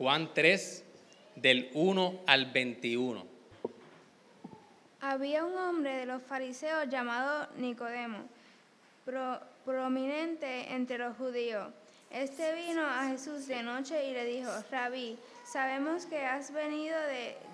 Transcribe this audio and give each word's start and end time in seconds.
Juan 0.00 0.32
3, 0.32 0.82
del 1.36 1.70
1 1.74 2.20
al 2.26 2.46
21. 2.46 3.22
Había 5.02 5.44
un 5.44 5.54
hombre 5.58 5.94
de 5.94 6.06
los 6.06 6.22
fariseos 6.22 6.88
llamado 6.88 7.46
Nicodemo, 7.58 8.20
prominente 9.66 10.72
entre 10.72 10.96
los 10.96 11.18
judíos. 11.18 11.68
Este 12.10 12.54
vino 12.54 12.80
a 12.80 13.08
Jesús 13.08 13.46
de 13.46 13.62
noche 13.62 14.08
y 14.08 14.14
le 14.14 14.24
dijo, 14.24 14.48
Rabí, 14.70 15.18
sabemos 15.44 16.06
que 16.06 16.24
has 16.24 16.50
venido 16.50 16.96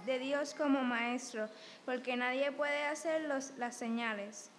de, 0.07 0.19
Dios 0.21 0.55
como 0.55 0.85
maestro, 0.85 1.49
porque 1.85 2.17
nadie 2.17 2.53
puede 2.53 2.85
hacer 2.85 3.23
las 3.23 3.77
señales 3.77 4.51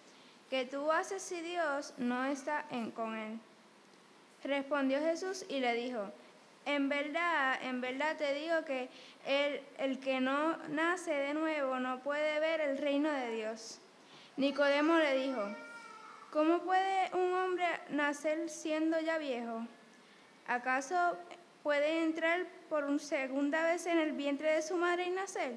que 0.49 0.65
tú 0.65 0.91
haces 0.91 1.21
si 1.21 1.39
Dios 1.39 1.93
no 1.97 2.25
está 2.25 2.65
en, 2.69 2.91
con 2.91 3.15
él. 3.15 3.39
Respondió 4.43 4.99
Jesús 4.99 5.45
y 5.47 5.61
le 5.61 5.73
dijo, 5.73 6.11
en 6.67 6.89
verdad, 6.89 7.57
en 7.63 7.79
verdad 7.79 8.17
te 8.17 8.33
digo 8.33 8.65
que 8.65 8.89
el, 9.25 9.61
el 9.77 9.99
que 9.99 10.19
no 10.19 10.57
nace 10.67 11.13
de 11.13 11.33
nuevo 11.33 11.79
no 11.79 11.99
puede 11.99 12.41
ver 12.41 12.59
el 12.59 12.77
reino 12.77 13.09
de 13.09 13.31
Dios. 13.31 13.79
Nicodemo 14.35 14.97
le 14.97 15.17
dijo, 15.17 15.41
¿cómo 16.29 16.59
puede 16.59 17.09
un 17.13 17.33
hombre 17.33 17.65
nacer 17.89 18.49
siendo 18.49 18.99
ya 18.99 19.17
viejo? 19.17 19.65
¿Acaso 20.45 21.17
puede 21.63 22.03
entrar 22.03 22.45
por 22.69 22.83
una 22.83 22.99
segunda 22.99 23.63
vez 23.63 23.85
en 23.85 23.99
el 23.99 24.11
vientre 24.11 24.51
de 24.51 24.61
su 24.61 24.75
madre 24.75 25.05
y 25.05 25.11
nacer? 25.11 25.53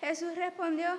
Jesús 0.00 0.34
respondió, 0.34 0.98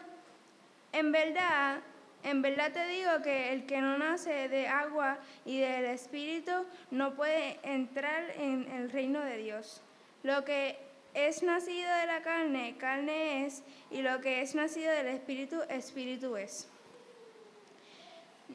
en 0.92 1.12
verdad, 1.12 1.80
en 2.24 2.42
verdad 2.42 2.72
te 2.72 2.88
digo 2.88 3.22
que 3.24 3.52
el 3.52 3.66
que 3.66 3.82
no 3.82 3.98
nace 3.98 4.48
de 4.48 4.68
agua 4.68 5.18
y 5.46 5.60
del 5.60 5.86
Espíritu 5.86 6.52
no 6.92 7.16
puede 7.16 7.60
entrar 7.64 8.32
en 8.38 8.70
el 8.72 8.92
reino 8.92 9.22
de 9.22 9.38
Dios. 9.38 9.82
Lo 10.24 10.46
que 10.46 10.78
es 11.14 11.42
nacido 11.42 11.94
de 11.96 12.06
la 12.06 12.22
carne, 12.22 12.76
carne 12.78 13.46
es, 13.46 13.64
y 13.90 14.02
lo 14.02 14.22
que 14.22 14.42
es 14.42 14.56
nacido 14.56 14.92
del 14.92 15.08
Espíritu, 15.08 15.62
Espíritu 15.70 16.38
es. 16.38 16.68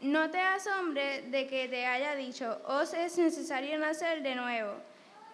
No 0.03 0.31
te 0.31 0.41
asombre 0.41 1.23
de 1.23 1.47
que 1.47 1.69
te 1.69 1.87
haya 1.87 2.15
dicho, 2.15 2.61
os 2.67 2.95
es 2.95 3.19
necesario 3.19 3.79
nacer 3.79 4.23
de 4.23 4.35
nuevo. 4.35 4.75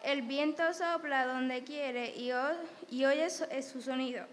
El 0.03 0.22
viento 0.22 0.72
sopla 0.72 1.27
donde 1.27 1.62
quiere 1.64 2.14
y, 2.16 2.33
oyes 3.05 3.44
su 3.70 3.83
sonido 3.83 4.25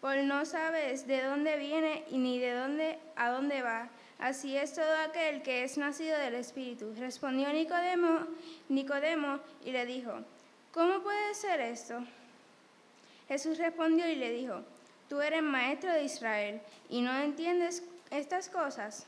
pues 0.00 0.24
no 0.24 0.44
sabes 0.46 1.06
de 1.06 1.22
dónde 1.22 1.56
viene 1.56 2.04
y 2.10 2.18
ni 2.18 2.38
de 2.38 2.52
dónde 2.54 2.98
a 3.16 3.30
dónde 3.30 3.62
va. 3.62 3.88
Así 4.18 4.56
es 4.56 4.74
todo 4.74 4.94
aquel 5.06 5.42
que 5.42 5.64
es 5.64 5.78
nacido 5.78 6.18
del 6.18 6.34
Espíritu. 6.34 6.94
Respondió 6.98 7.52
Nicodemo, 7.52 8.26
Nicodemo 8.68 9.40
y 9.64 9.72
le 9.72 9.86
dijo, 9.86 10.12
¿cómo 10.72 11.00
puede 11.00 11.34
ser 11.34 11.60
esto? 11.60 12.04
Jesús 13.28 13.58
respondió 13.58 14.08
y 14.08 14.16
le 14.16 14.32
dijo, 14.32 14.62
tú 15.08 15.20
eres 15.20 15.42
maestro 15.42 15.92
de 15.92 16.04
Israel 16.04 16.60
y 16.88 17.00
no 17.00 17.16
entiendes 17.18 17.82
estas 18.10 18.48
cosas. 18.48 19.06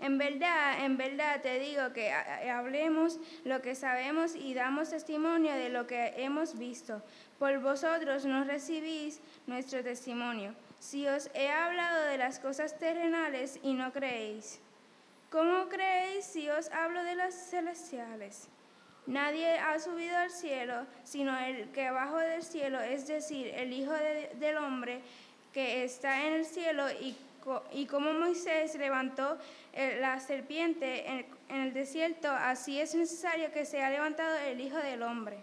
En 0.00 0.16
verdad, 0.16 0.84
en 0.84 0.96
verdad 0.96 1.42
te 1.42 1.58
digo 1.58 1.92
que 1.92 2.10
hablemos 2.10 3.18
lo 3.44 3.60
que 3.60 3.74
sabemos 3.74 4.34
y 4.34 4.54
damos 4.54 4.90
testimonio 4.90 5.52
de 5.52 5.68
lo 5.68 5.86
que 5.86 6.14
hemos 6.16 6.58
visto. 6.58 7.02
Por 7.40 7.58
vosotros 7.60 8.26
no 8.26 8.44
recibís 8.44 9.18
nuestro 9.46 9.82
testimonio. 9.82 10.54
Si 10.78 11.08
os 11.08 11.30
he 11.32 11.48
hablado 11.48 12.04
de 12.04 12.18
las 12.18 12.38
cosas 12.38 12.78
terrenales 12.78 13.58
y 13.62 13.72
no 13.72 13.94
creéis, 13.94 14.60
¿cómo 15.30 15.70
creéis 15.70 16.26
si 16.26 16.50
os 16.50 16.70
hablo 16.70 17.02
de 17.02 17.14
las 17.14 17.34
celestiales? 17.34 18.46
Nadie 19.06 19.58
ha 19.58 19.78
subido 19.78 20.18
al 20.18 20.30
cielo, 20.30 20.86
sino 21.02 21.34
el 21.38 21.70
que 21.70 21.86
abajo 21.86 22.18
del 22.18 22.42
cielo, 22.42 22.78
es 22.78 23.06
decir, 23.06 23.46
el 23.54 23.72
Hijo 23.72 23.94
del 24.38 24.58
Hombre 24.58 25.00
que 25.54 25.82
está 25.82 26.26
en 26.26 26.34
el 26.34 26.44
cielo 26.44 26.84
y 27.72 27.86
como 27.86 28.12
Moisés 28.12 28.74
levantó 28.74 29.38
eh, 29.72 29.96
la 29.98 30.20
serpiente 30.20 31.08
en, 31.08 31.26
el 31.48 31.72
desierto, 31.72 32.30
así 32.30 32.78
es 32.80 32.94
necesario 32.94 33.50
que 33.50 33.64
sea 33.64 33.90
levantado 33.90 34.36
el 34.36 34.60
Hijo 34.60 34.76
del 34.76 35.02
Hombre, 35.02 35.38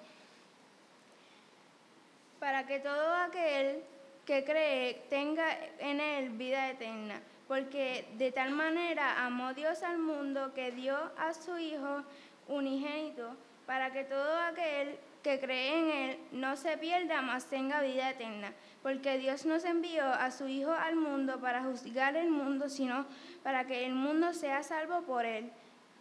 para 2.40 2.66
que 2.66 2.80
todo 2.80 3.14
aquel 3.16 3.84
que 4.26 4.44
cree 4.44 5.06
tenga 5.10 5.46
en 5.80 6.00
él 6.00 6.30
vida 6.32 6.70
eterna, 6.70 7.22
porque 7.48 8.08
de 8.18 8.32
tal 8.32 8.52
manera 8.52 9.26
amó 9.26 9.54
Dios 9.54 9.84
al 9.84 9.98
mundo 9.98 10.54
que 10.54 10.72
dio 10.72 10.98
a 11.18 11.34
su 11.34 11.58
Hijo 11.58 12.04
unigénito, 12.48 13.36
para 13.66 13.92
que 13.92 14.04
todo 14.04 14.40
aquel 14.42 14.98
que 15.24 15.40
cree 15.40 15.80
en 15.80 15.92
él 15.92 16.20
no 16.32 16.56
se 16.56 16.78
pierda, 16.78 17.22
mas 17.22 17.46
tenga 17.46 17.82
vida 17.82 18.10
eterna 18.10 18.54
porque 18.88 19.18
Dios 19.18 19.46
nos 19.46 19.66
envió 19.66 20.06
a 20.06 20.32
su 20.32 20.48
Hijo 20.48 20.72
al 20.72 20.96
mundo 20.96 21.42
para 21.42 21.62
juzgar 21.62 22.16
el 22.16 22.30
mundo, 22.30 22.70
sino 22.70 23.06
para 23.44 23.68
que 23.68 23.86
el 23.86 23.94
mundo 23.94 24.34
sea 24.34 24.64
salvo 24.64 25.02
por 25.02 25.26
él. 25.26 25.52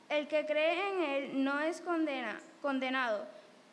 El 0.09 0.29
que 0.29 0.47
cree 0.47 0.89
en 0.89 1.03
él 1.03 1.45
no 1.45 1.59
es 1.59 1.81
condena, 1.81 2.39
condenado, 2.63 3.27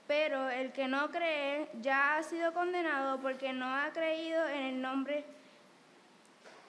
pero 0.07 0.49
el 0.49 0.71
que 0.71 0.87
no 0.87 1.11
cree 1.11 1.69
ya 1.81 2.17
ha 2.17 2.23
sido 2.23 2.53
condenado 2.53 3.19
porque 3.19 3.53
no 3.53 3.65
ha 3.65 3.91
creído 3.91 4.47
en 4.47 4.63
el 4.63 4.81
nombre 4.81 5.25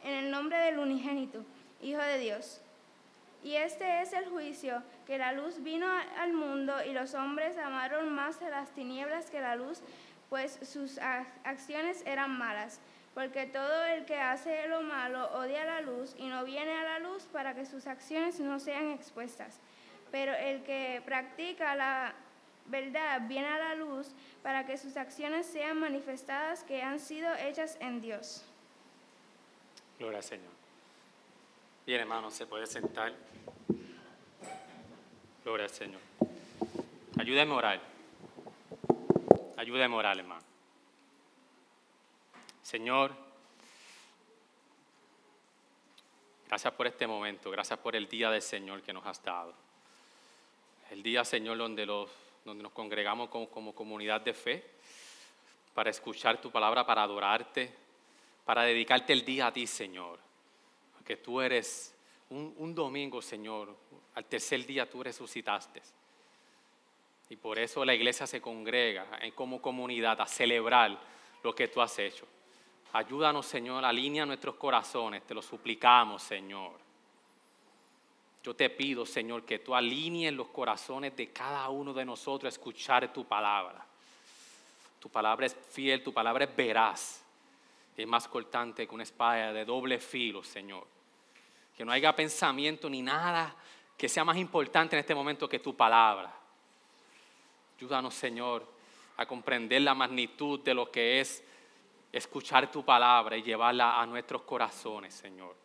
en 0.05 0.13
el 0.13 0.31
nombre 0.31 0.59
del 0.59 0.79
unigénito, 0.79 1.45
Hijo 1.81 2.01
de 2.01 2.19
Dios. 2.19 2.61
Y 3.43 3.57
este 3.57 4.03
es 4.03 4.13
el 4.13 4.27
juicio, 4.27 4.83
que 5.07 5.19
la 5.19 5.33
luz 5.33 5.63
vino 5.63 5.87
al 6.19 6.33
mundo 6.33 6.75
y 6.85 6.93
los 6.93 7.15
hombres 7.15 7.59
amaron 7.59 8.13
más 8.13 8.41
las 8.43 8.71
tinieblas 8.71 9.31
que 9.31 9.41
la 9.41 9.57
luz 9.57 9.83
pues 10.31 10.59
sus 10.63 10.99
acciones 10.99 12.03
eran 12.07 12.37
malas, 12.37 12.81
porque 13.15 13.47
todo 13.47 13.85
el 13.85 14.05
que 14.05 14.19
hace 14.19 14.67
lo 14.69 14.83
malo 14.83 15.31
odia 15.39 15.65
la 15.65 15.81
luz 15.81 16.15
y 16.19 16.27
no 16.27 16.45
viene 16.45 16.73
a 16.73 16.85
la 16.85 16.99
luz 16.99 17.25
para 17.33 17.55
que 17.55 17.67
sus 17.67 17.87
acciones 17.87 18.41
no 18.41 18.59
sean 18.59 18.91
expuestas. 18.91 19.61
Pero 20.11 20.33
el 20.35 20.63
que 20.65 21.03
practica 21.05 21.77
la 21.77 22.15
verdad 22.67 23.23
viene 23.29 23.49
a 23.49 23.59
la 23.59 23.75
luz 23.75 24.09
para 24.43 24.67
que 24.67 24.77
sus 24.79 24.97
acciones 24.97 25.47
sean 25.47 25.79
manifestadas 25.79 26.63
que 26.65 26.83
han 26.83 27.01
sido 27.01 27.35
hechas 27.37 27.77
en 27.81 28.01
Dios. 28.01 28.45
Gloria 29.99 30.19
al 30.19 30.25
Señor. 30.25 30.53
Bien, 31.87 32.01
hermano, 32.01 32.31
se 32.31 32.47
puede 32.47 32.67
sentar. 32.67 33.13
Gloria 35.45 35.65
al 35.65 35.71
Señor. 35.71 36.01
Ayúdeme 37.19 37.53
a 37.53 37.57
orar. 37.57 37.81
Ayuda 39.57 39.89
moral, 39.89 40.19
hermano. 40.19 40.43
Señor, 42.63 43.15
gracias 46.49 46.73
por 46.73 46.87
este 46.87 47.07
momento, 47.07 47.51
gracias 47.51 47.79
por 47.79 47.95
el 47.95 48.09
día 48.09 48.31
del 48.31 48.43
Señor 48.43 48.83
que 48.83 48.93
nos 48.93 49.07
has 49.07 49.23
dado. 49.23 49.55
El 50.91 51.03
día, 51.03 51.25
Señor, 51.25 51.59
donde, 51.59 51.87
los, 51.87 52.11
donde 52.45 52.63
nos 52.63 52.73
congregamos 52.73 53.29
como, 53.29 53.75
comunidad 53.75 54.21
de 54.21 54.35
fe 54.35 54.65
para 55.73 55.91
escuchar 55.91 56.41
tu 56.41 56.51
palabra, 56.51 56.87
para 56.87 57.03
adorarte, 57.03 57.73
para 58.45 58.63
dedicarte 58.63 59.13
el 59.13 59.25
día 59.25 59.49
a 59.49 59.53
ti, 59.53 59.67
Señor. 59.67 60.19
Porque 60.93 61.17
tú 61.17 61.41
eres 61.41 61.95
un 62.31 62.75
domingo, 62.75 63.23
Señor, 63.23 63.75
al 64.15 64.25
tercer 64.25 64.65
día 64.67 64.89
tú 64.89 65.03
resucitaste. 65.03 65.83
Y 67.31 67.37
por 67.37 67.59
eso 67.59 67.85
la 67.85 67.95
iglesia 67.95 68.27
se 68.27 68.41
congrega 68.41 69.07
como 69.35 69.61
comunidad 69.61 70.21
a 70.21 70.27
celebrar 70.27 70.99
lo 71.43 71.55
que 71.55 71.69
tú 71.69 71.81
has 71.81 71.99
hecho. 71.99 72.27
Ayúdanos, 72.93 73.47
Señor, 73.47 73.85
alinea 73.85 74.25
nuestros 74.25 74.55
corazones, 74.55 75.25
te 75.25 75.35
lo 75.35 75.43
suplicamos, 75.43 76.23
Señor. 76.23 76.84
Yo 78.45 78.55
te 78.55 78.69
pido, 78.69 79.07
Señor, 79.07 79.47
que 79.47 79.61
tú 79.61 79.75
alinees 79.75 80.35
los 80.35 80.49
corazones 80.49 81.17
de 81.17 81.33
cada 81.33 81.67
uno 81.71 81.95
de 81.95 82.05
nosotros 82.05 82.53
a 82.53 82.55
escuchar 82.55 83.11
tu 83.11 83.25
palabra. 83.25 83.87
Tu 85.01 85.09
palabra 85.09 85.47
es 85.47 85.57
fiel, 85.71 86.03
tu 86.03 86.13
palabra 86.13 86.45
es 86.45 86.55
veraz. 86.55 87.23
Es 87.97 88.07
más 88.07 88.29
cortante 88.29 88.87
que 88.87 88.95
una 88.95 89.03
espada 89.03 89.51
de 89.51 89.65
doble 89.65 89.99
filo, 89.99 90.45
Señor. 90.45 90.87
Que 91.75 91.87
no 91.87 91.93
haya 91.93 92.15
pensamiento 92.15 92.91
ni 92.91 93.01
nada 93.01 93.57
que 93.97 94.11
sea 94.11 94.25
más 94.25 94.37
importante 94.37 94.95
en 94.95 95.01
este 95.01 95.15
momento 95.15 95.49
que 95.49 95.61
tu 95.61 95.75
palabra. 95.75 96.31
Ayúdanos, 97.79 98.13
Señor, 98.13 98.67
a 99.17 99.25
comprender 99.25 99.81
la 99.81 99.95
magnitud 99.95 100.61
de 100.61 100.75
lo 100.75 100.91
que 100.91 101.21
es 101.21 101.43
escuchar 102.13 102.71
tu 102.71 102.85
palabra 102.85 103.39
y 103.39 103.43
llevarla 103.43 103.99
a 103.99 104.05
nuestros 104.05 104.43
corazones, 104.43 105.15
Señor. 105.15 105.57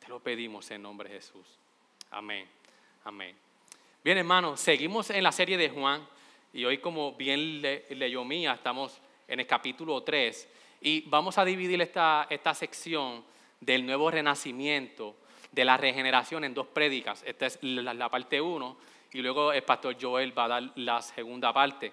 Te 0.00 0.08
lo 0.08 0.18
pedimos 0.18 0.68
en 0.72 0.82
nombre 0.82 1.08
de 1.08 1.16
Jesús. 1.16 1.46
Amén. 2.10 2.48
Amén. 3.04 3.36
Bien, 4.02 4.16
hermanos, 4.16 4.60
seguimos 4.60 5.10
en 5.10 5.22
la 5.22 5.30
serie 5.30 5.58
de 5.58 5.68
Juan 5.68 6.06
y 6.54 6.64
hoy, 6.64 6.78
como 6.78 7.12
bien 7.12 7.60
leyó 7.60 8.24
Mía, 8.24 8.54
estamos 8.54 8.98
en 9.26 9.40
el 9.40 9.46
capítulo 9.46 10.02
3 10.02 10.48
y 10.80 11.02
vamos 11.02 11.36
a 11.36 11.44
dividir 11.44 11.82
esta, 11.82 12.26
esta 12.30 12.54
sección 12.54 13.22
del 13.60 13.84
nuevo 13.84 14.10
renacimiento, 14.10 15.16
de 15.52 15.66
la 15.66 15.76
regeneración 15.76 16.44
en 16.44 16.54
dos 16.54 16.68
prédicas. 16.68 17.22
Esta 17.26 17.44
es 17.44 17.58
la, 17.60 17.92
la 17.92 18.08
parte 18.08 18.40
1 18.40 18.76
y 19.12 19.18
luego 19.18 19.52
el 19.52 19.62
pastor 19.62 19.94
Joel 20.00 20.36
va 20.36 20.44
a 20.44 20.48
dar 20.48 20.72
la 20.76 21.02
segunda 21.02 21.52
parte. 21.52 21.92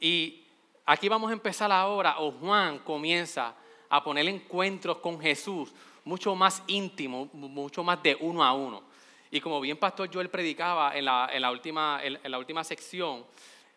Y 0.00 0.42
aquí 0.86 1.08
vamos 1.08 1.30
a 1.30 1.34
empezar 1.34 1.70
ahora, 1.70 2.18
o 2.18 2.32
Juan 2.32 2.80
comienza 2.80 3.54
a 3.88 4.02
poner 4.02 4.26
encuentros 4.26 4.98
con 4.98 5.20
Jesús 5.20 5.72
mucho 6.04 6.34
más 6.34 6.64
íntimo, 6.66 7.28
mucho 7.32 7.84
más 7.84 8.02
de 8.02 8.16
uno 8.18 8.42
a 8.42 8.52
uno. 8.52 8.93
Y 9.34 9.40
como 9.40 9.60
bien 9.60 9.76
Pastor 9.76 10.08
Joel 10.14 10.30
predicaba 10.30 10.96
en 10.96 11.06
la, 11.06 11.50
última, 11.50 12.00
en, 12.04 12.30
la 12.30 12.38
última 12.38 12.62
sección, 12.62 13.24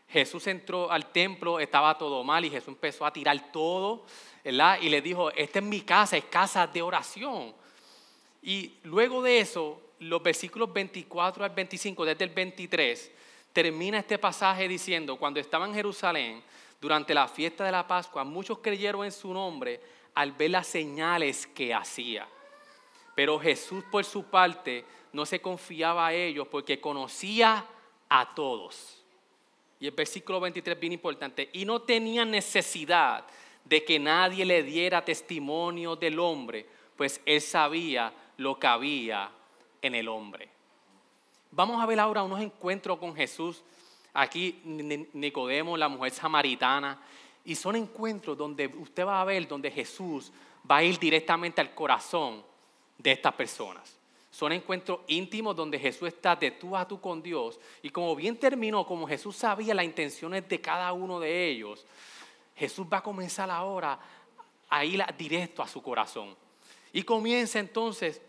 Jesús 0.08 0.46
entró 0.46 0.92
al 0.92 1.08
templo, 1.08 1.60
estaba 1.60 1.98
todo 1.98 2.24
mal 2.24 2.46
y 2.46 2.52
Jesús 2.52 2.68
empezó 2.68 3.08
a 3.08 3.12
tirar 3.12 3.52
todo, 3.52 4.06
¿verdad? 4.44 4.78
Y 4.80 4.90
le 4.90 5.02
dijo, 5.02 5.32
esta 5.32 5.58
es 5.58 5.66
mi 5.66 5.82
casa, 5.82 6.16
es 6.16 6.26
casa 6.26 6.68
de 6.68 6.84
oración. 6.84 7.56
Y 8.44 8.74
luego 8.84 9.24
de 9.24 9.40
eso, 9.40 9.82
los 9.98 10.22
versículos 10.22 10.72
24 10.72 11.44
al 11.44 11.50
25, 11.50 12.06
desde 12.06 12.26
el 12.26 12.30
23, 12.30 13.12
termina 13.52 13.98
este 13.98 14.20
pasaje 14.20 14.68
diciendo, 14.68 15.16
cuando 15.16 15.40
estaba 15.40 15.66
en 15.66 15.74
Jerusalén, 15.74 16.44
durante 16.80 17.16
la 17.16 17.28
fiesta 17.28 17.64
de 17.66 17.72
la 17.72 17.88
Pascua, 17.88 18.24
muchos 18.24 18.60
creyeron 18.60 19.04
en 19.06 19.12
su 19.12 19.34
nombre 19.34 19.82
al 20.14 20.34
ver 20.34 20.52
las 20.52 20.68
señales 20.68 21.48
que 21.48 21.74
hacía. 21.74 22.28
Pero 23.18 23.40
Jesús 23.40 23.84
por 23.86 24.06
su 24.06 24.26
parte 24.26 24.86
no 25.12 25.26
se 25.26 25.42
confiaba 25.42 26.06
a 26.06 26.14
ellos 26.14 26.48
porque 26.50 26.80
conocía 26.80 27.66
a 28.08 28.36
todos. 28.36 29.04
Y 29.80 29.88
el 29.88 29.94
versículo 29.94 30.40
23 30.40 30.80
bien 30.80 30.94
importante. 30.94 31.50
Y 31.52 31.66
no 31.66 31.82
tenía 31.82 32.26
necesidad 32.26 33.26
de 33.66 33.84
que 33.84 33.98
nadie 33.98 34.46
le 34.46 34.62
diera 34.62 35.04
testimonio 35.04 35.96
del 35.96 36.20
hombre, 36.20 36.64
pues 36.96 37.20
él 37.26 37.42
sabía 37.42 38.14
lo 38.38 38.60
que 38.60 38.68
había 38.68 39.32
en 39.82 39.96
el 39.96 40.10
hombre. 40.10 40.48
Vamos 41.50 41.82
a 41.82 41.88
ver 41.88 42.00
ahora 42.00 42.22
unos 42.22 42.40
encuentros 42.40 43.00
con 43.00 43.16
Jesús. 43.16 43.64
Aquí 44.14 44.62
Nicodemo, 45.14 45.76
la 45.76 45.90
mujer 45.90 46.12
samaritana. 46.12 47.02
Y 47.46 47.56
son 47.56 47.78
encuentros 47.78 48.38
donde 48.38 48.68
usted 48.68 49.08
va 49.08 49.22
a 49.22 49.26
ver, 49.26 49.48
donde 49.48 49.72
Jesús 49.72 50.32
va 50.70 50.78
a 50.78 50.84
ir 50.84 51.00
directamente 51.00 51.62
al 51.62 51.74
corazón 51.74 52.46
de 52.98 53.12
estas 53.12 53.34
personas. 53.34 53.98
Son 54.32 54.52
encuentros 54.52 55.00
íntimos 55.08 55.56
donde 55.56 55.80
Jesús 55.80 56.10
está 56.10 56.36
de 56.36 56.52
tú 56.52 56.76
a 56.76 56.88
tú 56.88 57.02
con 57.02 57.24
Dios. 57.24 57.60
Y 57.82 57.90
como 57.90 58.16
bien 58.16 58.38
terminó, 58.38 58.86
como 58.86 59.08
Jesús 59.08 59.36
sabía 59.36 59.74
las 59.74 59.86
intenciones 59.86 60.48
de 60.48 60.62
cada 60.62 60.92
uno 60.94 61.20
de 61.20 61.48
ellos, 61.48 61.86
Jesús 62.56 62.86
va 62.92 62.98
a 62.98 63.04
comenzar 63.04 63.50
ahora 63.50 64.00
a 64.70 64.86
ir 64.86 65.04
directo 65.18 65.64
a 65.64 65.68
su 65.68 65.82
corazón. 65.82 66.36
Y 66.94 67.04
comienza 67.04 67.60
entonces 67.60 68.22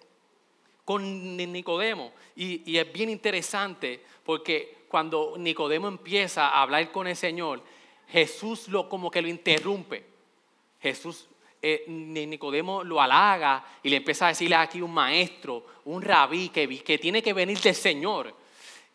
con 0.84 1.36
Nicodemo. 1.36 2.12
Y, 2.36 2.76
es 2.78 2.92
bien 2.92 3.10
interesante 3.10 4.02
porque 4.24 4.86
cuando 4.88 5.34
Nicodemo 5.36 5.88
empieza 5.88 6.48
a 6.48 6.62
hablar 6.62 6.90
con 6.90 7.06
el 7.06 7.16
Señor, 7.16 7.62
Jesús 8.08 8.68
lo, 8.68 8.88
como 8.88 9.10
que 9.10 9.20
lo 9.20 9.28
interrumpe. 9.28 10.06
Jesús, 10.80 11.26
eh, 11.60 11.84
Nicodemo 11.88 12.84
lo 12.84 13.00
halaga 13.00 13.64
y 13.82 13.88
le 13.88 13.96
empieza 13.96 14.26
a 14.26 14.28
decirle 14.28 14.56
aquí 14.56 14.80
un 14.80 14.94
maestro, 14.94 15.64
un 15.84 16.02
rabí 16.02 16.50
que, 16.50 16.82
que 16.82 16.98
tiene 16.98 17.22
que 17.22 17.32
venir 17.32 17.60
del 17.60 17.74
Señor. 17.74 18.34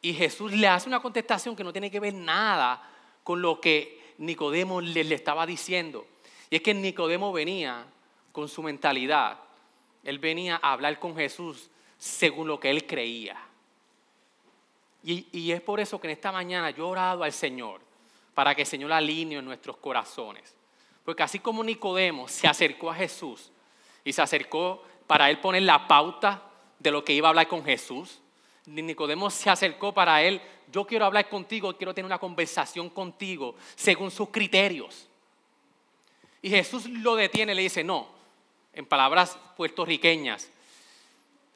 Y 0.02 0.14
Jesús 0.14 0.52
le 0.52 0.68
hace 0.68 0.90
una 0.90 1.02
contestación 1.02 1.56
que 1.56 1.64
no 1.64 1.72
tiene 1.72 1.90
que 1.90 2.00
ver 2.00 2.14
nada 2.14 2.90
con 3.24 3.42
lo 3.42 3.60
que 3.60 4.14
Nicodemo 4.18 4.82
le, 4.82 5.02
estaba 5.14 5.46
diciendo. 5.46 6.06
Y 6.50 6.58
es 6.58 6.62
que 6.62 6.74
Nicodemo 6.74 7.32
venía 7.32 7.86
con 8.32 8.48
su 8.48 8.62
mentalidad. 8.62 9.40
Él 10.04 10.20
venía 10.20 10.60
a 10.62 10.74
hablar 10.74 11.00
con 11.00 11.16
Jesús 11.16 11.70
según 11.98 12.48
lo 12.48 12.60
que 12.60 12.70
él 12.70 12.86
creía. 12.86 13.38
Y, 15.06 15.52
es 15.52 15.62
por 15.62 15.80
eso 15.80 16.00
que 16.00 16.08
en 16.08 16.12
esta 16.12 16.32
mañana 16.32 16.70
yo 16.70 16.86
he 16.86 16.92
orado 16.92 17.24
al 17.24 17.34
Señor 17.34 17.82
para 18.34 18.56
que 18.56 18.62
el 18.62 18.68
Señor 18.68 18.92
alinee 18.92 19.42
nuestros 19.42 19.78
corazones. 19.78 20.56
Porque 21.04 21.24
así 21.24 21.40
como 21.40 21.64
Nicodemo 21.64 22.28
se 22.28 22.48
acercó 22.48 22.90
a 22.90 22.96
Jesús 22.96 23.52
y 24.04 24.14
se 24.14 24.22
acercó 24.22 24.84
para 25.08 25.30
él 25.30 25.40
poner 25.40 25.64
la 25.64 25.88
pauta 25.88 26.44
de 26.80 26.92
lo 26.92 27.04
que 27.04 27.14
iba 27.14 27.28
a 27.28 27.30
hablar 27.30 27.48
con 27.48 27.64
Jesús, 27.64 28.20
Nicodemo 28.66 29.30
se 29.30 29.50
acercó 29.50 29.94
para 29.94 30.24
él, 30.24 30.42
yo 30.72 30.86
quiero 30.86 31.06
hablar 31.06 31.28
contigo, 31.28 31.76
quiero 31.76 31.94
tener 31.94 32.06
una 32.06 32.20
conversación 32.20 32.90
contigo 32.90 33.56
según 33.76 34.10
sus 34.10 34.30
criterios. 34.30 35.08
Y 36.42 36.50
Jesús 36.50 36.90
lo 36.90 37.16
detiene 37.16 37.54
le 37.54 37.62
dice, 37.62 37.84
no, 37.84 38.08
en 38.74 38.86
palabras 38.86 39.38
puertorriqueñas, 39.56 40.50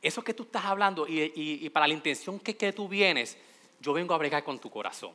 eso 0.01 0.23
que 0.23 0.33
tú 0.33 0.43
estás 0.43 0.65
hablando 0.65 1.05
y, 1.07 1.69
para 1.69 1.87
la 1.87 1.93
intención 1.93 2.39
que, 2.39 2.55
que, 2.55 2.71
tú 2.71 2.87
vienes, 2.87 3.37
yo 3.79 3.93
vengo 3.93 4.13
a 4.13 4.17
bregar 4.17 4.43
con 4.43 4.59
tu 4.59 4.69
corazón. 4.69 5.11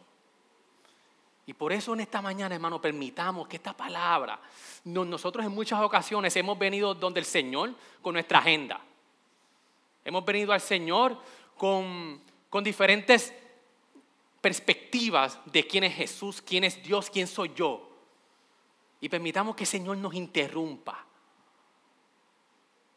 Y 1.46 1.54
por 1.54 1.72
eso 1.72 1.92
en 1.94 2.00
esta 2.00 2.22
mañana, 2.22 2.54
hermano, 2.54 2.80
permitamos 2.80 3.48
que 3.48 3.56
esta 3.56 3.76
palabra, 3.76 4.40
nosotros 4.84 5.44
en 5.44 5.52
muchas 5.52 5.80
ocasiones 5.80 6.36
hemos 6.36 6.58
venido 6.58 6.94
donde 6.94 7.20
el 7.20 7.26
Señor 7.26 7.74
con 8.00 8.14
nuestra 8.14 8.38
agenda. 8.38 8.80
Hemos 10.04 10.24
venido 10.24 10.52
al 10.52 10.60
Señor 10.60 11.16
con, 11.56 12.20
con 12.48 12.62
diferentes 12.62 13.34
perspectivas 14.40 15.38
de 15.46 15.66
quién 15.66 15.84
es 15.84 15.94
Jesús, 15.94 16.42
quién 16.42 16.64
es 16.64 16.82
Dios, 16.82 17.10
quién 17.10 17.26
soy 17.26 17.52
yo. 17.54 17.88
Y 19.00 19.08
permitamos 19.08 19.56
que 19.56 19.64
el 19.64 19.68
Señor 19.68 19.96
nos 19.96 20.14
interrumpa 20.14 21.04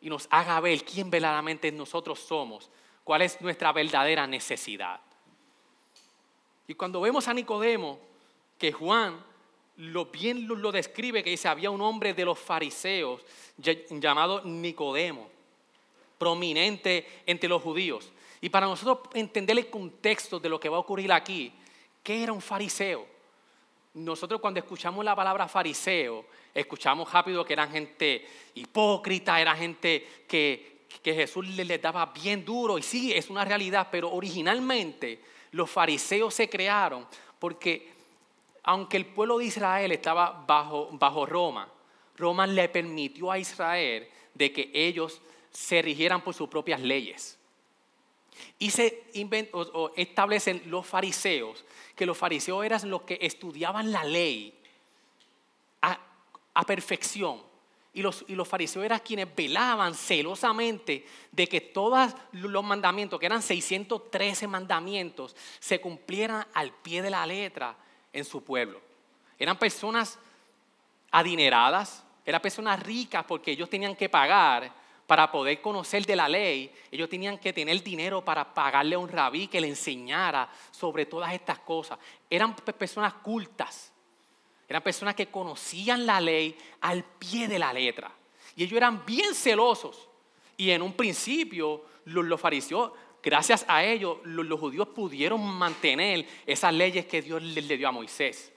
y 0.02 0.10
nos 0.10 0.28
haga 0.30 0.60
ver 0.60 0.84
quién 0.84 1.10
verdaderamente 1.10 1.72
nosotros 1.72 2.20
somos, 2.20 2.70
cuál 3.04 3.24
es 3.24 3.42
nuestra 3.42 3.72
verdadera 3.72 4.28
necesidad. 4.28 5.00
Y 6.68 6.76
cuando 6.76 7.02
vemos 7.02 7.28
a 7.28 7.34
Nicodemo, 7.34 8.00
que 8.57 8.72
Juan 8.72 9.24
lo 9.78 10.06
bien 10.06 10.48
lo, 10.48 10.72
describe, 10.72 11.24
que 11.24 11.31
dice, 11.31 11.48
había 11.48 11.69
un 11.69 11.81
hombre 11.81 12.13
de 12.13 12.25
los 12.25 12.40
fariseos 12.40 13.22
llamado 13.57 14.42
Nicodemo, 14.44 15.30
prominente 16.18 17.06
entre 17.25 17.50
los 17.50 17.62
judíos. 17.62 18.12
Y 18.40 18.50
para 18.50 18.68
nosotros 18.68 19.10
entender 19.13 19.57
el 19.57 19.69
contexto 19.69 20.40
de 20.40 20.50
lo 20.50 20.60
que 20.60 20.69
va 20.69 20.78
a 20.78 20.81
ocurrir 20.81 21.12
aquí, 21.12 21.52
¿qué 22.02 22.24
era 22.24 22.31
un 22.31 22.42
fariseo? 22.42 23.06
Nosotros 23.96 24.42
cuando 24.42 24.60
escuchamos 24.60 25.04
la 25.04 25.16
palabra 25.16 25.48
fariseo, 25.48 26.25
escuchamos 26.54 27.12
rápido 27.12 27.46
que 27.46 27.54
eran 27.54 27.72
gente 27.72 28.25
hipócrita, 28.56 29.40
era 29.40 29.56
gente 29.56 30.25
que, 30.28 30.86
que 31.01 31.13
Jesús 31.13 31.48
les, 31.48 31.81
daba 31.81 32.06
bien 32.08 32.46
duro. 32.46 32.78
Y 32.78 32.84
sí, 32.84 33.13
es 33.13 33.30
una 33.30 33.46
realidad, 33.46 33.88
pero 33.92 34.12
originalmente 34.12 35.22
los 35.51 35.69
fariseos 35.69 36.34
se 36.34 36.50
crearon 36.50 37.08
porque 37.40 37.95
aunque 38.66 38.98
el 38.98 39.06
pueblo 39.06 39.38
de 39.38 39.46
Israel 39.46 39.92
estaba 39.92 40.44
bajo, 40.48 40.89
bajo 40.94 41.25
Roma, 41.25 41.70
Roma 42.18 42.48
le 42.48 42.68
permitió 42.68 43.32
a 43.32 43.38
Israel 43.38 44.08
de 44.34 44.51
que 44.51 44.72
ellos 44.74 45.22
se 45.51 45.84
rigieran 45.84 46.22
por 46.22 46.34
sus 46.34 46.50
propias 46.50 46.82
leyes. 46.82 47.38
Y 48.58 48.72
se 48.72 49.04
establecen 49.96 50.63
los 50.66 50.86
fariseos, 50.86 51.63
que 51.96 52.08
los 52.08 52.18
fariseos 52.18 52.66
eran 52.66 52.89
los 52.89 53.04
que 53.04 53.20
estudiaban 53.22 53.92
la 53.92 54.04
ley 54.04 54.54
a 55.82 56.63
perfección. 56.66 57.44
Y 57.94 58.01
los, 58.01 58.25
y 58.28 58.36
los 58.36 58.48
fariseos 58.48 58.84
eran 58.84 59.00
quienes 59.00 59.34
velaban 59.34 59.94
celosamente 59.94 61.06
de 61.32 61.48
que 61.48 61.62
todos 61.62 62.13
los 62.32 62.63
mandamientos, 62.63 63.20
que 63.20 63.25
eran 63.28 63.44
613 63.44 64.48
mandamientos, 64.48 65.36
se 65.60 65.80
cumplieran 65.80 66.46
al 66.54 66.74
pie 66.74 67.04
de 67.04 67.12
la 67.12 67.25
letra 67.28 67.78
en 68.15 68.25
su 68.25 68.43
pueblo. 68.43 68.81
Eran 69.38 69.60
personas 69.60 70.17
adineradas, 71.12 72.03
eran 72.25 72.41
personas 72.41 72.81
ricas 72.81 73.24
porque 73.25 73.51
ellos 73.51 73.69
tenían 73.69 73.95
que 73.95 74.10
pagar 74.10 74.72
para 75.05 75.31
poder 75.31 75.62
conocer 75.62 76.05
de 76.05 76.15
la 76.15 76.27
ley, 76.27 76.74
ellos 76.89 77.10
tenían 77.10 77.38
que 77.38 77.53
tener 77.53 77.84
dinero 77.84 78.25
para 78.25 78.53
pagarle 78.53 78.95
a 78.95 79.00
un 79.00 79.10
rabí 79.10 79.48
que 79.48 79.62
le 79.62 79.67
enseñara 79.67 80.50
sobre 80.72 81.05
todas 81.05 81.31
estas 81.34 81.60
cosas. 81.60 82.00
Eran 82.29 82.55
personas 82.55 83.13
cultas. 83.15 83.91
Eran 84.67 84.81
personas 84.81 85.13
que 85.13 85.27
conocían 85.27 86.07
la 86.07 86.19
ley 86.19 86.57
al 86.81 87.03
pie 87.03 87.48
de 87.48 87.60
la 87.60 87.72
letra. 87.72 88.12
Y 88.55 88.63
ellos 88.63 88.77
eran 88.77 89.05
bien 89.05 89.36
celosos. 89.36 90.07
Y 90.57 90.72
en 90.72 90.81
un 90.81 90.93
principio 90.93 91.84
los, 92.05 92.41
fariseos, 92.41 92.91
gracias 93.25 93.65
a 93.67 93.84
ellos, 93.84 94.20
los, 94.24 94.60
judíos 94.60 94.88
pudieron 94.89 95.44
mantener 95.44 96.27
esas 96.46 96.72
leyes 96.72 97.08
que 97.08 97.24
Dios 97.24 97.41
le, 97.41 97.75
dio 97.75 97.88
a 97.88 97.91
Moisés. 97.91 98.53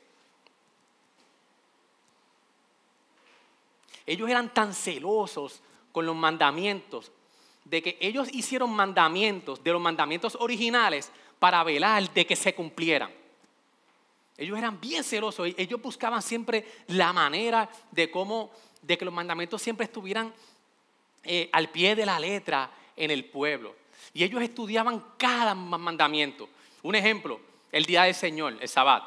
Ellos 4.05 4.29
eran 4.29 4.53
tan 4.53 4.75
celosos 4.75 5.63
con 5.91 6.05
los 6.05 6.15
mandamientos 6.15 7.11
de 7.65 7.83
que 7.83 7.97
ellos 8.01 8.29
hicieron 8.33 8.71
mandamientos 8.71 9.65
de 9.65 9.73
los 9.73 9.81
mandamientos 9.81 10.37
originales 10.39 11.11
para 11.39 11.65
velar 11.65 12.13
de 12.13 12.27
que 12.27 12.37
se 12.37 12.55
cumplieran. 12.55 13.11
Ellos 14.37 14.57
eran 14.57 14.79
bien 14.79 15.03
celosos, 15.03 15.49
ellos 15.57 15.81
buscaban 15.81 16.21
siempre 16.21 16.67
la 16.89 17.15
manera 17.15 17.71
de 17.91 18.11
cómo, 18.11 18.51
de 18.83 18.99
que 18.99 19.05
los 19.07 19.15
mandamientos 19.15 19.63
siempre 19.63 19.85
estuvieran 19.85 20.33
eh, 21.25 21.49
al 21.53 21.71
pie 21.71 21.97
de 21.97 22.05
la 22.05 22.21
letra 22.21 22.71
en 22.97 23.11
el 23.11 23.25
pueblo. 23.25 23.78
Y 24.13 24.25
ellos 24.25 24.43
estudiaban 24.43 25.05
cada 25.17 25.55
mandamiento. 25.55 26.49
Un 26.83 26.95
ejemplo, 26.95 27.41
el 27.73 27.85
día 27.85 28.05
del 28.05 28.15
Señor, 28.15 28.57
el 28.61 28.69
Sabbat. 28.69 29.03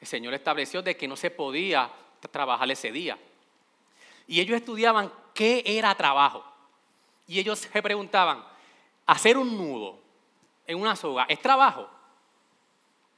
el 0.00 0.06
Señor 0.06 0.34
estableció 0.34 0.82
de 0.82 0.96
que 0.96 1.08
no 1.08 1.16
se 1.16 1.30
podía 1.30 1.90
trabajar 2.30 2.70
ese 2.70 2.92
día. 2.92 3.18
Y 4.26 4.40
ellos 4.40 4.56
estudiaban 4.56 5.12
qué 5.34 5.62
era 5.64 5.94
trabajo. 5.94 6.44
Y 7.26 7.38
ellos 7.38 7.58
se 7.60 7.82
preguntaban, 7.82 8.44
hacer 9.06 9.36
un 9.36 9.56
nudo 9.56 9.98
en 10.66 10.80
una 10.80 10.94
soga, 10.94 11.24
¿es 11.28 11.40
trabajo? 11.40 11.88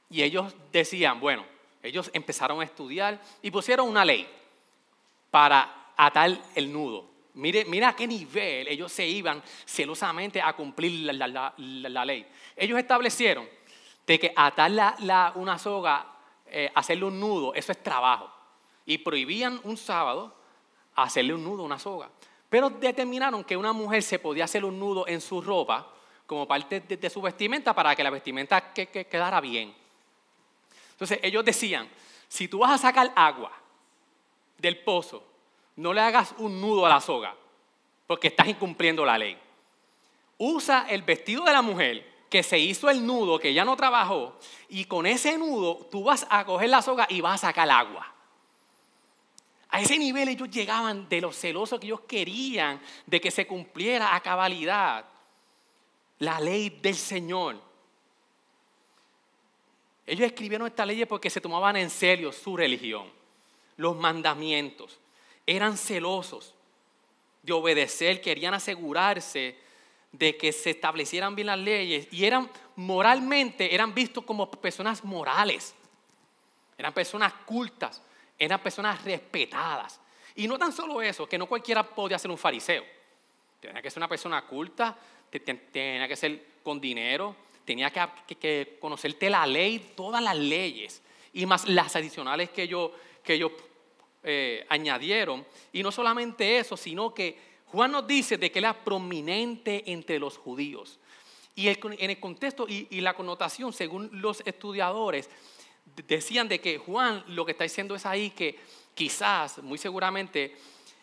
Y 0.09 0.23
ellos 0.23 0.55
decían, 0.71 1.19
bueno, 1.19 1.45
ellos 1.81 2.09
empezaron 2.13 2.61
a 2.61 2.63
estudiar 2.63 3.21
y 3.41 3.51
pusieron 3.51 3.87
una 3.89 4.05
ley 4.05 4.27
para 5.29 5.91
atar 5.97 6.39
el 6.55 6.71
nudo. 6.71 7.12
Mire, 7.35 7.65
mira 7.65 7.89
a 7.89 7.95
qué 7.95 8.05
nivel 8.05 8.67
ellos 8.67 8.91
se 8.91 9.07
iban 9.07 9.41
celosamente 9.65 10.41
a 10.41 10.53
cumplir 10.53 11.13
la, 11.13 12.05
ley. 12.05 12.27
Ellos 12.55 12.77
establecieron 12.77 13.47
de 14.05 14.19
que 14.19 14.33
atar 14.35 14.71
una 15.35 15.57
soga, 15.57 16.05
eh, 16.45 16.71
hacerle 16.75 17.05
un 17.05 17.19
nudo, 17.19 17.53
eso 17.55 17.71
es 17.71 17.81
trabajo. 17.81 18.31
Y 18.85 18.99
prohibían 18.99 19.59
un 19.63 19.77
sábado 19.77 20.35
hacerle 20.95 21.33
un 21.33 21.43
nudo 21.43 21.63
a 21.63 21.65
una 21.65 21.79
soga. 21.79 22.09
Pero 22.49 22.69
determinaron 22.69 23.43
que 23.43 23.57
una 23.57 23.73
mujer 23.73 24.03
se 24.03 24.19
podía 24.19 24.43
hacer 24.43 24.63
un 24.63 24.79
nudo 24.79 25.07
en 25.07 25.19
su 25.19 25.41
ropa 25.41 25.91
como 26.27 26.47
parte 26.47 26.81
de, 26.81 27.09
su 27.09 27.19
vestimenta 27.19 27.73
para 27.73 27.95
que 27.95 28.03
la 28.03 28.11
vestimenta 28.11 28.71
quedara 28.73 29.41
bien. 29.41 29.73
Entonces 30.91 31.19
ellos 31.23 31.43
decían, 31.43 31.89
si 32.27 32.47
tú 32.47 32.59
vas 32.59 32.71
a 32.71 32.77
sacar 32.77 33.11
agua 33.15 33.51
del 34.59 34.77
pozo, 34.83 35.32
no 35.75 35.93
le 35.93 36.01
hagas 36.01 36.35
un 36.37 36.61
nudo 36.61 36.85
a 36.85 36.89
la 36.89 37.01
soga, 37.01 37.35
porque 38.07 38.27
estás 38.27 38.47
incumpliendo 38.47 39.05
la 39.05 39.17
ley. 39.17 39.37
Usa 40.37 40.85
el 40.89 41.01
vestido 41.03 41.43
de 41.43 41.53
la 41.53 41.61
mujer 41.61 42.13
que 42.29 42.43
se 42.43 42.57
hizo 42.57 42.89
el 42.89 43.05
nudo, 43.05 43.39
que 43.39 43.53
ya 43.53 43.63
no 43.63 43.75
trabajó, 43.77 44.37
y 44.69 44.85
con 44.85 45.05
ese 45.05 45.37
nudo 45.37 45.87
tú 45.91 46.03
vas 46.03 46.25
a 46.29 46.45
coger 46.45 46.69
la 46.69 46.81
soga 46.81 47.05
y 47.09 47.21
vas 47.21 47.43
a 47.43 47.47
sacar 47.47 47.69
agua. 47.69 48.13
A 49.69 49.81
ese 49.81 49.97
nivel 49.97 50.29
ellos 50.29 50.49
llegaban 50.49 51.09
de 51.09 51.21
lo 51.21 51.31
celoso 51.31 51.79
que 51.79 51.87
ellos 51.87 52.01
querían 52.01 52.79
de 53.07 53.19
que 53.19 53.31
se 53.31 53.47
cumpliera 53.47 54.15
a 54.15 54.21
cabalidad 54.21 55.05
la 56.19 56.39
ley 56.39 56.69
del 56.69 56.95
Señor. 56.95 57.59
Ellos 60.05 60.27
escribieron 60.27 60.67
esta 60.67 60.85
ley 60.85 61.05
porque 61.05 61.29
se 61.29 61.41
tomaban 61.41 61.75
en 61.75 61.89
serio 61.89 62.31
su 62.31 62.55
religión, 62.55 63.11
los 63.77 63.95
mandamientos. 63.95 64.99
Eran 65.45 65.77
celosos 65.77 66.53
de 67.41 67.53
obedecer, 67.53 68.21
querían 68.21 68.53
asegurarse 68.53 69.57
de 70.11 70.37
que 70.37 70.51
se 70.51 70.69
establecieran 70.69 71.35
bien 71.35 71.47
las 71.47 71.59
leyes 71.59 72.07
y 72.11 72.25
eran 72.25 72.49
moralmente, 72.75 73.73
eran 73.73 73.93
vistos 73.93 74.23
como 74.23 74.49
personas 74.49 75.03
morales, 75.03 75.73
eran 76.77 76.93
personas 76.93 77.33
cultas, 77.45 78.01
eran 78.37 78.61
personas 78.61 79.03
respetadas. 79.03 79.99
Y 80.35 80.47
no 80.47 80.57
tan 80.57 80.71
solo 80.71 81.01
eso, 81.01 81.27
que 81.27 81.37
no 81.37 81.47
cualquiera 81.47 81.83
podía 81.83 82.17
ser 82.17 82.31
un 82.31 82.37
fariseo. 82.37 82.83
Tenía 83.59 83.81
que 83.81 83.89
ser 83.89 83.99
una 83.99 84.07
persona 84.07 84.45
culta, 84.45 84.97
tenía 85.29 86.07
que 86.07 86.15
ser 86.15 86.45
con 86.63 86.79
dinero, 86.79 87.35
tenía 87.65 87.91
que, 87.91 88.77
conocerte 88.79 89.29
la 89.29 89.45
ley, 89.45 89.93
todas 89.95 90.21
las 90.21 90.35
leyes, 90.35 91.01
y 91.33 91.45
más 91.45 91.67
las 91.67 91.95
adicionales 91.95 92.49
que 92.49 92.63
ellos, 92.63 92.91
que 93.23 93.33
ellos 93.33 93.51
eh, 94.23 94.65
añadieron. 94.69 95.45
Y 95.71 95.83
no 95.83 95.91
solamente 95.91 96.57
eso, 96.57 96.77
sino 96.77 97.13
que 97.13 97.37
Juan 97.67 97.91
nos 97.91 98.07
dice 98.07 98.37
de 98.37 98.51
que 98.51 98.59
era 98.59 98.83
prominente 98.83 99.83
entre 99.91 100.19
los 100.19 100.37
judíos. 100.37 100.99
Y 101.55 101.67
en 101.67 102.09
el 102.09 102.19
contexto 102.19 102.65
y, 102.67 103.01
la 103.01 103.13
connotación, 103.13 103.73
según 103.73 104.09
los 104.13 104.41
estudiadores, 104.45 105.29
decían 106.07 106.47
de 106.47 106.59
que 106.59 106.77
Juan 106.77 107.23
lo 107.27 107.45
que 107.45 107.51
está 107.51 107.63
diciendo 107.63 107.95
es 107.95 108.05
ahí 108.05 108.31
que 108.31 108.59
quizás, 108.95 109.61
muy 109.61 109.77
seguramente, 109.77 110.55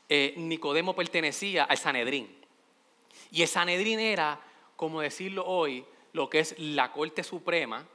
eh, 0.09 0.35
Nicodemo 0.37 0.95
pertenecía 0.95 1.65
al 1.65 1.79
Sanedrín. 1.79 2.29
Y 3.31 3.43
el 3.43 3.49
Sanedrín 3.49 4.01
era, 4.01 4.41
como 4.77 5.01
decirlo 5.01 5.47
hoy, 5.47 5.85
lo 6.13 6.29
que 6.29 6.41
es 6.41 6.55
la 6.59 6.91
Corte 6.91 7.23
Suprema 7.23 7.87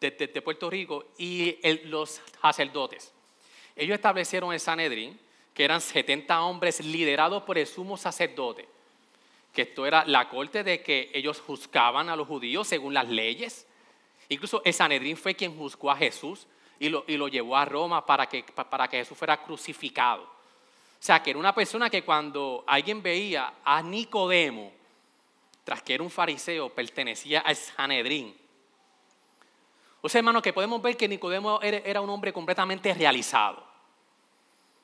de, 0.00 0.42
Puerto 0.42 0.68
Rico 0.68 1.06
y 1.16 1.56
los 1.86 2.20
sacerdotes. 2.40 3.12
Ellos 3.78 3.94
establecieron 3.94 4.52
el 4.52 4.58
Sanedrín, 4.58 5.18
que 5.54 5.64
eran 5.64 5.80
70 5.80 6.42
hombres 6.42 6.84
liderados 6.84 7.44
por 7.44 7.56
el 7.58 7.66
sumo 7.66 7.96
sacerdote, 7.96 8.68
que 9.54 9.62
esto 9.62 9.86
era 9.86 10.04
la 10.04 10.28
corte 10.28 10.64
de 10.64 10.82
que 10.82 11.10
ellos 11.14 11.40
juzgaban 11.40 12.08
a 12.08 12.16
los 12.16 12.26
judíos 12.26 12.66
según 12.66 12.92
las 12.92 13.08
leyes. 13.08 13.68
Incluso 14.28 14.62
el 14.64 14.74
Sanedrín 14.74 15.16
fue 15.16 15.36
quien 15.36 15.56
juzgó 15.56 15.92
a 15.92 15.96
Jesús 15.96 16.48
y 16.80 16.88
lo, 16.88 17.04
y 17.06 17.16
lo 17.16 17.28
llevó 17.28 17.56
a 17.56 17.64
Roma 17.64 18.04
para 18.04 18.28
que, 18.28 18.42
para 18.42 18.88
que 18.88 18.98
Jesús 18.98 19.16
fuera 19.16 19.40
crucificado. 19.42 20.22
O 20.24 20.28
sea, 20.98 21.22
que 21.22 21.30
era 21.30 21.38
una 21.38 21.54
persona 21.54 21.88
que 21.88 22.02
cuando 22.02 22.64
alguien 22.66 23.00
veía 23.00 23.54
a 23.64 23.80
Nicodemo, 23.80 24.72
tras 25.62 25.82
que 25.82 25.94
era 25.94 26.02
un 26.02 26.10
fariseo, 26.10 26.68
pertenecía 26.70 27.40
al 27.40 27.54
Sanedrín. 27.54 28.36
O 30.00 30.08
sea, 30.08 30.18
hermano, 30.18 30.42
que 30.42 30.52
podemos 30.52 30.82
ver 30.82 30.96
que 30.96 31.06
Nicodemo 31.06 31.60
era 31.62 32.00
un 32.00 32.10
hombre 32.10 32.32
completamente 32.32 32.92
realizado. 32.92 33.67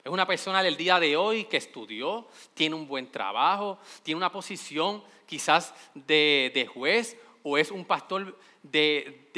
Es 0.04 0.12
una 0.12 0.26
persona 0.26 0.62
del 0.62 0.76
día 0.76 1.00
de 1.00 1.16
hoy 1.16 1.44
que 1.44 1.56
estudió, 1.56 2.26
tiene 2.52 2.74
un 2.74 2.86
buen 2.86 3.10
trabajo, 3.10 3.78
tiene 4.02 4.18
una 4.18 4.30
posición 4.30 5.02
quizás 5.24 5.74
de, 5.94 6.68
juez 6.74 7.16
o 7.42 7.56
es 7.56 7.70
un 7.70 7.86
pastor 7.86 8.38
de, 8.62 9.30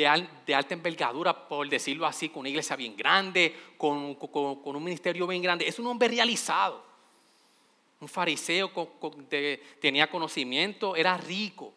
alta 0.48 0.74
envergadura, 0.74 1.46
por 1.46 1.68
decirlo 1.68 2.04
así, 2.04 2.30
con 2.30 2.40
una 2.40 2.48
iglesia 2.48 2.74
bien 2.74 2.96
grande, 2.96 3.54
con, 3.78 4.16
con 4.16 4.74
un 4.74 4.82
ministerio 4.82 5.28
bien 5.28 5.40
grande. 5.40 5.68
Es 5.68 5.78
un 5.78 5.86
hombre 5.86 6.08
realizado. 6.08 6.84
Un 8.00 8.08
fariseo 8.08 8.72
tenía 9.80 10.10
conocimiento, 10.10 10.96
era 10.96 11.16
rico. 11.16 11.72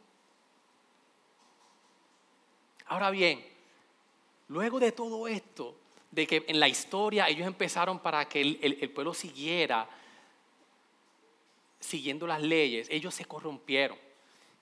Ahora 2.87 3.11
bien, 3.11 3.45
luego 4.47 4.79
de 4.79 4.91
todo 4.91 5.27
esto, 5.27 5.75
de 6.11 6.25
que 6.25 6.45
en 6.47 6.59
la 6.59 6.67
historia 6.67 7.27
ellos 7.27 7.45
empezaron 7.45 7.99
para 7.99 8.27
que 8.27 8.41
el, 8.41 8.89
pueblo 8.91 9.13
siguiera 9.13 9.87
siguiendo 11.79 12.27
las 12.27 12.41
leyes, 12.41 12.87
ellos 12.89 13.13
se 13.13 13.25
corrompieron. 13.25 13.97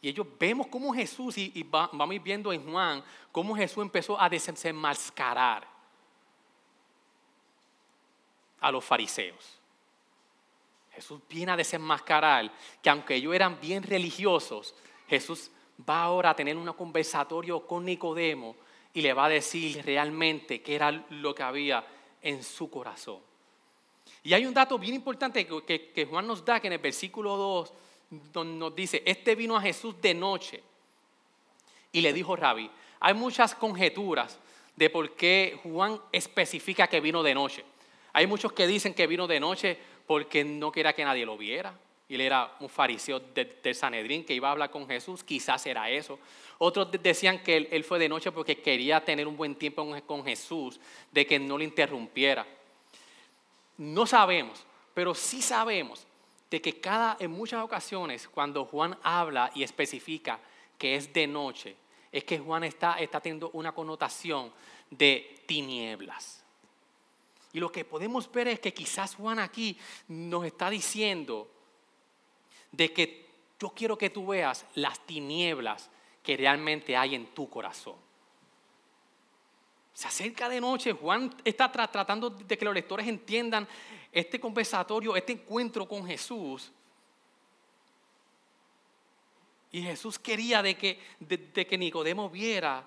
Y 0.01 0.09
ellos 0.09 0.27
vemos 0.39 0.67
cómo 0.67 0.93
Jesús, 0.93 1.37
y, 1.37 1.63
vamos 1.63 2.23
viendo 2.23 2.53
en 2.53 2.69
Juan, 2.69 3.03
cómo 3.31 3.55
Jesús 3.55 3.81
empezó 3.81 4.19
a 4.19 4.29
desenmascarar 4.29 5.67
a 8.59 8.71
los 8.71 8.83
fariseos. 8.83 9.57
Jesús 10.91 11.21
viene 11.29 11.51
a 11.51 11.57
desenmascarar 11.57 12.51
que 12.81 12.89
aunque 12.89 13.15
ellos 13.15 13.33
eran 13.33 13.59
bien 13.59 13.83
religiosos, 13.83 14.75
Jesús 15.07 15.49
va 15.87 16.03
ahora 16.03 16.31
a 16.31 16.35
tener 16.35 16.57
un 16.57 16.71
conversatorio 16.73 17.65
con 17.65 17.85
Nicodemo 17.85 18.55
y 18.97 19.01
le 19.03 19.13
va 19.13 19.25
a 19.25 19.29
decir 19.29 19.85
realmente 19.85 20.59
qué 20.63 20.73
era 20.73 20.91
lo 20.91 21.35
que 21.35 21.43
había 21.43 21.85
en 22.19 22.41
su 22.41 22.67
corazón. 22.67 23.19
Y 24.23 24.33
hay 24.33 24.47
un 24.47 24.55
dato 24.55 24.79
bien 24.79 24.95
importante 24.95 25.45
que, 25.45 26.07
Juan 26.09 26.25
nos 26.25 26.43
da, 26.43 26.59
que 26.59 26.65
en 26.65 26.73
el 26.73 26.79
versículo 26.79 27.37
2 27.37 27.73
nos 28.43 28.75
dice, 28.75 29.03
este 29.05 29.35
vino 29.35 29.55
a 29.55 29.61
Jesús 29.61 30.01
de 30.01 30.15
noche 30.15 30.63
y 31.91 32.01
le 32.01 32.11
dijo 32.11 32.35
Rabbi, 32.35 32.71
hay 32.99 33.13
muchas 33.13 33.53
conjeturas 33.53 34.39
de 34.75 34.89
por 34.89 35.11
qué 35.11 35.59
Juan 35.61 36.01
especifica 36.11 36.87
que 36.87 36.99
vino 36.99 37.21
de 37.21 37.35
noche. 37.35 37.63
Hay 38.13 38.25
muchos 38.25 38.51
que 38.51 38.65
dicen 38.65 38.95
que 38.95 39.05
vino 39.05 39.27
de 39.27 39.39
noche 39.39 39.77
porque 40.07 40.43
no 40.43 40.71
quería 40.71 40.93
que 40.93 41.05
nadie 41.05 41.23
lo 41.23 41.37
viera. 41.37 41.77
Y 42.09 42.15
él 42.15 42.21
era 42.21 42.55
un 42.59 42.69
fariseo 42.69 43.19
de, 43.19 43.73
Sanedrín 43.73 44.23
que 44.23 44.33
iba 44.33 44.47
a 44.47 44.51
hablar 44.51 44.71
con 44.71 44.87
Jesús, 44.87 45.23
quizás 45.23 45.65
era 45.65 45.89
eso. 45.89 46.19
Otros 46.57 46.89
decían 47.03 47.43
que 47.43 47.67
él, 47.69 47.83
fue 47.83 47.99
de 47.99 48.07
noche 48.07 48.31
porque 48.31 48.61
quería 48.61 49.03
tener 49.03 49.27
un 49.27 49.35
buen 49.35 49.55
tiempo 49.55 49.85
con 50.05 50.23
Jesús, 50.23 50.79
de 51.11 51.25
que 51.25 51.37
no 51.37 51.57
le 51.57 51.65
interrumpiera. 51.65 52.45
No 53.77 54.05
sabemos, 54.05 54.65
pero 54.93 55.13
sí 55.13 55.41
sabemos 55.41 56.07
de 56.49 56.61
que 56.61 56.79
cada, 56.79 57.17
en 57.19 57.31
muchas 57.31 57.63
ocasiones, 57.63 58.27
cuando 58.27 58.65
Juan 58.65 58.97
habla 59.03 59.51
y 59.53 59.63
especifica 59.63 60.39
que 60.77 60.95
es 60.95 61.11
de 61.11 61.27
noche, 61.27 61.75
es 62.11 62.23
que 62.23 62.39
Juan 62.39 62.63
está, 62.63 62.99
está 62.99 63.19
teniendo 63.19 63.49
una 63.51 63.73
connotación 63.73 64.51
de 64.89 65.43
tinieblas. 65.45 66.43
Y 67.53 67.59
lo 67.59 67.71
que 67.71 67.85
podemos 67.85 68.31
ver 68.31 68.47
es 68.47 68.59
que 68.59 68.73
quizás 68.73 69.15
Juan 69.15 69.39
aquí 69.39 69.77
nos 70.07 70.45
está 70.45 70.69
diciendo 70.69 71.49
de 72.71 72.91
que 72.93 73.25
yo 73.59 73.69
quiero 73.69 73.97
que 73.97 74.09
tú 74.09 74.27
veas 74.27 74.65
las 74.75 74.99
tinieblas 75.05 75.89
que 76.23 76.37
realmente 76.37 76.95
hay 76.95 77.15
en 77.15 77.27
tu 77.27 77.49
corazón. 77.49 77.95
Se 79.93 80.07
acerca 80.07 80.47
de 80.47 80.61
noche, 80.61 80.93
Juan 80.93 81.33
está 81.43 81.71
tratando 81.71 82.29
de 82.29 82.57
que 82.57 82.65
los 82.65 82.73
lectores 82.73 83.07
entiendan 83.07 83.67
este 84.11 84.39
conversatorio, 84.39 85.15
este 85.15 85.33
encuentro 85.33 85.87
con 85.87 86.05
Jesús. 86.05 86.71
Y 89.71 89.81
Jesús 89.81 90.19
quería 90.19 90.61
de 90.61 90.75
que, 90.75 90.99
de 91.19 91.65
que 91.65 91.77
Nicodemo 91.77 92.29
viera 92.29 92.85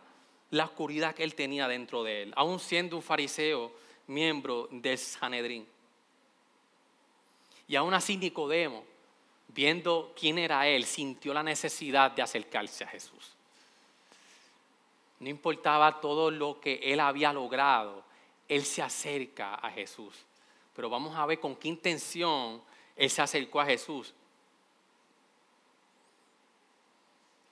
la 0.51 0.65
oscuridad 0.65 1.15
que 1.15 1.25
él 1.25 1.35
tenía 1.35 1.67
dentro 1.69 2.03
de 2.03 2.23
él, 2.23 2.33
aún 2.37 2.61
siendo 2.61 2.97
un 2.97 3.03
fariseo, 3.03 3.73
miembro 4.07 4.69
del 4.71 4.99
Sanedrín. 4.99 5.67
Y 7.69 7.77
aún 7.77 7.95
así 7.95 8.17
Nicodemo, 8.17 8.85
viendo 9.55 10.13
quién 10.19 10.39
era 10.39 10.67
él, 10.67 10.85
sintió 10.85 11.35
la 11.35 11.43
necesidad 11.43 12.11
de 12.11 12.23
acercarse 12.23 12.85
a 12.85 12.89
Jesús. 12.89 13.33
No 15.19 15.29
importaba 15.29 16.01
todo 16.01 16.31
lo 16.31 16.61
que 16.61 16.81
él 16.83 17.01
había 17.01 17.33
logrado, 17.33 18.03
él 18.49 18.65
se 18.65 18.83
acerca 18.83 19.55
a 19.55 19.71
Jesús. 19.71 20.15
Pero 20.75 20.89
vamos 20.89 21.17
a 21.17 21.27
ver 21.27 21.39
con 21.39 21.57
qué 21.57 21.69
intención 21.69 22.63
él 22.97 23.11
se 23.11 23.23
acercó 23.23 23.61
a 23.61 23.67
Jesús. 23.67 24.15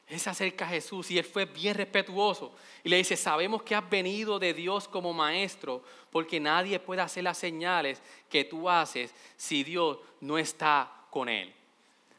Él 0.06 0.18
se 0.18 0.30
acerca 0.30 0.64
a 0.64 0.68
Jesús 0.68 1.10
y 1.10 1.18
él 1.18 1.24
fue 1.24 1.44
bien 1.44 1.74
respetuoso. 1.74 2.54
Y 2.82 2.88
le 2.88 2.96
dice, 2.96 3.16
sabemos 3.16 3.62
que 3.62 3.74
has 3.74 3.88
venido 3.88 4.38
de 4.38 4.54
Dios 4.54 4.88
como 4.88 5.12
maestro, 5.12 5.82
porque 6.10 6.40
nadie 6.40 6.78
puede 6.80 7.02
hacer 7.02 7.24
las 7.24 7.36
señales 7.36 8.00
que 8.30 8.44
tú 8.44 8.70
haces 8.70 9.14
si 9.36 9.62
Dios 9.64 9.98
no 10.20 10.38
está 10.38 10.90
con 11.10 11.28
él. 11.28 11.54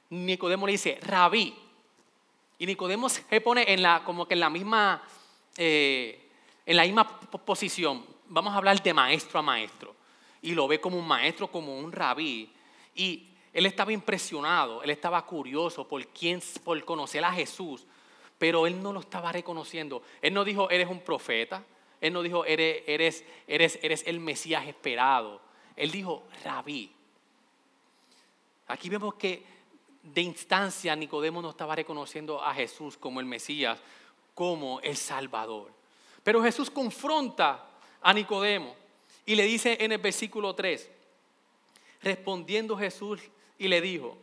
Nicodemo 0.09 0.65
le 0.65 0.73
dice, 0.73 0.99
rabí. 1.01 1.55
Y 2.57 2.65
Nicodemo 2.65 3.09
se 3.09 3.41
pone 3.41 3.71
en 3.71 3.81
la, 3.81 4.03
como 4.03 4.27
que 4.27 4.33
en 4.33 4.39
la 4.39 4.49
misma, 4.49 5.01
eh, 5.57 6.29
en 6.65 6.75
la 6.75 6.83
misma 6.83 7.19
posición. 7.29 8.05
Vamos 8.27 8.53
a 8.53 8.57
hablar 8.57 8.81
de 8.81 8.93
maestro 8.93 9.39
a 9.39 9.41
maestro. 9.41 9.95
Y 10.41 10.53
lo 10.53 10.67
ve 10.67 10.79
como 10.79 10.97
un 10.97 11.07
maestro, 11.07 11.49
como 11.49 11.77
un 11.77 11.91
rabí. 11.91 12.51
Y 12.95 13.29
él 13.53 13.65
estaba 13.65 13.91
impresionado, 13.91 14.83
él 14.83 14.89
estaba 14.89 15.25
curioso 15.25 15.87
por, 15.87 16.05
quién, 16.07 16.41
por 16.63 16.83
conocer 16.85 17.23
a 17.23 17.31
Jesús, 17.31 17.85
pero 18.37 18.67
él 18.67 18.81
no 18.81 18.93
lo 18.93 18.99
estaba 18.99 19.31
reconociendo. 19.31 20.01
Él 20.21 20.33
no 20.33 20.43
dijo, 20.43 20.69
eres 20.69 20.87
un 20.87 21.01
profeta. 21.01 21.63
Él 21.99 22.13
no 22.13 22.21
dijo, 22.21 22.45
eres, 22.45 22.83
eres, 22.87 23.25
eres, 23.47 23.79
eres 23.81 24.03
el 24.07 24.19
Mesías 24.19 24.65
esperado. 24.67 25.41
Él 25.75 25.91
dijo, 25.91 26.23
rabí. 26.43 26.91
Aquí 28.67 28.87
vemos 28.89 29.15
que 29.15 29.43
de 30.03 30.21
instancia 30.21 30.95
Nicodemo 30.95 31.41
no 31.41 31.49
estaba 31.49 31.75
reconociendo 31.75 32.43
a 32.43 32.53
Jesús 32.53 32.97
como 32.97 33.19
el 33.19 33.25
Mesías, 33.25 33.79
como 34.33 34.79
el 34.81 34.95
Salvador. 34.95 35.71
Pero 36.23 36.41
Jesús 36.41 36.69
confronta 36.69 37.65
a 38.01 38.13
Nicodemo 38.13 38.75
y 39.25 39.35
le 39.35 39.43
dice 39.43 39.77
en 39.79 39.91
el 39.91 39.97
versículo 39.97 40.55
3, 40.55 40.89
respondiendo 42.01 42.77
Jesús 42.77 43.21
y 43.57 43.67
le 43.67 43.81
dijo, 43.81 44.17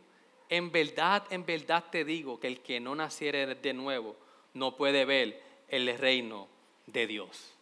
en 0.49 0.71
verdad, 0.71 1.23
en 1.29 1.45
verdad 1.45 1.85
te 1.91 2.03
digo 2.03 2.39
que 2.39 2.47
el 2.47 2.61
que 2.61 2.79
no 2.79 2.95
naciere 2.95 3.55
de 3.55 3.73
nuevo 3.73 4.15
no 4.53 4.75
puede 4.75 5.05
ver 5.05 5.41
el 5.67 5.95
reino 5.97 6.47
de 6.85 7.05
Dios. 7.05 7.53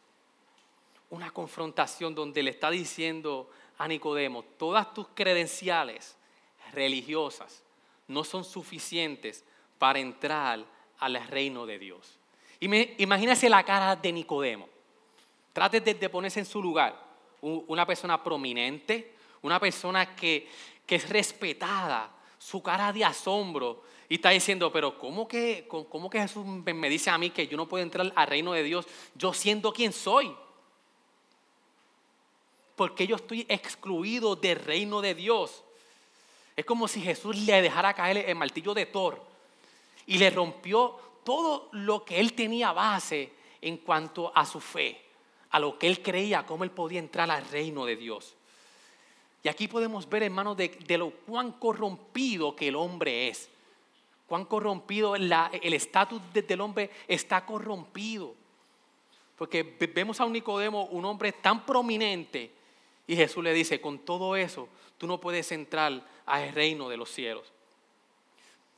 Una 1.10 1.32
confrontación 1.32 2.16
donde 2.16 2.44
le 2.44 2.52
está 2.52 2.70
diciendo 2.70 3.50
a 3.78 3.88
Nicodemo, 3.88 4.44
todas 4.58 4.94
tus 4.94 5.08
credenciales 5.14 6.16
religiosas 6.74 7.65
no 8.08 8.24
son 8.24 8.44
suficientes 8.44 9.44
para 9.78 10.00
entrar 10.00 10.66
al 11.00 11.28
reino 11.28 11.66
de 11.66 11.80
Dios. 11.80 12.20
Imagínese 12.60 13.50
la 13.50 13.64
cara 13.64 13.96
de 13.96 14.12
Nicodemo. 14.12 14.70
Trate 15.54 15.82
de 15.82 16.10
ponerse 16.10 16.40
en 16.40 16.46
su 16.46 16.62
lugar. 16.62 17.04
Una 17.42 17.86
persona 17.86 18.22
prominente, 18.24 19.14
una 19.42 19.60
persona 19.60 20.16
que, 20.16 20.50
que 20.86 20.96
es 20.96 21.10
respetada, 21.10 22.12
su 22.38 22.62
cara 22.62 22.92
de 22.92 23.06
asombro, 23.06 23.84
y 24.08 24.16
está 24.16 24.30
diciendo, 24.30 24.72
pero 24.72 24.98
¿cómo 25.00 25.28
que, 25.28 25.68
cómo 25.68 26.10
que 26.10 26.22
Jesús 26.22 26.46
me 26.46 26.90
dice 26.90 27.10
a 27.10 27.18
mí 27.18 27.32
que 27.32 27.48
yo 27.48 27.58
no 27.58 27.68
puedo 27.68 27.84
entrar 27.84 28.12
al 28.16 28.28
reino 28.28 28.54
de 28.54 28.64
Dios 28.64 28.88
yo 29.16 29.34
siendo 29.34 29.74
quien 29.74 29.92
soy? 29.92 30.36
Porque 32.76 33.08
yo 33.08 33.16
estoy 33.16 33.46
excluido 33.50 34.36
del 34.36 34.60
reino 34.60 35.02
de 35.02 35.16
Dios. 35.16 35.64
Es 36.56 36.66
como 36.66 36.88
si 36.88 37.02
Jesús 37.02 37.36
le 37.38 37.62
dejara 37.62 37.94
caer 37.94 38.30
el 38.30 38.36
martillo 38.36 38.74
de 38.74 38.86
Thor 38.86 39.22
y 40.08 40.18
le 40.18 40.30
rompió 40.30 40.98
todo 41.24 41.70
lo 41.72 42.06
que 42.06 42.20
él 42.20 42.34
tenía 42.34 42.72
base 42.72 43.32
en 43.62 43.78
cuanto 43.78 44.32
a 44.36 44.46
su 44.46 44.60
fe, 44.60 45.02
a 45.50 45.60
lo 45.60 45.78
que 45.78 45.88
él 45.88 46.02
creía, 46.02 46.46
cómo 46.46 46.64
él 46.64 46.72
podía 46.72 47.00
entrar 47.00 47.30
al 47.30 47.46
reino 47.50 47.86
de 47.86 47.96
Dios. 47.96 48.36
Y 49.44 49.48
aquí 49.48 49.68
podemos 49.68 50.08
ver, 50.08 50.24
hermanos, 50.24 50.56
de, 50.56 50.70
de 50.70 50.98
lo 50.98 51.12
cuán 51.12 51.52
corrompido 51.54 52.56
que 52.56 52.70
el 52.70 52.76
hombre 52.76 53.28
es. 53.28 53.50
Cuán 54.28 54.46
corrompido 54.46 55.16
el 55.16 55.74
estatus 55.74 56.22
del 56.34 56.62
hombre 56.62 56.90
está 57.08 57.46
corrompido. 57.46 58.34
Porque 59.38 59.62
vemos 59.94 60.20
a 60.20 60.26
un 60.26 60.34
Nicodemo, 60.34 60.86
un 60.86 61.06
hombre 61.06 61.32
tan 61.32 61.66
prominente, 61.66 62.52
y 63.08 63.16
Jesús 63.16 63.44
le 63.44 63.54
dice, 63.54 63.80
con 63.80 64.00
todo 64.00 64.36
eso, 64.36 64.68
tú 64.98 65.08
no 65.08 65.20
puedes 65.20 65.52
entrar 65.52 66.02
al 66.26 66.54
reino 66.54 66.90
de 66.90 66.98
los 66.98 67.10
cielos. 67.10 67.52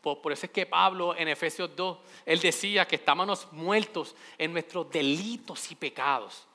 Por, 0.01 0.31
eso 0.31 0.45
es 0.45 0.51
que 0.51 0.65
Pablo 0.65 1.15
en 1.15 1.27
Efesios 1.27 1.75
2, 1.75 1.97
él 2.25 2.39
decía 2.39 2.87
que 2.87 2.95
estábamos 2.95 3.51
muertos 3.51 4.15
en 4.37 4.53
nuestros 4.53 4.89
delitos 4.89 5.69
y 5.71 5.75
pecados. 5.75 6.45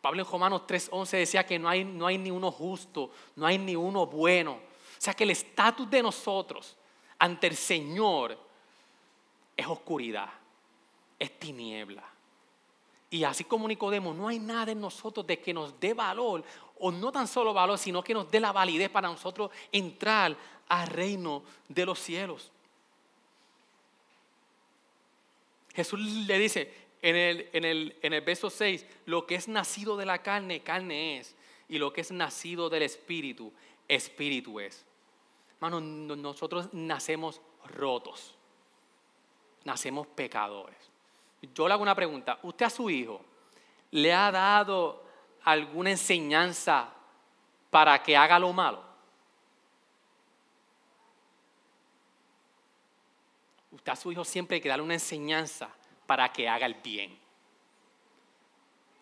Pablo 0.00 0.22
en 0.22 0.30
Romanos 0.30 0.62
3:11 0.66 1.10
decía 1.18 1.46
que 1.46 1.58
no 1.58 1.68
hay, 1.68 1.84
no 1.84 2.06
hay 2.06 2.18
ni 2.18 2.30
uno 2.30 2.52
justo, 2.52 3.10
no 3.34 3.46
hay 3.46 3.58
ni 3.58 3.74
uno 3.74 4.06
bueno. 4.06 4.52
O 4.52 5.00
sea 5.00 5.14
que 5.14 5.24
el 5.24 5.30
estatus 5.30 5.88
de 5.90 6.02
nosotros 6.02 6.76
ante 7.18 7.46
el 7.46 7.56
Señor 7.56 8.38
es 9.56 9.66
oscuridad, 9.66 10.28
es 11.18 11.38
tiniebla. 11.38 12.04
Y 13.10 13.24
así 13.24 13.44
como 13.44 13.68
Nicodemo, 13.68 14.14
no 14.14 14.26
hay 14.26 14.38
nada 14.38 14.72
en 14.72 14.80
nosotros 14.80 15.26
de 15.26 15.38
que 15.38 15.52
nos 15.52 15.78
dé 15.78 15.92
valor, 15.92 16.42
o 16.84 16.90
no 16.90 17.12
tan 17.12 17.28
solo 17.28 17.54
valor, 17.54 17.78
sino 17.78 18.02
que 18.02 18.12
nos 18.12 18.28
dé 18.28 18.40
la 18.40 18.50
validez 18.50 18.90
para 18.90 19.08
nosotros 19.08 19.52
entrar 19.70 20.36
al 20.68 20.88
reino 20.88 21.44
de 21.68 21.86
los 21.86 22.00
cielos. 22.00 22.50
Jesús 25.74 26.00
le 26.00 26.38
dice, 26.38 26.74
en 27.00 27.14
el, 27.14 27.48
en, 27.52 27.64
el, 27.64 27.96
en 28.02 28.12
el 28.12 28.20
verso 28.22 28.50
6, 28.50 28.84
lo 29.06 29.26
que 29.26 29.36
es 29.36 29.46
nacido 29.46 29.96
de 29.96 30.06
la 30.06 30.22
carne, 30.22 30.60
carne 30.60 31.18
es. 31.18 31.36
Y 31.68 31.78
lo 31.78 31.92
que 31.92 32.00
es 32.00 32.10
nacido 32.10 32.68
del 32.68 32.82
espíritu, 32.82 33.52
espíritu 33.86 34.58
es. 34.58 34.84
Hermano, 35.54 35.80
nosotros 35.80 36.68
nacemos 36.72 37.40
rotos. 37.64 38.34
Nacemos 39.64 40.08
pecadores. 40.08 40.76
Yo 41.54 41.68
le 41.68 41.74
hago 41.74 41.82
una 41.82 41.94
pregunta. 41.94 42.40
¿Usted 42.42 42.66
a 42.66 42.70
su 42.70 42.90
hijo 42.90 43.24
le 43.92 44.12
ha 44.12 44.32
dado 44.32 45.11
alguna 45.44 45.90
enseñanza 45.90 46.88
para 47.70 48.02
que 48.02 48.16
haga 48.16 48.38
lo 48.38 48.52
malo? 48.52 48.82
Usted 53.72 53.92
a 53.92 53.96
su 53.96 54.12
hijo 54.12 54.24
siempre 54.24 54.56
hay 54.56 54.60
que 54.60 54.68
darle 54.68 54.84
una 54.84 54.94
enseñanza 54.94 55.68
para 56.06 56.30
que 56.32 56.48
haga 56.48 56.66
el 56.66 56.74
bien. 56.74 57.18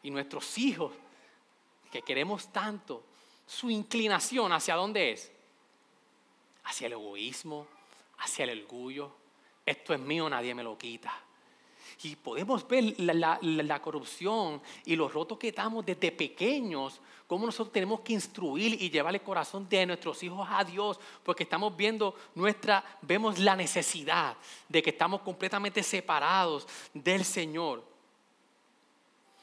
Y 0.03 0.11
nuestros 0.11 0.57
hijos, 0.59 0.93
que 1.91 2.03
queremos 2.03 2.51
tanto, 2.53 3.05
su 3.47 3.69
inclinación 3.69 4.53
hacia 4.53 4.77
dónde 4.77 5.13
es? 5.13 5.33
Hacia 6.65 6.87
el 6.87 6.93
egoísmo, 6.93 7.67
hacia 8.19 8.45
el 8.45 8.63
orgullo. 8.63 9.13
Esto 9.67 9.93
es 9.93 10.01
mío, 10.01 10.31
nadie 10.31 10.55
me 10.55 10.63
lo 10.63 10.79
quita. 10.79 11.13
Y 12.03 12.17
podemos 12.17 12.67
ver 12.67 12.95
la, 12.99 13.83
corrupción 13.83 14.63
y 14.87 14.97
los 14.97 15.13
rotos 15.13 15.39
que 15.39 15.49
estamos 15.49 15.85
desde 15.85 16.11
pequeños, 16.11 16.99
cómo 17.27 17.45
nosotros 17.45 17.73
tenemos 17.73 18.01
que 18.01 18.15
instruir 18.15 18.81
y 18.81 18.89
llevar 18.89 19.15
el 19.15 19.21
corazón 19.21 19.69
de 19.69 19.85
nuestros 19.85 20.23
hijos 20.23 20.49
a 20.51 20.65
Dios, 20.65 20.99
porque 21.23 21.43
estamos 21.43 21.77
viendo 21.77 22.15
nuestra, 22.35 22.83
vemos 23.03 23.39
la 23.39 23.55
necesidad 23.55 24.35
de 24.69 24.83
que 24.83 24.91
estamos 24.91 25.21
completamente 25.21 25.83
separados 25.83 26.67
del 26.95 27.23
Señor. 27.23 27.85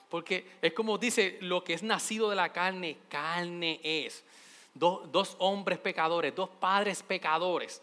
Porque 0.09 0.53
es 0.61 0.73
como 0.73 0.97
dice, 0.97 1.37
lo 1.41 1.63
que 1.63 1.73
es 1.73 1.83
nacido 1.83 2.29
de 2.29 2.37
la 2.37 2.51
carne, 2.51 2.97
carne 3.07 3.79
es. 3.83 4.23
Dos 4.73 5.35
hombres 5.39 5.77
pecadores, 5.79 6.35
dos 6.35 6.49
padres 6.49 7.03
pecadores 7.03 7.81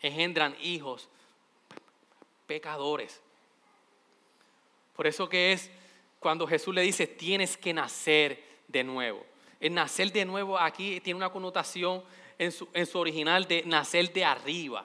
engendran 0.00 0.56
hijos 0.62 1.08
pecadores. 2.46 3.20
Por 4.96 5.06
eso 5.06 5.28
que 5.28 5.52
es 5.52 5.70
cuando 6.18 6.46
Jesús 6.46 6.74
le 6.74 6.80
dice, 6.80 7.06
tienes 7.06 7.56
que 7.56 7.72
nacer 7.74 8.42
de 8.66 8.82
nuevo. 8.82 9.24
El 9.60 9.74
nacer 9.74 10.10
de 10.10 10.24
nuevo 10.24 10.58
aquí 10.58 11.00
tiene 11.00 11.18
una 11.18 11.30
connotación 11.30 12.02
en 12.38 12.50
su, 12.50 12.68
en 12.72 12.86
su 12.86 12.98
original 12.98 13.46
de 13.46 13.62
nacer 13.66 14.12
de 14.12 14.24
arriba. 14.24 14.84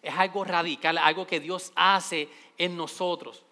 Es 0.00 0.14
algo 0.14 0.44
radical, 0.44 0.98
algo 0.98 1.26
que 1.26 1.40
Dios 1.40 1.72
hace 1.74 2.28
en 2.56 2.76
nosotros. 2.76 3.42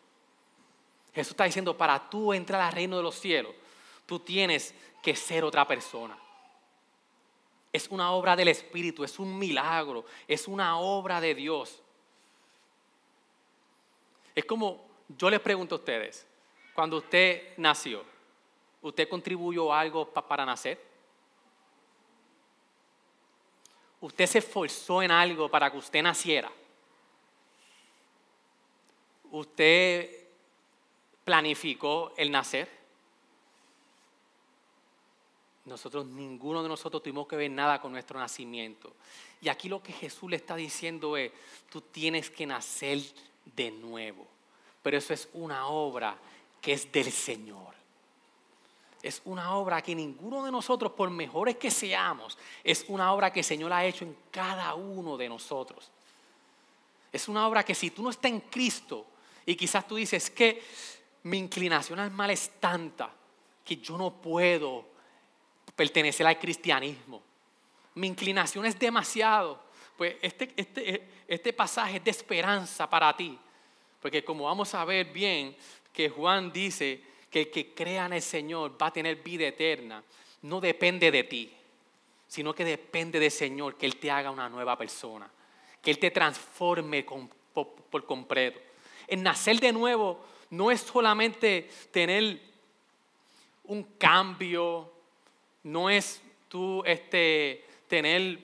Jesús 1.14 1.32
está 1.32 1.44
diciendo, 1.44 1.76
para 1.76 2.08
tú 2.08 2.32
entrar 2.32 2.60
al 2.60 2.72
reino 2.72 2.96
de 2.96 3.02
los 3.02 3.16
cielos, 3.16 3.54
tú 4.06 4.20
tienes 4.20 4.74
que 5.02 5.14
ser 5.16 5.44
otra 5.44 5.66
persona. 5.66 6.16
Es 7.72 7.88
una 7.88 8.12
obra 8.12 8.36
del 8.36 8.48
Espíritu, 8.48 9.02
es 9.02 9.18
un 9.18 9.38
milagro, 9.38 10.04
es 10.28 10.46
una 10.46 10.78
obra 10.78 11.20
de 11.20 11.34
Dios. 11.34 11.82
Es 14.34 14.44
como 14.44 14.91
Yo 15.16 15.30
les 15.30 15.40
pregunto 15.40 15.74
a 15.74 15.78
ustedes, 15.78 16.26
cuando 16.74 16.98
usted 16.98 17.54
nació, 17.56 18.04
¿usted 18.80 19.08
contribuyó 19.08 19.72
algo 19.72 20.06
para 20.08 20.46
nacer? 20.46 20.80
¿Usted 24.00 24.26
se 24.26 24.38
esforzó 24.38 25.02
en 25.02 25.10
algo 25.10 25.48
para 25.48 25.70
que 25.70 25.78
usted 25.78 26.02
naciera? 26.02 26.50
¿Usted 29.30 30.26
planificó 31.24 32.12
el 32.16 32.30
nacer? 32.30 32.68
Nosotros, 35.64 36.06
ninguno 36.06 36.62
de 36.62 36.68
nosotros 36.68 37.02
tuvimos 37.02 37.28
que 37.28 37.36
ver 37.36 37.50
nada 37.50 37.80
con 37.80 37.92
nuestro 37.92 38.18
nacimiento. 38.18 38.92
Y 39.40 39.48
aquí 39.48 39.68
lo 39.68 39.80
que 39.82 39.92
Jesús 39.92 40.28
le 40.28 40.36
está 40.36 40.56
diciendo 40.56 41.16
es, 41.16 41.30
tú 41.70 41.80
tienes 41.80 42.28
que 42.28 42.46
nacer 42.46 42.98
de 43.44 43.70
nuevo. 43.70 44.31
Pero 44.82 44.98
eso 44.98 45.14
es 45.14 45.28
una 45.34 45.66
obra 45.66 46.16
que 46.60 46.72
es 46.72 46.90
del 46.90 47.10
Señor. 47.10 47.72
Es 49.02 49.20
una 49.24 49.56
obra 49.56 49.82
que 49.82 49.94
ninguno 49.94 50.44
de 50.44 50.52
nosotros, 50.52 50.92
por 50.92 51.10
mejores 51.10 51.56
que 51.56 51.70
seamos, 51.70 52.38
es 52.62 52.84
una 52.86 53.12
obra 53.12 53.32
que 53.32 53.40
el 53.40 53.44
Señor 53.44 53.72
ha 53.72 53.84
hecho 53.84 54.04
en 54.04 54.16
cada 54.30 54.74
uno 54.74 55.16
de 55.16 55.28
nosotros. 55.28 55.90
Es 57.12 57.28
una 57.28 57.46
obra 57.46 57.64
que 57.64 57.74
si 57.74 57.90
tú 57.90 58.02
no 58.02 58.10
estás 58.10 58.30
en 58.30 58.40
Cristo 58.40 59.04
y 59.44 59.56
quizás 59.56 59.86
tú 59.86 59.96
dices 59.96 60.30
que 60.30 60.62
mi 61.24 61.38
inclinación 61.38 61.98
al 61.98 62.10
mal 62.12 62.30
es 62.30 62.50
tanta 62.60 63.10
que 63.64 63.76
yo 63.76 63.98
no 63.98 64.12
puedo 64.12 64.84
pertenecer 65.74 66.26
al 66.26 66.38
cristianismo. 66.38 67.22
Mi 67.94 68.06
inclinación 68.06 68.64
es 68.66 68.78
demasiado. 68.78 69.60
Pues 69.96 70.16
este, 70.22 70.52
este, 70.56 71.08
este 71.28 71.52
pasaje 71.52 71.96
es 71.96 72.04
de 72.04 72.10
esperanza 72.10 72.88
para 72.88 73.16
ti. 73.16 73.38
Porque 74.02 74.24
como 74.24 74.44
vamos 74.44 74.74
a 74.74 74.84
ver 74.84 75.06
bien, 75.06 75.56
que 75.92 76.10
Juan 76.10 76.52
dice 76.52 77.00
que 77.30 77.42
el 77.42 77.50
que 77.50 77.72
crea 77.72 78.06
en 78.06 78.14
el 78.14 78.22
Señor 78.22 78.76
va 78.80 78.88
a 78.88 78.92
tener 78.92 79.22
vida 79.22 79.46
eterna, 79.46 80.02
no 80.42 80.60
depende 80.60 81.12
de 81.12 81.22
ti, 81.22 81.52
sino 82.26 82.52
que 82.52 82.64
depende 82.64 83.20
del 83.20 83.30
Señor, 83.30 83.76
que 83.76 83.86
Él 83.86 83.96
te 83.96 84.10
haga 84.10 84.32
una 84.32 84.48
nueva 84.48 84.76
persona, 84.76 85.30
que 85.80 85.92
Él 85.92 86.00
te 86.00 86.10
transforme 86.10 87.06
por, 87.54 88.04
completo. 88.04 88.60
El 89.06 89.22
nacer 89.22 89.60
de 89.60 89.72
nuevo 89.72 90.18
no 90.50 90.72
es 90.72 90.80
solamente 90.80 91.70
tener 91.92 92.40
un 93.64 93.84
cambio, 93.98 94.92
no 95.62 95.88
es 95.88 96.20
tú 96.48 96.82
este, 96.84 97.64
tener 97.86 98.40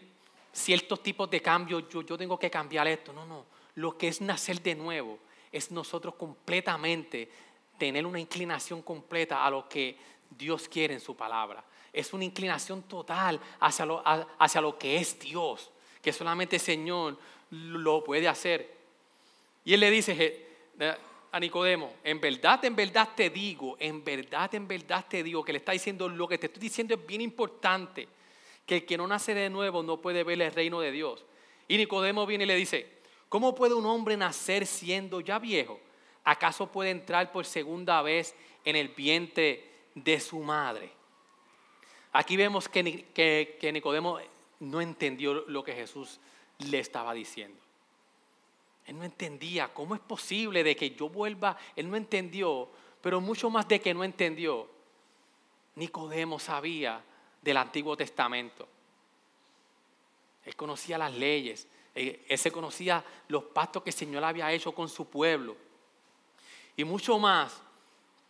ciertos 0.53 1.03
tipos 1.03 1.29
de 1.29 1.43
cambios, 1.43 1.89
yo, 1.89 2.03
yo 2.03 2.17
tengo 2.17 2.39
que 2.39 2.49
cambiar 2.49 2.87
esto, 2.87 3.13
no, 3.13 3.27
no. 3.27 3.45
Lo 3.75 3.99
que 3.99 4.07
es 4.07 4.21
nacer 4.21 4.63
de 4.63 4.77
nuevo 4.77 5.19
es 5.53 5.71
nosotros 5.71 6.15
completamente 6.15 7.31
tener 7.79 8.05
una 8.05 8.21
inclinación 8.21 8.83
completa 8.83 9.45
a 9.45 9.51
lo 9.51 9.69
que 9.69 9.97
Dios 10.31 10.69
quiere 10.69 10.95
en 10.95 11.01
su 11.01 11.17
palabra. 11.17 11.65
Es 11.93 12.13
una 12.13 12.25
inclinación 12.25 12.83
total 12.83 13.41
hacia 13.61 13.87
lo, 13.87 14.03
hacia 14.05 14.61
lo 14.61 14.79
que 14.79 14.97
es 14.97 15.19
Dios, 15.19 15.71
que 16.03 16.13
solamente 16.13 16.57
el 16.57 16.63
Señor 16.63 17.19
lo 17.51 18.05
puede 18.05 18.29
hacer. 18.29 18.77
Y 19.65 19.75
él 19.75 19.81
le 19.81 19.91
dice 19.91 20.47
a 21.31 21.41
Nicodemo, 21.41 21.95
en 22.05 22.21
verdad, 22.21 22.65
en 22.65 22.77
verdad 22.77 23.11
te 23.15 23.31
digo, 23.31 23.77
en 23.79 24.05
verdad, 24.05 24.55
en 24.55 24.67
verdad 24.67 25.05
te 25.09 25.23
digo, 25.23 25.45
que 25.45 25.53
le 25.53 25.59
está 25.59 25.73
diciendo, 25.73 26.09
lo 26.09 26.29
que 26.29 26.39
te 26.39 26.47
estoy 26.47 26.61
diciendo 26.61 26.95
es 26.95 27.07
bien 27.07 27.21
importante, 27.21 28.09
que 28.65 28.77
el 28.77 28.87
que 28.87 28.99
no 28.99 29.07
nace 29.07 29.35
de 29.35 29.49
nuevo 29.49 29.83
no 29.83 29.99
puede 29.99 30.25
ver 30.25 30.41
el 30.43 30.53
reino 30.53 30.81
de 30.81 30.93
Dios. 30.93 31.25
Y 31.69 31.77
Nicodemo 31.77 32.27
viene 32.27 32.45
y 32.45 32.47
le 32.47 32.57
dice, 32.57 32.98
¿Cómo 33.29 33.55
puede 33.55 33.75
un 33.75 33.87
hombre 33.87 34.17
nacer 34.17 34.67
siendo 34.67 35.21
ya 35.21 35.39
viejo? 35.39 35.81
¿Acaso 36.25 36.71
puede 36.71 36.91
entrar 36.91 37.33
por 37.33 37.45
segunda 37.45 38.01
vez 38.03 38.35
en 38.65 38.77
el 38.77 38.89
vientre 38.89 39.65
de 39.95 40.21
su 40.21 40.39
madre? 40.41 40.91
Aquí 42.13 42.37
vemos 42.37 42.69
que, 42.69 43.71
Nicodemo 43.73 44.19
no 44.61 44.81
entendió 44.81 45.35
lo 45.47 45.63
que 45.63 45.75
Jesús 45.75 46.21
le 46.59 46.79
estaba 46.79 47.13
diciendo. 47.13 47.61
Él 48.87 48.99
no 48.99 49.05
entendía 49.05 49.69
cómo 49.69 49.95
es 49.95 50.01
posible 50.01 50.65
de 50.65 50.75
que 50.75 50.91
yo 50.91 51.11
vuelva. 51.11 51.57
Él 51.77 51.91
no 51.91 51.97
entendió, 51.97 52.69
pero 53.03 53.21
mucho 53.21 53.51
más 53.51 53.69
de 53.69 53.81
que 53.81 53.93
no 53.93 54.03
entendió. 54.03 54.69
Nicodemo 55.75 56.39
sabía 56.39 57.03
del 57.43 57.57
Antiguo 57.59 57.97
Testamento. 57.97 58.67
Él 60.45 60.57
conocía 60.57 60.97
las 60.97 61.13
leyes, 61.13 61.69
él 61.99 62.39
se 62.39 62.51
conocía 62.51 63.05
los 63.29 63.45
pactos 63.45 63.83
que 63.83 63.91
el 63.91 63.97
Señor 63.97 64.25
había 64.25 64.53
hecho 64.53 64.73
con 64.73 64.89
su 64.89 65.09
pueblo. 65.09 65.57
Y 66.77 66.85
mucho 66.85 67.19
más 67.19 67.61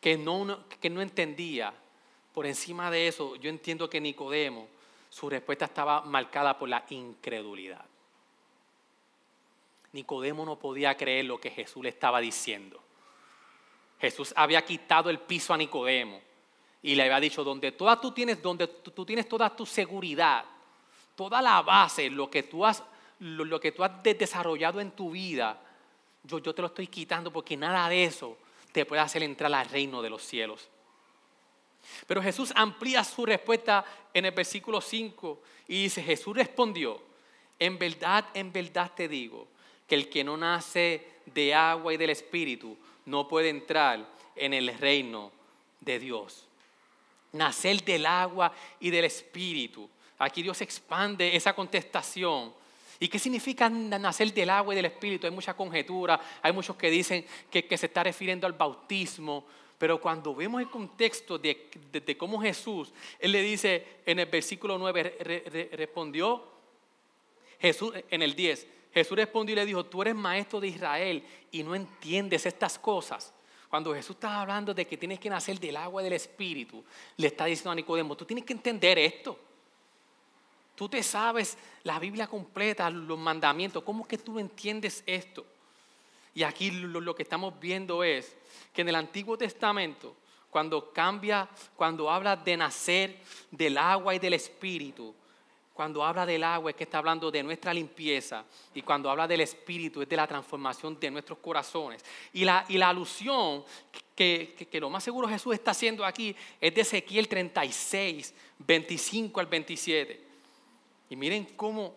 que 0.00 0.16
no, 0.16 0.64
que 0.80 0.88
no 0.90 1.02
entendía. 1.02 1.74
Por 2.32 2.46
encima 2.46 2.90
de 2.90 3.08
eso, 3.08 3.36
yo 3.36 3.50
entiendo 3.50 3.90
que 3.90 4.00
Nicodemo, 4.00 4.68
su 5.10 5.28
respuesta 5.28 5.66
estaba 5.66 6.02
marcada 6.02 6.58
por 6.58 6.68
la 6.68 6.84
incredulidad. 6.90 7.84
Nicodemo 9.92 10.44
no 10.44 10.58
podía 10.58 10.96
creer 10.96 11.24
lo 11.24 11.40
que 11.40 11.50
Jesús 11.50 11.82
le 11.82 11.88
estaba 11.88 12.20
diciendo. 12.20 12.80
Jesús 14.00 14.32
había 14.36 14.64
quitado 14.64 15.10
el 15.10 15.18
piso 15.18 15.52
a 15.52 15.56
Nicodemo 15.56 16.20
y 16.82 16.94
le 16.94 17.02
había 17.02 17.20
dicho, 17.20 17.42
donde 17.42 17.72
toda 17.72 18.00
tú 18.00 18.12
tienes, 18.12 18.40
donde 18.40 18.68
tú 18.68 19.04
tienes 19.04 19.28
toda 19.28 19.54
tu 19.54 19.66
seguridad, 19.66 20.44
toda 21.16 21.42
la 21.42 21.60
base, 21.62 22.08
lo 22.08 22.30
que 22.30 22.44
tú 22.44 22.64
has 22.64 22.82
lo, 23.20 23.60
que 23.60 23.72
tú 23.72 23.84
has 23.84 24.02
desarrollado 24.02 24.80
en 24.80 24.90
tu 24.92 25.10
vida, 25.10 25.60
yo, 26.22 26.38
yo 26.38 26.54
te 26.54 26.62
lo 26.62 26.68
estoy 26.68 26.86
quitando 26.86 27.32
porque 27.32 27.56
nada 27.56 27.88
de 27.88 28.04
eso 28.04 28.36
te 28.72 28.84
puede 28.84 29.02
hacer 29.02 29.22
entrar 29.22 29.52
al 29.52 29.68
reino 29.68 30.02
de 30.02 30.10
los 30.10 30.22
cielos. 30.22 30.68
Pero 32.06 32.22
Jesús 32.22 32.52
amplía 32.54 33.04
su 33.04 33.24
respuesta 33.24 33.84
en 34.12 34.26
el 34.26 34.32
versículo 34.32 34.80
5 34.80 35.40
y 35.68 35.84
dice, 35.84 36.02
Jesús 36.02 36.36
respondió, 36.36 37.00
en 37.58 37.78
verdad, 37.78 38.26
en 38.34 38.52
verdad 38.52 38.92
te 38.94 39.08
digo, 39.08 39.48
que 39.86 39.94
el 39.94 40.08
que 40.08 40.22
no 40.22 40.36
nace 40.36 41.06
de 41.26 41.54
agua 41.54 41.94
y 41.94 41.96
del 41.96 42.10
Espíritu 42.10 42.76
no 43.06 43.26
puede 43.26 43.48
entrar 43.48 44.06
en 44.36 44.54
el 44.54 44.76
reino 44.78 45.32
de 45.80 45.98
Dios. 45.98 46.46
Nacer 47.32 47.82
del 47.84 48.06
agua 48.06 48.52
y 48.80 48.90
del 48.90 49.06
Espíritu. 49.06 49.88
Aquí 50.18 50.42
Dios 50.42 50.60
expande 50.60 51.34
esa 51.34 51.54
contestación 51.54 52.52
¿Y 53.00 53.08
qué 53.08 53.18
significa 53.18 53.68
nacer 53.68 54.32
del 54.34 54.50
agua 54.50 54.74
y 54.74 54.76
del 54.76 54.86
Espíritu? 54.86 55.26
Hay 55.26 55.32
mucha 55.32 55.54
conjetura, 55.54 56.20
hay 56.42 56.52
muchos 56.52 56.76
que 56.76 56.90
dicen 56.90 57.24
que, 57.50 57.76
se 57.76 57.86
está 57.86 58.02
refiriendo 58.02 58.46
al 58.46 58.54
bautismo, 58.54 59.46
pero 59.78 60.00
cuando 60.00 60.34
vemos 60.34 60.60
el 60.60 60.68
contexto 60.68 61.38
de, 61.38 62.16
cómo 62.18 62.40
Jesús, 62.40 62.92
Él 63.20 63.32
le 63.32 63.42
dice 63.42 63.86
en 64.04 64.18
el 64.18 64.26
versículo 64.26 64.76
9, 64.78 65.68
respondió 65.72 66.42
Jesús 67.60 67.94
en 68.10 68.22
el 68.22 68.34
10, 68.34 68.66
Jesús 68.92 69.16
respondió 69.16 69.52
y 69.52 69.56
le 69.56 69.66
dijo, 69.66 69.86
tú 69.86 70.02
eres 70.02 70.16
maestro 70.16 70.60
de 70.60 70.68
Israel 70.68 71.22
y 71.52 71.62
no 71.62 71.76
entiendes 71.76 72.46
estas 72.46 72.78
cosas. 72.78 73.32
Cuando 73.68 73.94
Jesús 73.94 74.16
estaba 74.16 74.40
hablando 74.40 74.72
de 74.72 74.86
que 74.86 74.96
tienes 74.96 75.20
que 75.20 75.28
nacer 75.28 75.60
del 75.60 75.76
agua 75.76 76.02
y 76.02 76.04
del 76.04 76.14
Espíritu, 76.14 76.82
le 77.16 77.26
está 77.28 77.44
diciendo 77.44 77.70
a 77.70 77.74
Nicodemo, 77.74 78.16
tú 78.16 78.24
tienes 78.24 78.44
que 78.44 78.54
entender 78.54 78.98
esto. 78.98 79.38
Tú 80.78 80.88
te 80.88 81.02
sabes 81.02 81.58
la 81.82 81.98
Biblia 81.98 82.28
completa, 82.28 82.88
los 82.88 83.18
mandamientos. 83.18 83.82
¿Cómo 83.82 84.06
que 84.06 84.16
tú 84.16 84.38
entiendes 84.38 85.02
esto? 85.06 85.44
Y 86.36 86.44
aquí 86.44 86.70
lo, 86.70 87.16
que 87.16 87.24
estamos 87.24 87.58
viendo 87.58 88.04
es 88.04 88.36
que 88.72 88.82
en 88.82 88.88
el 88.90 88.94
Antiguo 88.94 89.36
Testamento, 89.36 90.14
cuando 90.48 90.92
cambia, 90.92 91.48
cuando 91.74 92.08
habla 92.08 92.36
de 92.36 92.56
nacer 92.56 93.18
del 93.50 93.76
agua 93.76 94.14
y 94.14 94.20
del 94.20 94.34
espíritu, 94.34 95.12
cuando 95.74 96.04
habla 96.04 96.24
del 96.24 96.44
agua 96.44 96.70
es 96.70 96.76
que 96.76 96.84
está 96.84 96.98
hablando 96.98 97.28
de 97.28 97.42
nuestra 97.42 97.74
limpieza 97.74 98.44
y 98.72 98.82
cuando 98.82 99.10
habla 99.10 99.26
del 99.26 99.40
espíritu 99.40 100.02
es 100.02 100.08
de 100.08 100.14
la 100.14 100.28
transformación 100.28 100.96
de 101.00 101.10
nuestros 101.10 101.40
corazones. 101.40 102.04
Y 102.32 102.44
la, 102.44 102.64
y 102.68 102.78
la 102.78 102.90
alusión 102.90 103.64
que, 104.14 104.54
que, 104.56 104.66
que, 104.68 104.78
lo 104.78 104.90
más 104.90 105.02
seguro 105.02 105.26
Jesús 105.26 105.54
está 105.54 105.72
haciendo 105.72 106.04
aquí 106.04 106.36
es 106.60 106.72
de 106.72 106.82
Ezequiel 106.82 107.26
36, 107.26 108.32
25 108.60 109.40
al 109.40 109.46
27. 109.46 110.27
Y 111.10 111.16
miren 111.16 111.44
cómo 111.56 111.94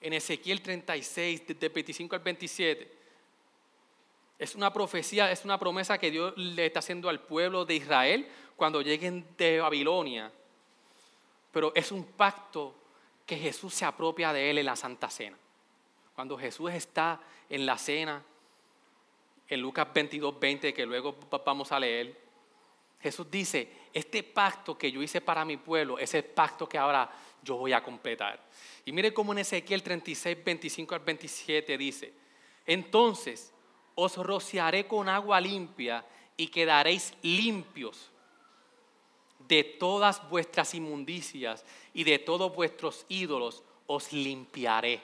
en 0.00 0.12
Ezequiel 0.12 0.62
36, 0.62 1.46
de 1.46 1.68
25 1.68 2.14
al 2.14 2.22
27, 2.22 3.00
es 4.38 4.54
una 4.54 4.72
profecía, 4.72 5.30
es 5.30 5.44
una 5.44 5.58
promesa 5.58 5.98
que 5.98 6.10
Dios 6.10 6.32
le 6.36 6.66
está 6.66 6.78
haciendo 6.78 7.08
al 7.08 7.20
pueblo 7.20 7.64
de 7.64 7.74
Israel 7.74 8.26
cuando 8.56 8.80
lleguen 8.80 9.26
de 9.36 9.60
Babilonia. 9.60 10.32
Pero 11.52 11.72
es 11.74 11.92
un 11.92 12.04
pacto 12.04 12.74
que 13.26 13.36
Jesús 13.36 13.74
se 13.74 13.84
apropia 13.84 14.32
de 14.32 14.50
él 14.50 14.58
en 14.58 14.66
la 14.66 14.76
Santa 14.76 15.10
Cena. 15.10 15.36
Cuando 16.14 16.38
Jesús 16.38 16.72
está 16.72 17.20
en 17.48 17.66
la 17.66 17.76
cena, 17.76 18.22
en 19.48 19.60
Lucas 19.60 19.88
22, 19.92 20.38
20, 20.38 20.72
que 20.72 20.86
luego 20.86 21.16
vamos 21.44 21.70
a 21.72 21.80
leer, 21.80 22.18
Jesús 23.00 23.30
dice, 23.30 23.68
este 23.92 24.22
pacto 24.22 24.76
que 24.76 24.92
yo 24.92 25.02
hice 25.02 25.20
para 25.20 25.44
mi 25.44 25.56
pueblo 25.56 25.98
es 25.98 26.14
el 26.14 26.24
pacto 26.24 26.68
que 26.68 26.78
ahora 26.78 27.10
yo 27.42 27.56
voy 27.56 27.72
a 27.72 27.82
completar. 27.82 28.40
Y 28.84 28.92
mire 28.92 29.12
cómo 29.12 29.32
en 29.32 29.38
Ezequiel 29.38 29.82
36, 29.82 30.38
25 30.44 30.94
al 30.94 31.00
27 31.00 31.78
dice, 31.78 32.12
entonces 32.66 33.52
os 33.94 34.16
rociaré 34.16 34.86
con 34.86 35.08
agua 35.08 35.40
limpia 35.40 36.04
y 36.36 36.48
quedaréis 36.48 37.14
limpios 37.22 38.10
de 39.46 39.64
todas 39.64 40.28
vuestras 40.30 40.74
inmundicias 40.74 41.64
y 41.92 42.04
de 42.04 42.18
todos 42.18 42.54
vuestros 42.54 43.04
ídolos 43.08 43.62
os 43.86 44.12
limpiaré. 44.12 45.02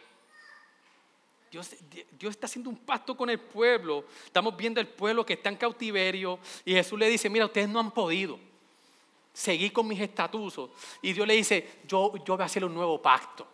Dios, 1.51 1.75
Dios, 2.19 2.33
está 2.33 2.47
haciendo 2.47 2.71
un 2.71 2.77
pacto 2.77 3.17
con 3.17 3.31
el 3.31 3.39
pueblo. 3.39 4.05
Estamos 4.25 4.57
viendo 4.57 4.81
el 4.81 4.89
pueblo 4.89 5.25
que 5.25 5.35
está 5.35 5.49
en 5.49 5.57
cautiverio 5.57 6.39
y 6.65 6.73
Jesús 6.73 6.99
le 6.99 7.09
dice, 7.09 7.31
mira, 7.31 7.47
ustedes 7.47 7.69
no 7.69 7.81
han 7.81 7.91
podido 7.91 8.39
seguir 9.37 9.71
con 9.71 9.87
mis 9.87 10.01
estatutos. 10.01 10.71
Y 11.03 11.13
Dios 11.13 11.27
le 11.27 11.35
dice, 11.35 11.81
yo, 11.87 12.15
yo 12.25 12.37
voy 12.37 12.43
a 12.43 12.47
hacer 12.47 12.65
un 12.65 12.73
nuevo 12.73 13.03
pacto, 13.03 13.47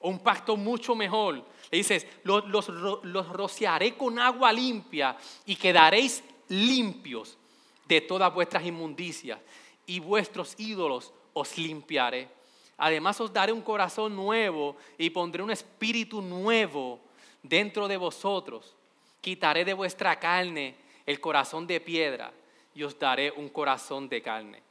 un 0.00 0.18
pacto 0.18 0.56
mucho 0.56 0.96
mejor. 0.96 1.36
Le 1.70 1.78
dices, 1.78 2.04
los, 2.24 2.48
los, 2.48 2.68
los 3.04 3.28
rociaré 3.28 3.96
con 3.96 4.18
agua 4.18 4.52
limpia 4.52 5.16
y 5.46 5.54
quedaréis 5.54 6.24
limpios 6.48 7.38
de 7.86 8.00
todas 8.00 8.34
vuestras 8.34 8.66
inmundicias 8.66 9.38
y 9.86 10.00
vuestros 10.00 10.58
ídolos 10.58 11.12
os 11.32 11.56
limpiaré. 11.56 12.28
Además 12.76 13.20
os 13.20 13.32
daré 13.32 13.52
un 13.52 13.62
corazón 13.62 14.16
nuevo 14.16 14.76
y 14.98 15.10
pondré 15.10 15.44
un 15.44 15.52
espíritu 15.52 16.20
nuevo 16.20 16.98
dentro 17.40 17.86
de 17.86 17.96
vosotros. 17.96 18.74
Quitaré 19.20 19.64
de 19.64 19.74
vuestra 19.74 20.18
carne 20.18 20.74
el 21.06 21.20
corazón 21.20 21.68
de 21.68 21.80
piedra 21.80 22.32
y 22.74 22.82
os 22.82 22.98
daré 22.98 23.30
un 23.30 23.48
corazón 23.48 24.08
de 24.08 24.22
carne. 24.22 24.69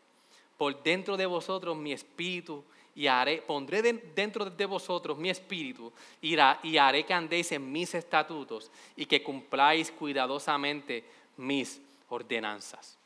Por 0.59 0.83
dentro 0.83 1.15
de 1.15 1.25
vosotros 1.25 1.77
mi 1.77 1.93
espíritu 1.93 2.65
y 2.93 3.07
haré, 3.07 3.41
pondré 3.41 3.81
dentro 3.81 4.43
de 4.49 4.65
vosotros 4.65 5.17
mi 5.17 5.29
espíritu 5.29 5.89
y 6.21 6.35
haré 6.35 7.05
que 7.05 7.13
andéis 7.13 7.53
en 7.53 7.71
mis 7.71 7.95
estatutos 7.95 8.69
y 8.97 9.05
que 9.05 9.23
cumpláis 9.23 9.89
cuidadosamente 9.89 11.05
mis 11.37 11.81
ordenanzas. 12.09 12.97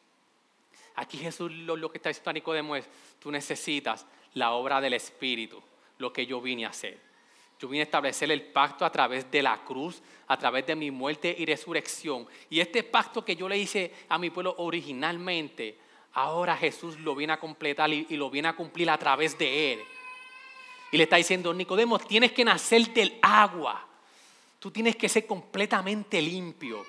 Aquí 0.95 1.19
Jesús 1.19 1.51
lo, 1.51 1.91
que 1.91 1.99
está 1.99 2.09
diciendo 2.09 2.31
a 2.31 2.33
Nicodemo 2.33 2.75
es, 2.75 2.89
tú 3.19 3.29
necesitas 3.29 4.07
la 4.33 4.53
obra 4.53 4.81
del 4.81 4.95
Espíritu, 4.95 5.61
lo 5.99 6.11
que 6.11 6.25
yo 6.25 6.41
vine 6.41 6.65
a 6.65 6.69
hacer. 6.69 6.99
Yo 7.59 7.67
vine 7.67 7.81
a 7.81 7.85
establecer 7.85 8.31
el 8.31 8.41
pacto 8.41 8.83
a 8.83 8.91
través 8.91 9.29
de 9.29 9.43
la 9.43 9.63
cruz, 9.63 10.01
a 10.25 10.37
través 10.37 10.65
de 10.65 10.75
mi 10.75 10.89
muerte 10.89 11.35
y 11.37 11.45
resurrección. 11.45 12.27
Y 12.49 12.59
este 12.59 12.81
pacto 12.81 13.23
que 13.23 13.35
yo 13.35 13.47
le 13.47 13.59
hice 13.59 13.93
a 14.09 14.17
mi 14.17 14.31
pueblo 14.31 14.55
originalmente, 14.57 15.77
ahora 16.13 16.56
Jesús 16.56 16.99
lo 16.99 17.15
viene 17.15 17.34
a 17.34 17.39
completar 17.39 17.91
y, 17.91 18.06
lo 18.15 18.30
viene 18.30 18.47
a 18.47 18.56
cumplir 18.56 18.89
a 18.89 18.97
través 18.97 19.38
de 19.38 19.73
él. 19.73 19.84
Y 20.91 20.97
le 20.97 21.04
está 21.04 21.15
diciendo, 21.15 21.54
Nicodemo, 21.54 21.97
tienes 21.99 22.32
que 22.32 22.45
nacer 22.45 22.93
del 22.93 23.17
agua. 23.21 23.88
Tú 24.60 24.69
tienes 24.71 24.95
que 24.95 25.10
ser 25.10 25.26
completamente 25.26 26.21
limpio. 26.21 26.86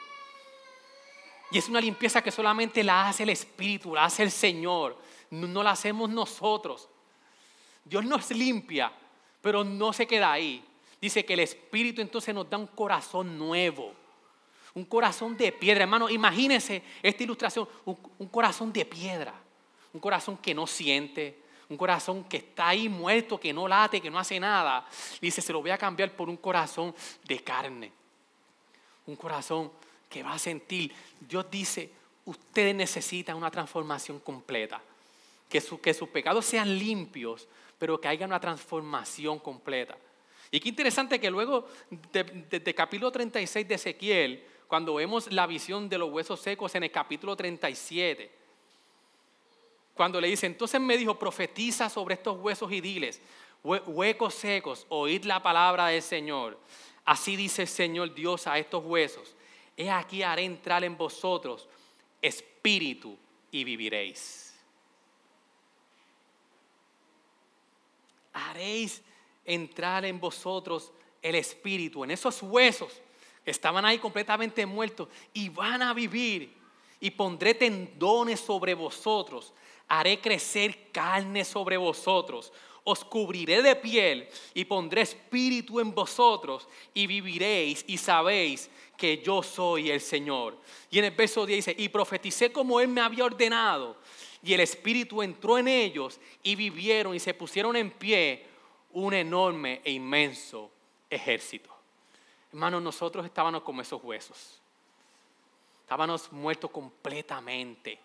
Y 1.51 1.59
es 1.59 1.69
una 1.69 1.81
limpieza 1.81 2.23
que 2.23 2.31
solamente 2.31 2.85
la 2.85 3.09
hace 3.09 3.23
el 3.23 3.31
Espíritu, 3.31 3.95
la 3.95 4.05
hace 4.05 4.23
el 4.23 4.31
Señor. 4.31 4.99
No, 5.31 5.63
la 5.63 5.71
hacemos 5.71 6.11
nosotros. 6.11 6.89
Dios 7.85 8.05
nos 8.05 8.31
limpia, 8.31 8.93
pero 9.41 9.65
no 9.65 9.93
se 9.93 10.07
queda 10.07 10.33
ahí. 10.33 10.65
Dice 11.01 11.25
que 11.25 11.35
el 11.35 11.41
Espíritu 11.41 12.01
entonces 12.01 12.35
nos 12.35 12.49
da 12.49 12.59
un 12.59 12.67
corazón 12.67 13.39
nuevo. 13.39 13.95
Un 14.75 14.85
corazón 14.85 15.37
de 15.37 15.53
piedra. 15.53 15.85
Hermano, 15.85 16.11
imagínense 16.11 16.83
esta 17.03 17.23
ilustración. 17.23 17.69
Un, 17.85 18.29
corazón 18.29 18.73
de 18.73 18.85
piedra. 18.85 19.35
Un 19.93 20.01
corazón 20.01 20.37
que 20.39 20.55
no 20.55 20.67
siente. 20.67 21.39
Un 21.69 21.77
corazón 21.77 22.25
que 22.25 22.39
está 22.39 22.69
ahí 22.69 22.89
muerto, 22.89 23.39
que 23.39 23.53
no 23.53 23.69
late, 23.69 24.01
que 24.01 24.11
no 24.11 24.19
hace 24.19 24.39
nada. 24.41 24.87
Dice, 25.21 25.41
se 25.41 25.53
lo 25.53 25.61
voy 25.61 25.71
a 25.71 25.79
cambiar 25.79 26.13
por 26.13 26.29
un 26.29 26.37
corazón 26.37 26.95
de 27.25 27.39
carne. 27.39 27.93
Un 29.07 29.17
corazón 29.17 29.71
que 30.09 30.23
va 30.23 30.35
a 30.35 30.39
sentir. 30.39 30.93
Dios 31.21 31.47
dice, 31.51 31.91
ustedes 32.25 32.75
necesitan 32.75 33.37
una 33.37 33.51
transformación 33.51 34.19
completa. 34.19 34.81
Que, 35.49 35.63
que 35.81 35.95
sus 35.95 36.09
pecados 36.09 36.45
sean 36.45 36.79
limpios, 36.79 37.47
pero 37.79 38.01
que 38.01 38.09
haya 38.09 38.27
una 38.27 38.41
transformación 38.41 39.39
completa. 39.39 39.97
Y 40.51 40.61
qué 40.61 40.69
interesante 40.69 41.21
que 41.21 41.31
luego 41.31 41.69
de, 42.13 42.75
capítulo 42.75 43.11
36 43.11 43.67
de 43.67 43.75
Ezequiel, 43.75 44.45
cuando 44.75 44.95
vemos 44.95 45.31
la 45.31 45.47
visión 45.47 45.89
de 45.89 45.99
los 45.99 46.11
huesos 46.11 46.41
secos 46.41 46.75
en 46.75 46.83
el 46.83 46.91
capítulo 46.91 47.37
37, 47.37 48.29
cuando 49.95 50.21
le 50.21 50.27
dice, 50.27 50.47
entonces 50.47 50.81
me 50.81 50.99
dijo, 50.99 51.17
profetiza 51.17 51.89
sobre 51.89 52.17
estos 52.17 52.41
huesos 52.41 52.73
y 52.73 52.81
diles, 52.81 53.21
huecos 53.63 54.35
secos, 54.35 54.85
oíd 54.89 55.27
la 55.27 55.41
palabra 55.41 55.87
del 55.87 56.03
Señor. 56.03 56.59
Así 57.05 57.37
dice 57.37 57.63
el 57.63 57.69
Señor 57.69 58.13
Dios 58.17 58.49
a 58.49 58.59
estos 58.59 58.85
huesos 58.85 59.37
he 59.77 59.89
aquí 59.89 60.25
haré 60.25 60.43
entrar 60.43 60.83
en 60.83 60.97
vosotros 60.97 61.69
espíritu 62.21 63.17
y 63.53 63.63
viviréis. 63.63 64.57
Haréis 68.33 69.05
entrar 69.45 70.05
en 70.05 70.19
vosotros 70.19 70.93
el 71.23 71.37
espíritu, 71.37 72.03
en 72.03 72.11
esos 72.11 72.43
huesos 72.43 73.04
estaban 73.44 73.85
ahí 73.85 73.98
completamente 73.98 74.64
muertos 74.66 75.09
y 75.33 75.48
van 75.48 75.83
a 75.83 75.94
vivir. 75.94 76.54
Y 77.00 77.11
pondré 77.11 77.54
tendones 77.54 78.40
sobre 78.40 78.72
vosotros, 78.74 79.52
haré 79.88 80.20
crecer 80.20 80.90
carne 80.92 81.44
sobre 81.44 81.76
vosotros 81.76 82.52
os 82.85 83.02
cubriré 83.02 83.62
de 83.62 83.74
piel 83.76 84.28
y 84.52 84.66
pondré 84.66 85.00
espíritu 85.00 85.80
en 85.80 85.94
vosotros 85.94 86.68
y 86.92 87.07
viviréis 87.07 87.83
y 87.88 87.96
sabéis 87.96 88.70
que 88.96 89.22
yo 89.22 89.42
soy 89.42 89.90
el 89.90 90.00
Señor. 90.00 90.59
Y 90.90 90.98
en 90.98 91.07
el 91.07 91.11
verso 91.12 91.46
10 91.46 91.57
dice, 91.57 91.74
y 91.76 91.88
profeticé 91.88 92.52
como 92.52 92.78
Él 92.78 92.88
me 92.88 93.00
había 93.00 93.24
ordenado. 93.24 93.96
Y 94.42 94.52
el 94.52 94.61
espíritu 94.61 95.22
entró 95.22 95.57
en 95.57 95.66
ellos 95.66 96.20
y 96.42 96.54
vivieron 96.54 97.14
y 97.14 97.20
se 97.20 97.33
pusieron 97.33 97.74
en 97.76 97.90
pie 97.90 98.46
un 98.92 99.14
enorme 99.14 99.80
e 99.83 99.90
inmenso 99.90 100.70
ejército. 101.09 101.74
Hermanos, 102.55 102.81
nosotros 102.81 103.27
estábamos 103.27 103.62
como 103.62 103.83
esos 103.83 104.01
huesos. 104.01 104.61
Estábamos 105.81 106.31
muertos 106.31 106.71
completamente 106.71 107.99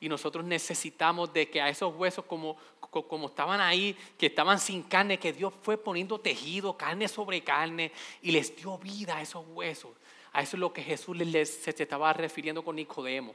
y 0.00 0.08
nosotros 0.08 0.46
necesitamos 0.46 1.30
de 1.30 1.50
que 1.50 1.60
a 1.60 1.68
esos 1.68 1.94
huesos 1.94 2.24
como, 2.24 2.56
como 2.80 3.26
estaban 3.26 3.60
ahí, 3.60 3.94
que 4.16 4.28
estaban 4.28 4.58
sin 4.58 4.82
carne, 4.82 5.18
que 5.18 5.34
Dios 5.34 5.52
fue 5.60 5.76
poniendo 5.76 6.18
tejido, 6.18 6.74
carne 6.74 7.06
sobre 7.06 7.44
carne, 7.44 7.92
y 8.22 8.32
les 8.32 8.56
dio 8.56 8.78
vida 8.78 9.18
a 9.18 9.20
esos 9.20 9.44
huesos. 9.48 9.90
A 10.32 10.40
eso 10.40 10.56
es 10.56 10.60
lo 10.60 10.72
que 10.72 10.82
Jesús 10.82 11.14
les, 11.14 11.50
se 11.62 11.70
estaba 11.70 12.14
refiriendo 12.14 12.64
con 12.64 12.76
Nicodemo. 12.76 13.34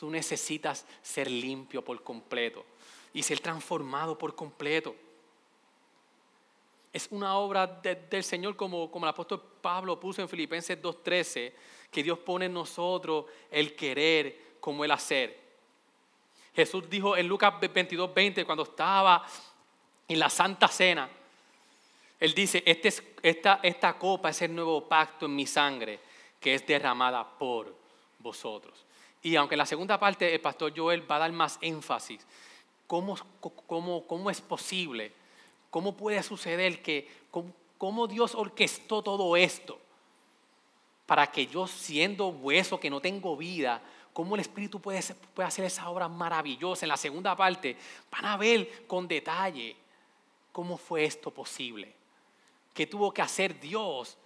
Tú 0.00 0.10
necesitas 0.10 0.84
ser 1.00 1.30
limpio 1.30 1.84
por 1.84 2.02
completo 2.02 2.64
y 3.14 3.22
ser 3.22 3.38
transformado 3.38 4.18
por 4.18 4.34
completo. 4.34 4.96
Es 6.92 7.08
una 7.10 7.36
obra 7.36 7.66
del 7.66 8.24
Señor 8.24 8.56
como, 8.56 8.90
como 8.90 9.06
el 9.06 9.10
apóstol 9.10 9.42
Pablo 9.60 9.98
puso 10.00 10.22
en 10.22 10.28
Filipenses 10.28 10.80
2.13, 10.80 11.52
que 11.90 12.02
Dios 12.02 12.18
pone 12.18 12.46
en 12.46 12.54
nosotros 12.54 13.26
el 13.50 13.76
querer 13.76 14.56
como 14.60 14.84
el 14.84 14.90
hacer. 14.90 15.38
Jesús 16.54 16.90
dijo 16.90 17.16
en 17.16 17.28
Lucas 17.28 17.54
22, 17.60 18.12
20, 18.12 18.44
cuando 18.44 18.64
estaba 18.64 19.24
en 20.08 20.18
la 20.18 20.28
Santa 20.28 20.66
Cena, 20.66 21.08
Él 22.18 22.34
dice, 22.34 22.62
este 22.66 22.92
esta, 23.22 23.60
esta 23.62 23.98
copa 23.98 24.30
es 24.30 24.42
el 24.42 24.54
nuevo 24.54 24.88
pacto 24.88 25.26
en 25.26 25.36
mi 25.36 25.46
sangre 25.46 26.00
que 26.40 26.54
es 26.54 26.66
derramada 26.66 27.26
por 27.38 27.74
vosotros. 28.18 28.84
Y 29.22 29.36
aunque 29.36 29.54
en 29.54 29.58
la 29.58 29.66
segunda 29.66 30.00
parte 30.00 30.34
el 30.34 30.40
pastor 30.40 30.72
Joel 30.74 31.08
va 31.08 31.16
a 31.16 31.20
dar 31.20 31.32
más 31.32 31.58
énfasis, 31.60 32.26
¿cómo, 32.86 33.16
cómo, 33.66 34.06
cómo 34.06 34.30
es 34.30 34.40
posible? 34.40 35.12
¿Cómo 35.70 35.96
puede 35.96 36.22
suceder 36.22 36.82
que, 36.82 37.08
cómo, 37.78 38.06
Dios 38.06 38.34
orquestó 38.34 39.02
todo 39.02 39.36
esto? 39.36 39.78
Para 41.06 41.30
que 41.30 41.46
yo 41.46 41.66
siendo 41.66 42.28
hueso, 42.28 42.80
que 42.80 42.90
no 42.90 43.00
tengo 43.00 43.36
vida, 43.36 43.80
cómo 44.12 44.34
el 44.34 44.40
Espíritu 44.40 44.80
puede, 44.80 45.00
puede 45.32 45.46
hacer 45.46 45.64
esa 45.64 45.88
obra 45.88 46.08
maravillosa. 46.08 46.84
En 46.84 46.88
la 46.88 46.96
segunda 46.96 47.36
parte 47.36 47.76
van 48.10 48.24
a 48.24 48.36
ver 48.36 48.86
con 48.86 49.06
detalle 49.06 49.76
cómo 50.52 50.76
fue 50.76 51.04
esto 51.04 51.30
posible. 51.30 51.94
¿Qué 52.74 52.86
tuvo 52.86 53.12
que 53.12 53.22
hacer 53.22 53.58
Dios 53.60 54.16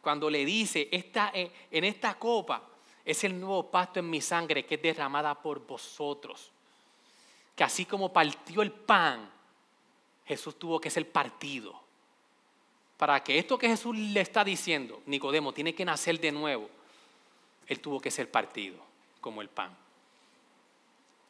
cuando 0.00 0.30
le 0.30 0.44
dice, 0.44 0.88
esta, 0.92 1.30
eh, 1.34 1.50
en 1.70 1.84
esta 1.84 2.14
copa 2.14 2.62
es 3.04 3.24
el 3.24 3.38
nuevo 3.38 3.70
pacto 3.70 3.98
en 3.98 4.08
mi 4.08 4.20
sangre 4.20 4.64
que 4.64 4.76
es 4.76 4.82
derramada 4.82 5.34
por 5.34 5.66
vosotros? 5.66 6.50
Que 7.56 7.64
así 7.64 7.84
como 7.84 8.12
partió 8.12 8.62
el 8.62 8.72
pan, 8.72 9.30
Jesús 10.26 10.58
tuvo 10.58 10.80
que 10.80 10.90
ser 10.90 11.10
partido. 11.10 11.80
Para 12.96 13.22
que 13.22 13.38
esto 13.38 13.58
que 13.58 13.68
Jesús 13.68 13.96
le 13.96 14.20
está 14.20 14.44
diciendo, 14.44 15.02
Nicodemo, 15.06 15.52
tiene 15.52 15.74
que 15.74 15.84
nacer 15.84 16.20
de 16.20 16.30
nuevo, 16.30 16.68
Él 17.66 17.80
tuvo 17.80 18.00
que 18.00 18.10
ser 18.10 18.30
partido 18.30 18.76
como 19.20 19.42
el 19.42 19.48
pan. 19.48 19.76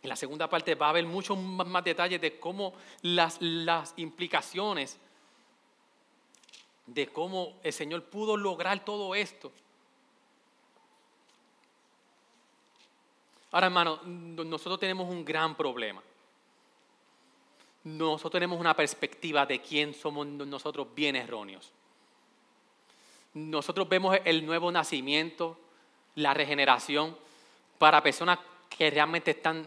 En 0.03 0.09
la 0.09 0.17
segunda 0.17 0.49
parte 0.49 0.75
va 0.75 0.87
a 0.87 0.91
haber 0.91 1.07
muchos 1.07 1.39
más 1.39 1.85
detalles 1.85 2.21
de 2.21 2.39
cómo 2.39 2.75
las, 3.03 3.39
implicaciones 3.97 4.99
de 6.87 7.07
cómo 7.07 7.55
el 7.63 7.73
Señor 7.73 8.03
pudo 8.05 8.37
lograr 8.37 8.85
todo 8.85 9.15
esto. 9.15 9.53
Ahora, 13.53 13.69
hermano, 13.69 14.01
nosotros 14.05 14.81
tenemos 14.81 15.09
un 15.09 15.25
gran 15.25 15.55
problema. 15.55 16.03
Nosotros 17.85 18.33
tenemos 18.33 18.61
una 18.61 18.75
perspectiva 18.75 19.45
de 19.45 19.61
quién 19.61 19.95
somos 19.95 20.27
nosotros 20.27 20.89
bien 20.95 21.17
erróneos. 21.17 21.73
Nosotros 23.35 23.89
vemos 23.89 24.17
el 24.25 24.45
nuevo 24.47 24.71
nacimiento, 24.71 25.59
la 26.15 26.35
regeneración, 26.35 27.17
para 27.79 28.03
personas 28.03 28.39
que 28.69 28.91
realmente 28.91 29.33
están 29.33 29.67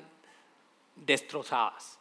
destrozadas. 0.95 1.99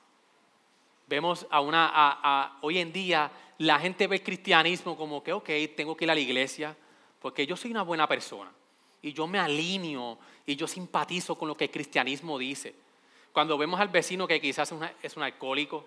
Vemos 1.07 1.47
a 1.51 1.61
una, 1.61 2.59
hoy 2.63 2.79
en 2.79 2.93
día 2.93 3.31
la 3.59 3.79
gente 3.79 4.07
ve 4.07 4.17
el 4.17 4.23
cristianismo 4.23 4.97
como 4.97 5.23
que, 5.23 5.33
ok, 5.33 5.51
tengo 5.77 5.97
que 5.97 6.05
ir 6.05 6.11
a 6.11 6.15
la 6.15 6.21
iglesia 6.21 6.77
porque 7.21 7.47
yo 7.47 7.57
soy 7.57 7.71
una 7.71 7.83
buena 7.83 8.07
persona 8.07 8.53
y 9.03 9.13
yo 9.13 9.27
me 9.27 9.39
alineo 9.39 10.19
y 10.47 10.57
yo 10.57 10.67
simpatizo 10.67 11.37
con 11.37 11.49
lo 11.49 11.57
que 11.57 11.65
el 11.65 11.71
cristianismo 11.71 12.39
dice. 12.39 12.75
Cuando 13.33 13.59
vemos 13.59 13.81
al 13.81 13.89
vecino 13.89 14.27
que 14.27 14.41
quizás 14.41 14.73
es 15.03 15.17
un 15.17 15.23
alcohólico, 15.23 15.87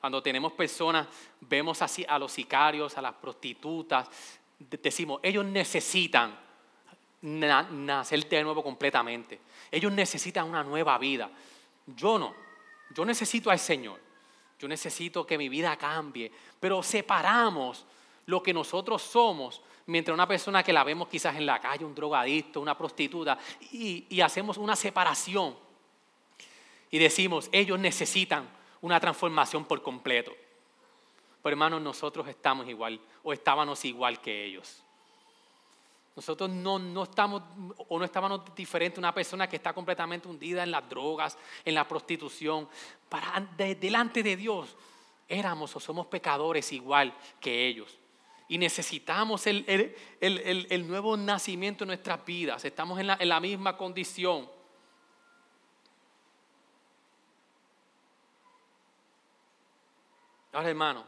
cuando 0.00 0.22
tenemos 0.22 0.52
personas, 0.52 1.06
vemos 1.40 1.82
así 1.82 2.06
a 2.08 2.18
los 2.18 2.32
sicarios, 2.32 2.96
a 2.96 3.02
las 3.02 3.14
prostitutas, 3.14 4.08
decimos, 4.58 5.20
ellos 5.22 5.44
necesitan 5.44 6.38
nacer 7.22 8.26
de 8.26 8.42
nuevo 8.42 8.62
completamente. 8.62 9.40
Ellos 9.70 9.92
necesitan 9.92 10.48
una 10.48 10.64
nueva 10.64 10.96
vida. 10.96 11.30
Yo 11.86 12.18
no. 12.18 12.34
Yo 12.94 13.04
necesito 13.04 13.50
al 13.50 13.58
Señor. 13.58 14.00
Yo 14.58 14.68
necesito 14.68 15.26
que 15.26 15.36
mi 15.36 15.50
vida 15.50 15.76
cambie. 15.76 16.32
Pero 16.58 16.82
separamos 16.82 17.84
lo 18.24 18.42
que 18.42 18.54
nosotros 18.54 19.02
somos 19.02 19.60
mientras 19.86 20.14
una 20.14 20.26
persona 20.26 20.62
que 20.62 20.72
la 20.72 20.84
vemos 20.84 21.08
quizás 21.08 21.36
en 21.36 21.44
la 21.44 21.60
calle, 21.60 21.84
un 21.84 21.94
drogadicto, 21.94 22.60
una 22.60 22.78
prostituta, 22.78 23.38
y, 23.72 24.06
y 24.08 24.20
hacemos 24.20 24.56
una 24.56 24.76
separación. 24.76 25.56
Y 26.90 26.98
decimos, 26.98 27.48
ellos 27.52 27.78
necesitan 27.78 28.48
una 28.82 29.00
transformación 29.00 29.64
por 29.64 29.82
completo. 29.82 30.32
Pero 31.42 31.54
hermanos, 31.54 31.80
nosotros 31.80 32.28
estamos 32.28 32.68
igual 32.68 33.00
o 33.22 33.32
estábamos 33.32 33.84
igual 33.84 34.20
que 34.20 34.44
ellos. 34.44 34.82
Nosotros 36.16 36.50
no, 36.50 36.78
no 36.78 37.04
estamos 37.04 37.42
o 37.88 37.98
no 37.98 38.04
estábamos 38.04 38.54
diferentes 38.54 38.98
a 38.98 39.00
una 39.00 39.14
persona 39.14 39.48
que 39.48 39.56
está 39.56 39.72
completamente 39.72 40.28
hundida 40.28 40.62
en 40.62 40.70
las 40.70 40.88
drogas, 40.88 41.38
en 41.64 41.74
la 41.74 41.86
prostitución. 41.86 42.68
Para, 43.08 43.40
delante 43.56 44.22
de 44.22 44.36
Dios 44.36 44.76
éramos 45.28 45.74
o 45.76 45.80
somos 45.80 46.06
pecadores 46.08 46.72
igual 46.72 47.14
que 47.40 47.66
ellos. 47.66 47.96
Y 48.48 48.58
necesitamos 48.58 49.46
el, 49.46 49.64
el, 50.20 50.88
nuevo 50.88 51.16
nacimiento 51.16 51.84
en 51.84 51.88
nuestras 51.88 52.24
vidas. 52.24 52.64
Estamos 52.64 52.98
en 52.98 53.06
la, 53.06 53.16
en 53.20 53.28
la 53.28 53.38
misma 53.38 53.76
condición. 53.76 54.50
Ahora, 60.52 60.68
hermano, 60.68 61.04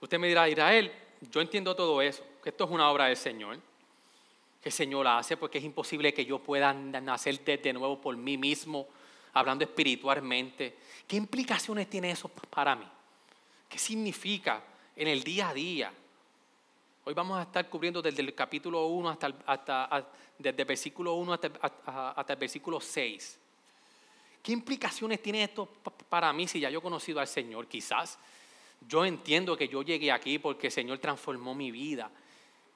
usted 0.00 0.18
me 0.18 0.28
dirá, 0.28 0.48
Israel, 0.48 0.92
yo 1.20 1.40
entiendo 1.40 1.74
todo 1.74 2.00
eso, 2.00 2.22
que 2.42 2.50
esto 2.50 2.64
es 2.64 2.70
una 2.70 2.88
obra 2.90 3.06
del 3.06 3.16
Señor, 3.16 3.58
que 4.62 4.68
el 4.68 4.72
Señor 4.72 5.06
hace, 5.08 5.36
porque 5.36 5.58
es 5.58 5.64
imposible 5.64 6.14
que 6.14 6.24
yo 6.24 6.38
pueda 6.38 6.72
nacer 6.72 7.44
de, 7.44 7.72
nuevo 7.72 8.00
por 8.00 8.16
mí 8.16 8.38
mismo, 8.38 8.86
hablando 9.32 9.64
espiritualmente. 9.64 10.76
¿Qué 11.06 11.16
implicaciones 11.16 11.90
tiene 11.90 12.12
eso 12.12 12.28
para 12.28 12.76
mí? 12.76 12.86
¿Qué 13.68 13.78
significa 13.78 14.62
en 14.94 15.08
el 15.08 15.24
día 15.24 15.48
a 15.48 15.54
día? 15.54 15.92
Hoy 17.04 17.14
vamos 17.14 17.38
a 17.38 17.42
estar 17.42 17.68
cubriendo 17.68 18.00
desde 18.00 18.22
el 18.22 18.34
capítulo 18.34 18.86
1 18.86 19.10
hasta, 19.10 19.34
hasta, 19.46 20.06
desde 20.38 20.62
el 20.62 20.66
versículo 20.66 21.14
1 21.14 21.32
hasta, 21.32 21.50
hasta 22.16 22.32
el 22.32 22.38
versículo 22.38 22.80
6. 22.80 23.38
¿Qué 24.42 24.52
implicaciones 24.52 25.20
tiene 25.20 25.42
esto 25.42 25.68
para 26.08 26.32
mí 26.32 26.46
si 26.46 26.60
ya 26.60 26.70
yo 26.70 26.78
he 26.78 26.82
conocido 26.82 27.18
al 27.18 27.26
Señor? 27.26 27.66
Quizás 27.66 28.16
yo 28.80 29.04
entiendo 29.04 29.56
que 29.56 29.68
yo 29.68 29.82
llegué 29.82 30.12
aquí 30.12 30.38
porque 30.38 30.68
el 30.68 30.72
Señor 30.72 30.98
transformó 30.98 31.54
mi 31.54 31.70
vida. 31.70 32.10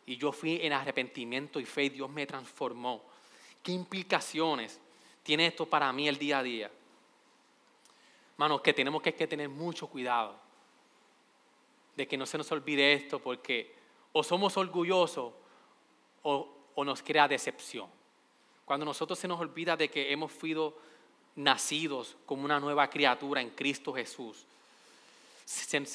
Y 0.06 0.16
yo 0.16 0.32
fui 0.32 0.58
en 0.62 0.72
arrepentimiento 0.72 1.60
y 1.60 1.64
fe 1.64 1.84
y 1.84 1.88
Dios 1.90 2.10
me 2.10 2.26
transformó. 2.26 3.02
¿Qué 3.62 3.72
implicaciones 3.72 4.80
tiene 5.22 5.46
esto 5.46 5.66
para 5.66 5.92
mí 5.92 6.08
el 6.08 6.18
día 6.18 6.38
a 6.38 6.42
día? 6.42 6.70
Hermanos, 8.32 8.60
que 8.62 8.72
tenemos 8.72 9.02
que, 9.02 9.12
tener 9.12 9.48
mucho 9.48 9.86
cuidado 9.86 10.34
de 11.94 12.08
que 12.08 12.16
no 12.16 12.24
se 12.24 12.38
nos 12.38 12.50
olvide 12.50 12.94
esto 12.94 13.18
porque 13.18 13.74
o 14.12 14.24
somos 14.24 14.56
orgullosos 14.56 15.34
o, 16.22 16.48
o 16.74 16.84
nos 16.84 17.02
crea 17.02 17.28
decepción. 17.28 17.88
Cuando 18.64 18.86
nosotros 18.86 19.18
se 19.18 19.28
nos 19.28 19.38
olvida 19.38 19.76
de 19.76 19.90
que 19.90 20.10
hemos 20.10 20.32
sido 20.32 20.78
nacidos 21.36 22.16
como 22.26 22.44
una 22.44 22.58
nueva 22.58 22.88
criatura 22.88 23.40
en 23.40 23.50
Cristo 23.50 23.92
Jesús, 23.92 24.46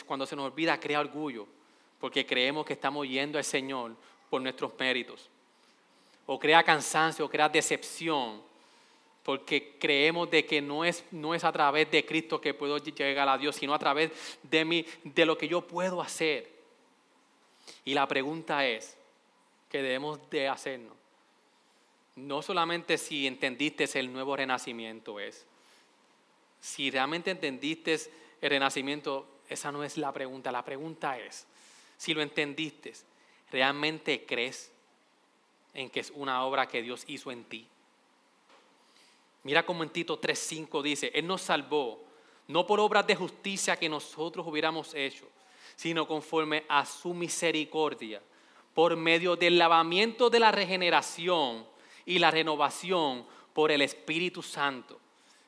cuando 0.05 0.25
se 0.25 0.35
nos 0.35 0.51
olvida, 0.51 0.79
crea 0.79 0.99
orgullo, 0.99 1.47
porque 1.99 2.25
creemos 2.25 2.65
que 2.65 2.73
estamos 2.73 3.07
yendo 3.07 3.37
al 3.37 3.43
Señor 3.43 3.95
por 4.29 4.41
nuestros 4.41 4.71
méritos. 4.79 5.29
O 6.25 6.39
crea 6.39 6.63
cansancio, 6.63 7.25
o 7.25 7.29
crea 7.29 7.47
decepción, 7.47 8.41
porque 9.23 9.75
creemos 9.79 10.29
de 10.29 10.45
que 10.45 10.61
no 10.61 10.85
es, 10.85 11.03
no 11.11 11.33
es 11.33 11.43
a 11.43 11.51
través 11.51 11.89
de 11.89 12.05
Cristo 12.05 12.39
que 12.41 12.53
puedo 12.53 12.77
llegar 12.77 13.27
a 13.27 13.37
Dios, 13.37 13.55
sino 13.55 13.73
a 13.73 13.79
través 13.79 14.11
de, 14.43 14.65
mí, 14.65 14.85
de 15.03 15.25
lo 15.25 15.37
que 15.37 15.47
yo 15.47 15.61
puedo 15.61 16.01
hacer. 16.01 16.51
Y 17.83 17.93
la 17.93 18.07
pregunta 18.07 18.67
es, 18.67 18.97
que 19.75 19.81
debemos 19.81 20.29
de 20.29 20.47
hacernos? 20.47 20.93
No 22.15 22.41
solamente 22.41 22.97
si 22.97 23.27
entendiste 23.27 23.83
el 23.99 24.13
nuevo 24.13 24.35
renacimiento 24.37 25.19
es, 25.19 25.45
si 26.61 26.89
realmente 26.89 27.31
entendiste 27.31 27.99
el 28.41 28.49
renacimiento, 28.49 29.27
esa 29.49 29.71
no 29.71 29.83
es 29.83 29.97
la 29.97 30.11
pregunta. 30.11 30.51
La 30.51 30.63
pregunta 30.63 31.17
es, 31.17 31.45
si 31.97 32.13
lo 32.13 32.21
entendiste, 32.21 32.93
¿realmente 33.51 34.25
crees 34.25 34.71
en 35.73 35.89
que 35.89 35.99
es 35.99 36.11
una 36.15 36.43
obra 36.45 36.67
que 36.67 36.81
Dios 36.81 37.03
hizo 37.07 37.31
en 37.31 37.43
ti? 37.43 37.67
Mira 39.43 39.65
como 39.65 39.83
en 39.83 39.89
Tito 39.89 40.19
3.5 40.19 40.81
dice, 40.81 41.11
Él 41.13 41.27
nos 41.27 41.41
salvó, 41.41 42.03
no 42.47 42.65
por 42.65 42.79
obras 42.79 43.05
de 43.05 43.15
justicia 43.15 43.77
que 43.77 43.87
nosotros 43.87 44.45
hubiéramos 44.47 44.93
hecho, 44.95 45.27
sino 45.75 46.07
conforme 46.07 46.65
a 46.67 46.85
su 46.85 47.13
misericordia, 47.13 48.21
por 48.73 48.95
medio 48.95 49.35
del 49.35 49.57
lavamiento 49.57 50.29
de 50.29 50.39
la 50.39 50.51
regeneración 50.51 51.65
y 52.05 52.17
la 52.17 52.31
renovación 52.31 53.25
por 53.53 53.71
el 53.71 53.81
Espíritu 53.81 54.41
Santo. 54.41 54.99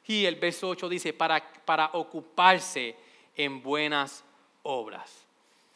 Y 0.05 0.25
el 0.25 0.35
verso 0.35 0.69
8 0.69 0.87
dice, 0.87 1.13
para, 1.13 1.51
para 1.65 1.89
ocuparse 1.93 2.95
en 3.37 3.61
buenas 3.61 4.23
obras. 4.63 5.25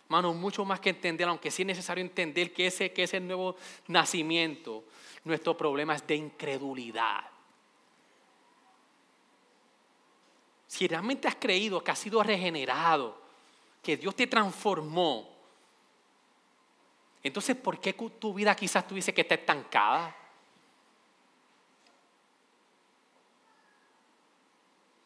Hermanos, 0.05 0.35
mucho 0.35 0.65
más 0.65 0.81
que 0.81 0.89
entender, 0.89 1.27
aunque 1.27 1.51
sí 1.51 1.61
es 1.61 1.67
necesario 1.67 2.03
entender 2.03 2.51
que 2.51 2.67
ese, 2.67 2.91
que 2.91 3.03
ese 3.03 3.19
nuevo 3.21 3.55
nacimiento, 3.87 4.83
nuestro 5.23 5.55
problema 5.55 5.95
es 5.95 6.05
de 6.05 6.15
incredulidad. 6.15 7.23
Si 10.67 10.87
realmente 10.87 11.27
has 11.27 11.35
creído 11.35 11.83
que 11.83 11.91
has 11.91 11.99
sido 11.99 12.21
regenerado, 12.23 13.21
que 13.81 13.95
Dios 13.95 14.15
te 14.15 14.27
transformó, 14.27 15.29
entonces 17.23 17.55
¿por 17.55 17.79
qué 17.79 17.93
tu 17.93 18.33
vida 18.33 18.55
quizás 18.55 18.87
tuviese 18.87 19.13
que 19.13 19.21
estar 19.21 19.39
estancada? 19.39 20.15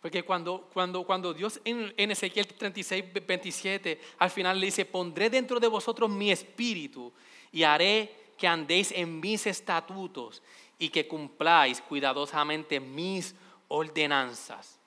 Porque 0.05 0.21
cuando, 0.21 0.69
cuando, 0.71 1.03
cuando 1.03 1.33
Dios 1.33 1.59
en, 1.65 1.91
en, 1.97 2.11
Ezequiel 2.11 2.45
36, 2.45 3.05
27, 3.25 3.99
al 4.19 4.29
final 4.29 4.59
le 4.59 4.67
dice, 4.67 4.85
pondré 4.85 5.31
dentro 5.31 5.59
de 5.59 5.67
vosotros 5.67 6.07
mi 6.11 6.29
espíritu 6.29 7.11
y 7.51 7.63
haré 7.63 8.33
que 8.37 8.47
andéis 8.47 8.91
en 8.91 9.19
mis 9.19 9.47
estatutos 9.47 10.43
y 10.77 10.89
que 10.89 11.07
cumpláis 11.07 11.81
cuidadosamente 11.81 12.79
mis 12.79 13.33
ordenanzas. 13.67 14.77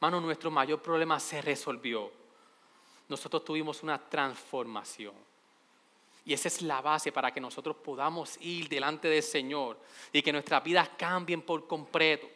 Mano, 0.00 0.20
nuestro 0.20 0.50
mayor 0.50 0.82
problema 0.82 1.20
se 1.20 1.40
resolvió. 1.40 2.10
Nosotros 3.08 3.44
tuvimos 3.44 3.84
una 3.84 3.98
transformación. 3.98 5.14
Y 6.24 6.32
esa 6.32 6.48
es 6.48 6.60
la 6.60 6.80
base 6.80 7.12
para 7.12 7.30
que 7.30 7.40
nosotros 7.40 7.76
podamos 7.76 8.36
ir 8.40 8.68
delante 8.68 9.06
del 9.06 9.22
Señor 9.22 9.78
y 10.12 10.22
que 10.22 10.32
nuestras 10.32 10.64
vidas 10.64 10.90
cambien 10.98 11.42
por 11.42 11.68
completo 11.68 12.35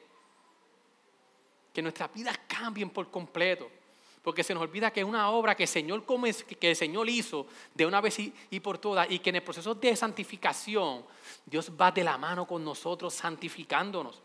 que 1.72 1.82
nuestras 1.82 2.12
vidas 2.12 2.38
cambien 2.46 2.90
por 2.90 3.10
completo. 3.10 3.70
Porque 4.22 4.44
se 4.44 4.52
nos 4.52 4.62
olvida 4.62 4.90
que 4.90 5.00
es 5.00 5.06
una 5.06 5.30
obra 5.30 5.54
que 5.54 5.62
el 5.62 5.68
Señor, 5.68 6.04
que 6.04 6.70
el 6.70 6.76
Señor 6.76 7.08
hizo 7.08 7.46
de 7.74 7.86
una 7.86 8.02
vez 8.02 8.18
y 8.18 8.60
por 8.60 8.76
todas 8.76 9.10
y 9.10 9.18
que 9.18 9.30
en 9.30 9.36
el 9.36 9.42
proceso 9.42 9.74
de 9.74 9.96
santificación 9.96 11.04
Dios 11.46 11.72
va 11.80 11.90
de 11.90 12.04
la 12.04 12.18
mano 12.18 12.46
con 12.46 12.62
nosotros 12.62 13.14
santificándonos. 13.14 14.20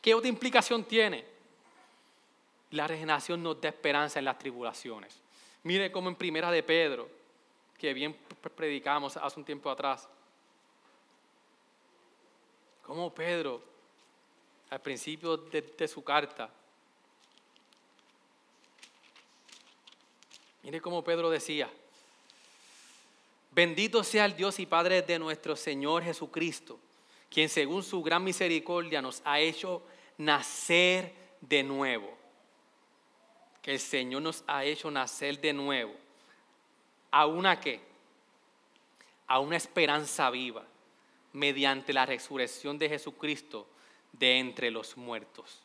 ¿Qué 0.00 0.14
otra 0.14 0.28
implicación 0.28 0.84
tiene? 0.84 1.24
La 2.70 2.86
regeneración 2.86 3.42
nos 3.42 3.60
da 3.60 3.68
esperanza 3.68 4.20
en 4.20 4.26
las 4.26 4.38
tribulaciones. 4.38 5.20
Mire 5.64 5.90
como 5.90 6.08
en 6.08 6.14
primera 6.14 6.50
de 6.50 6.62
Pedro, 6.62 7.08
que 7.76 7.92
bien 7.92 8.16
predicamos 8.54 9.16
hace 9.16 9.38
un 9.40 9.44
tiempo 9.44 9.70
atrás. 9.70 10.08
Como 12.82 13.12
Pedro 13.12 13.71
al 14.72 14.80
principio 14.80 15.36
de, 15.36 15.86
su 15.86 16.02
carta. 16.02 16.48
Mire 20.62 20.80
cómo 20.80 21.04
Pedro 21.04 21.28
decía, 21.28 21.68
bendito 23.50 24.02
sea 24.02 24.24
el 24.24 24.34
Dios 24.34 24.58
y 24.60 24.64
Padre 24.64 25.02
de 25.02 25.18
nuestro 25.18 25.56
Señor 25.56 26.02
Jesucristo, 26.02 26.78
quien 27.28 27.50
según 27.50 27.82
su 27.82 28.02
gran 28.02 28.24
misericordia 28.24 29.02
nos 29.02 29.20
ha 29.26 29.40
hecho 29.40 29.82
nacer 30.16 31.12
de 31.42 31.62
nuevo. 31.62 32.16
Que 33.60 33.72
el 33.72 33.78
Señor 33.78 34.22
nos 34.22 34.42
ha 34.46 34.64
hecho 34.64 34.90
nacer 34.90 35.38
de 35.38 35.52
nuevo. 35.52 35.94
¿A 37.10 37.26
una 37.26 37.60
qué? 37.60 37.78
A 39.26 39.38
una 39.38 39.58
esperanza 39.58 40.30
viva, 40.30 40.64
mediante 41.34 41.92
la 41.92 42.06
resurrección 42.06 42.78
de 42.78 42.88
Jesucristo 42.88 43.66
de 44.12 44.38
entre 44.38 44.70
los 44.70 44.96
muertos. 44.96 45.62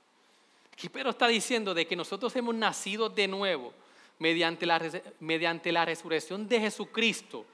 Pedro 0.92 1.10
está 1.10 1.28
diciendo 1.28 1.74
de 1.74 1.88
que 1.88 1.96
nosotros 1.96 2.36
hemos 2.36 2.54
nacido 2.54 3.10
de 3.10 3.28
nuevo 3.28 3.74
mediante 4.20 4.66
la, 4.66 4.82
mediante 5.20 5.72
la 5.72 5.86
resurrección 5.86 6.48
de 6.48 6.60
Jesucristo 6.60 7.46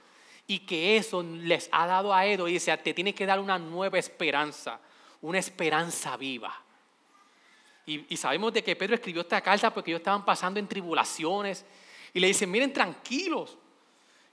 y 0.46 0.60
que 0.60 0.98
eso 0.98 1.24
les 1.24 1.70
ha 1.72 1.88
dado 1.88 2.14
a 2.14 2.26
Edo 2.26 2.48
y 2.48 2.54
dice, 2.54 2.76
te 2.78 2.94
tiene 2.94 3.16
que 3.16 3.26
dar 3.26 3.40
una 3.40 3.58
nueva 3.58 3.98
esperanza, 3.98 4.80
una 5.22 5.40
esperanza 5.40 6.18
viva. 6.18 6.54
Y, 7.86 8.14
y, 8.14 8.18
sabemos 8.18 8.54
de 8.54 8.64
que 8.64 8.76
Pedro 8.76 8.96
escribió 8.96 9.22
esta 9.22 9.42
carta 9.42 9.74
porque 9.74 9.92
ellos 9.92 10.00
estaban 10.00 10.24
pasando 10.24 10.60
en 10.60 10.68
tribulaciones 10.68 11.66
y 12.14 12.20
le 12.20 12.28
dicen, 12.28 12.50
miren 12.50 12.72
tranquilos, 12.72 13.58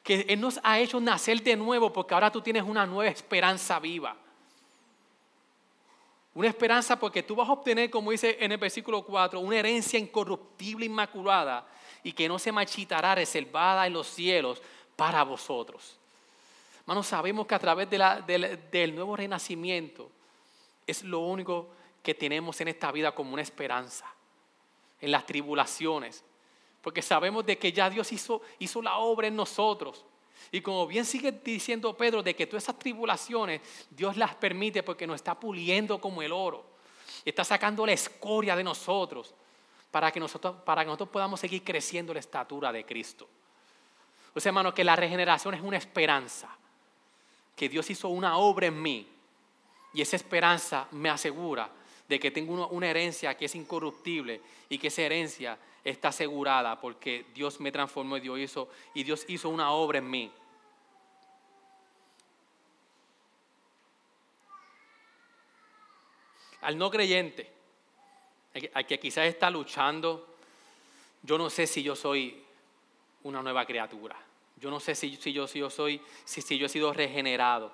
que 0.03 0.25
Él 0.29 0.41
nos 0.41 0.61
ha 0.63 0.79
hecho 0.79 1.01
nacer 1.01 1.43
de 1.43 1.57
nuevo 1.57 1.93
porque 1.93 2.15
ahora 2.15 2.31
tú 2.31 2.41
tienes 2.41 2.63
una 2.63 2.87
nueva 2.87 3.11
esperanza 3.11 3.79
viva. 3.79 4.17
Una 6.35 6.49
esperanza 6.49 6.99
porque 6.99 7.23
tú 7.23 7.35
vas 7.35 7.49
a 7.49 7.53
obtener, 7.53 7.91
como 7.91 8.13
dice 8.13 8.37
en 8.41 8.53
el 8.53 8.59
versículo 8.59 9.03
4, 9.03 9.41
una 9.41 9.59
herencia 9.59 9.99
incorruptible, 9.99 10.87
inmaculada 10.87 11.67
y 12.05 12.13
que 12.13 12.29
no 12.29 12.39
se 12.39 12.53
marchitará, 12.53 13.15
reservada 13.15 13.87
en 13.87 13.93
los 13.93 14.07
cielos 14.07 14.63
para 14.95 15.25
vosotros. 15.25 15.99
Hermanos, 16.81 17.07
sabemos 17.07 17.47
que 17.47 17.55
a 17.55 17.59
través 17.59 17.89
del 17.91 18.95
nuevo 18.95 19.17
renacimiento 19.17 20.11
es 20.87 21.03
lo 21.03 21.21
único 21.21 21.69
que 22.03 22.15
tenemos 22.15 22.61
en 22.61 22.69
esta 22.69 22.91
vida 22.93 23.13
como 23.13 23.33
una 23.33 23.43
esperanza, 23.43 24.07
en 25.01 25.11
las 25.11 25.27
tribulaciones, 25.27 26.25
porque 26.81 27.03
sabemos 27.03 27.45
de 27.45 27.59
que 27.59 27.73
ya 27.73 27.91
Dios 27.91 28.11
hizo, 28.13 28.41
hizo 28.59 28.81
la 28.81 28.97
obra 28.99 29.27
en 29.27 29.37
nosotros. 29.37 30.05
Y 30.53 30.61
como 30.61 30.87
bien 30.87 31.05
sigue 31.05 31.33
diciendo 31.33 31.97
Pedro, 31.97 32.23
de 32.23 32.35
que 32.35 32.47
todas 32.47 32.65
esas 32.65 32.79
tribulaciones 32.79 33.61
Dios 33.91 34.17
las 34.17 34.35
permite 34.35 34.83
porque 34.83 35.07
nos 35.07 35.17
está 35.17 35.39
puliendo 35.39 36.01
como 36.01 36.23
el 36.23 36.33
oro. 36.33 36.65
Está 37.25 37.45
sacando 37.45 37.85
la 37.85 37.93
escoria 37.93 38.57
de 38.57 38.65
nosotros 38.65 39.35
para 39.91 40.11
que 40.11 40.21
nosotros, 40.21 40.57
para 40.65 40.83
que 40.83 40.87
nosotros 40.87 41.11
podamos 41.11 41.41
seguir 41.41 41.63
creciendo 41.63 42.15
la 42.15 42.21
estatura 42.21 42.73
de 42.73 42.85
Cristo. 42.85 43.29
O 44.35 44.41
sea, 44.41 44.51
hermano, 44.51 44.73
que 44.73 44.85
la 44.85 44.97
regeneración 44.97 45.55
es 45.55 45.61
una 45.61 45.77
esperanza. 45.77 46.49
Que 47.57 47.69
Dios 47.69 47.91
hizo 47.91 48.09
una 48.09 48.39
obra 48.39 48.67
en 48.67 48.81
mí. 48.81 49.07
Y 49.93 50.01
esa 50.01 50.17
esperanza 50.17 50.87
me 50.93 51.11
asegura 51.11 51.71
de 52.09 52.19
que 52.19 52.31
tengo 52.31 52.69
una 52.69 52.89
herencia 52.89 53.37
que 53.37 53.45
es 53.45 53.55
incorruptible 53.55 54.41
y 54.69 54.79
que 54.79 54.89
esa 54.89 55.03
herencia 55.03 55.59
está 55.85 56.09
asegurada 56.09 56.81
porque 56.81 57.27
Dios 57.35 57.61
me 57.61 57.73
transformó 57.73 58.17
y 58.17 58.21
Dios 58.21 58.39
hizo, 58.39 58.69
y 58.95 59.03
Dios 59.05 59.25
hizo 59.29 59.49
una 59.49 59.71
obra 59.73 59.99
en 59.99 60.11
mí. 60.11 60.33
Al 66.63 66.77
no 66.77 66.91
creyente, 66.91 67.51
al 68.75 68.87
que 68.87 69.01
quizás 69.01 69.27
está 69.27 69.49
luchando, 69.51 70.37
yo 71.23 71.39
no 71.39 71.49
sé 71.49 71.67
si 71.67 71.83
yo 71.83 71.97
soy 71.97 72.43
una 73.23 73.43
nueva 73.43 73.65
criatura. 73.65 74.17
Yo 74.57 74.71
no 74.71 74.79
sé 74.79 74.95
si, 74.95 75.17
yo, 75.17 75.47
si 75.47 75.59
yo 75.59 75.71
soy, 75.71 76.03
si, 76.25 76.43
si 76.43 76.59
yo 76.59 76.67
he 76.67 76.69
sido 76.69 76.93
regenerado. 76.93 77.73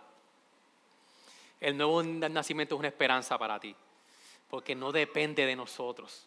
El 1.61 1.77
nuevo 1.77 2.03
nacimiento 2.03 2.77
es 2.77 2.79
una 2.79 2.89
esperanza 2.89 3.37
para 3.39 3.59
ti, 3.59 3.75
porque 4.49 4.75
no 4.75 4.93
depende 4.93 5.47
de 5.47 5.57
nosotros. 5.57 6.27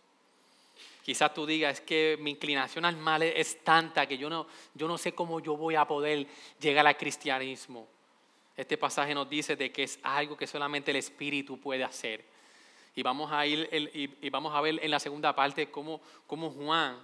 Quizás 1.09 1.33
tú 1.33 1.43
digas, 1.47 1.79
es 1.79 1.81
que 1.81 2.17
mi 2.19 2.29
inclinación 2.29 2.85
al 2.85 2.95
mal 2.95 3.23
es 3.23 3.63
tanta 3.63 4.05
que 4.05 4.15
yo 4.15 4.29
no, 4.29 4.45
yo 4.75 4.87
no 4.87 4.95
sé 4.95 5.13
cómo 5.13 5.39
yo 5.39 5.57
voy 5.57 5.73
a 5.73 5.83
poder 5.83 6.27
llegar 6.59 6.85
al 6.85 6.97
cristianismo. 6.97 7.87
Este 8.55 8.77
pasaje 8.77 9.15
nos 9.15 9.27
dice 9.27 9.55
de 9.55 9.71
que 9.71 9.81
es 9.81 9.97
algo 10.03 10.37
que 10.37 10.45
solamente 10.45 10.91
el 10.91 10.97
Espíritu 10.97 11.59
puede 11.59 11.83
hacer. 11.83 12.23
Y 12.95 13.01
vamos 13.01 13.31
a, 13.31 13.43
ir, 13.47 13.67
y, 14.21 14.29
vamos 14.29 14.53
a 14.53 14.61
ver 14.61 14.79
en 14.83 14.91
la 14.91 14.99
segunda 14.99 15.33
parte 15.33 15.71
cómo, 15.71 15.99
cómo 16.27 16.51
Juan, 16.51 16.99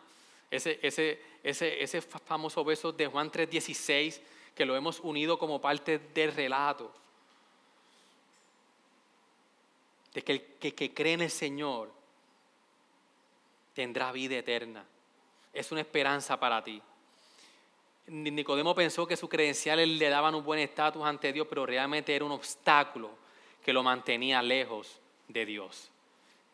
ese, 0.51 0.77
ese, 0.83 1.19
ese, 1.41 1.81
ese 1.81 1.99
famoso 2.03 2.63
verso 2.63 2.91
de 2.91 3.07
Juan 3.07 3.31
3:16, 3.31 4.21
que 4.53 4.65
lo 4.65 4.75
hemos 4.75 4.99
unido 4.99 5.39
como 5.39 5.59
parte 5.59 5.97
del 6.13 6.31
relato, 6.31 6.93
de 10.13 10.21
que 10.21 10.31
el 10.31 10.41
que, 10.59 10.75
que 10.75 10.93
cree 10.93 11.13
en 11.13 11.21
el 11.21 11.31
Señor 11.31 12.04
tendrá 13.75 14.11
vida 14.11 14.37
eterna. 14.37 14.83
Es 15.53 15.71
una 15.71 15.81
esperanza 15.81 16.39
para 16.39 16.63
ti. 16.63 16.81
Nicodemo 18.07 18.73
pensó 18.73 19.05
que 19.05 19.17
sus 19.17 19.29
credenciales 19.29 19.87
le 19.87 20.09
daban 20.09 20.33
un 20.33 20.43
buen 20.43 20.59
estatus 20.59 21.03
ante 21.03 21.33
Dios, 21.33 21.45
pero 21.47 21.65
realmente 21.65 22.15
era 22.15 22.25
un 22.25 22.31
obstáculo 22.31 23.11
que 23.63 23.73
lo 23.73 23.83
mantenía 23.83 24.41
lejos 24.41 24.99
de 25.27 25.45
Dios. 25.45 25.91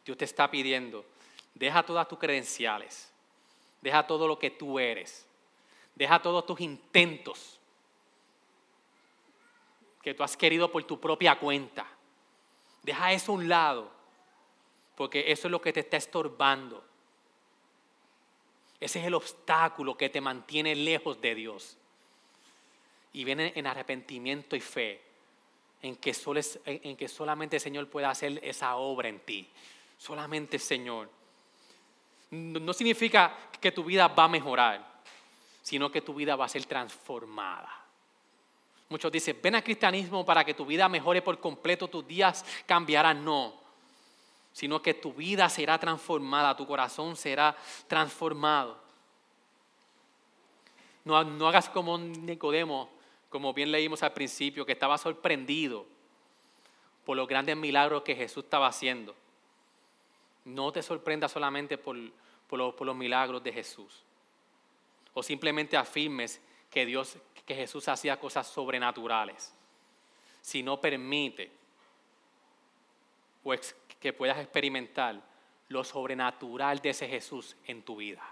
Dios 0.05 0.17
te 0.17 0.25
está 0.25 0.49
pidiendo, 0.49 1.05
deja 1.53 1.83
todas 1.83 2.07
tus 2.07 2.17
credenciales, 2.17 3.11
deja 3.81 4.07
todo 4.07 4.27
lo 4.27 4.39
que 4.39 4.49
tú 4.49 4.79
eres, 4.79 5.27
deja 5.95 6.21
todos 6.21 6.45
tus 6.45 6.59
intentos 6.61 7.59
que 10.01 10.13
tú 10.13 10.23
has 10.23 10.35
querido 10.35 10.71
por 10.71 10.83
tu 10.85 10.99
propia 10.99 11.37
cuenta. 11.37 11.85
Deja 12.81 13.11
eso 13.11 13.31
a 13.31 13.35
un 13.35 13.47
lado, 13.47 13.91
porque 14.95 15.31
eso 15.31 15.47
es 15.47 15.51
lo 15.51 15.61
que 15.61 15.73
te 15.73 15.81
está 15.81 15.97
estorbando. 15.97 16.90
Ese 18.81 18.99
es 18.99 19.05
el 19.05 19.13
obstáculo 19.13 19.95
que 19.95 20.09
te 20.09 20.19
mantiene 20.19 20.75
lejos 20.75 21.21
de 21.21 21.35
Dios. 21.35 21.77
Y 23.13 23.23
viene 23.23 23.53
en 23.55 23.67
arrepentimiento 23.67 24.55
y 24.55 24.59
fe, 24.59 24.99
en 25.83 25.95
que, 25.97 26.15
en 26.65 26.97
que 26.97 27.07
solamente 27.07 27.57
el 27.57 27.61
Señor 27.61 27.87
pueda 27.87 28.09
hacer 28.09 28.39
esa 28.43 28.75
obra 28.77 29.07
en 29.07 29.19
ti. 29.19 29.47
Solamente 29.99 30.57
el 30.57 30.61
Señor. 30.61 31.09
No 32.31 32.73
significa 32.73 33.37
que 33.59 33.71
tu 33.71 33.83
vida 33.83 34.07
va 34.07 34.23
a 34.23 34.29
mejorar, 34.29 35.01
sino 35.61 35.91
que 35.91 36.01
tu 36.01 36.15
vida 36.15 36.35
va 36.35 36.45
a 36.45 36.49
ser 36.49 36.65
transformada. 36.65 37.69
Muchos 38.89 39.11
dicen, 39.11 39.37
ven 39.43 39.55
al 39.55 39.63
cristianismo 39.63 40.25
para 40.25 40.43
que 40.43 40.55
tu 40.55 40.65
vida 40.65 40.89
mejore 40.89 41.21
por 41.21 41.39
completo, 41.39 41.87
tus 41.87 42.07
días 42.07 42.43
cambiarán. 42.65 43.23
No, 43.23 43.60
sino 44.53 44.81
que 44.81 44.93
tu 44.93 45.13
vida 45.13 45.47
será 45.49 45.79
transformada, 45.79 46.55
tu 46.55 46.67
corazón 46.67 47.15
será 47.15 47.55
transformado. 47.87 48.77
No, 51.03 51.23
no 51.23 51.47
hagas 51.47 51.69
como 51.69 51.97
Nicodemo, 51.97 52.89
como 53.29 53.53
bien 53.53 53.71
leímos 53.71 54.03
al 54.03 54.13
principio, 54.13 54.65
que 54.65 54.73
estaba 54.73 54.97
sorprendido 54.97 55.85
por 57.05 57.17
los 57.17 57.27
grandes 57.27 57.57
milagros 57.57 58.03
que 58.03 58.15
Jesús 58.15 58.43
estaba 58.43 58.67
haciendo. 58.67 59.15
No 60.45 60.71
te 60.71 60.83
sorprendas 60.83 61.31
solamente 61.31 61.77
por, 61.77 61.97
por, 62.47 62.85
los, 62.85 62.95
milagros 62.95 63.43
de 63.43 63.53
Jesús. 63.53 64.03
O 65.13 65.23
simplemente 65.23 65.77
afirmes 65.77 66.41
que 66.69 66.85
Dios, 66.85 67.17
que 67.45 67.55
Jesús 67.55 67.87
hacía 67.87 68.19
cosas 68.19 68.47
sobrenaturales. 68.47 69.53
Si 70.41 70.63
no 70.63 70.79
permite 70.79 71.51
o 73.43 73.53
que 74.01 74.11
puedas 74.11 74.39
experimentar 74.39 75.21
lo 75.69 75.83
sobrenatural 75.83 76.79
de 76.79 76.89
ese 76.89 77.07
Jesús 77.07 77.55
en 77.65 77.83
tu 77.83 77.95
vida. 77.95 78.23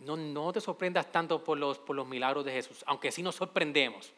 No, 0.00 0.16
no 0.16 0.52
te 0.52 0.60
sorprendas 0.60 1.10
tanto 1.10 1.42
por 1.42 1.56
los, 1.56 1.78
por 1.78 1.96
los 1.96 2.06
milagros 2.06 2.44
de 2.44 2.52
Jesús, 2.52 2.84
aunque 2.86 3.10
sí 3.10 3.22
nos 3.22 3.36
sorprendemos. 3.36 4.12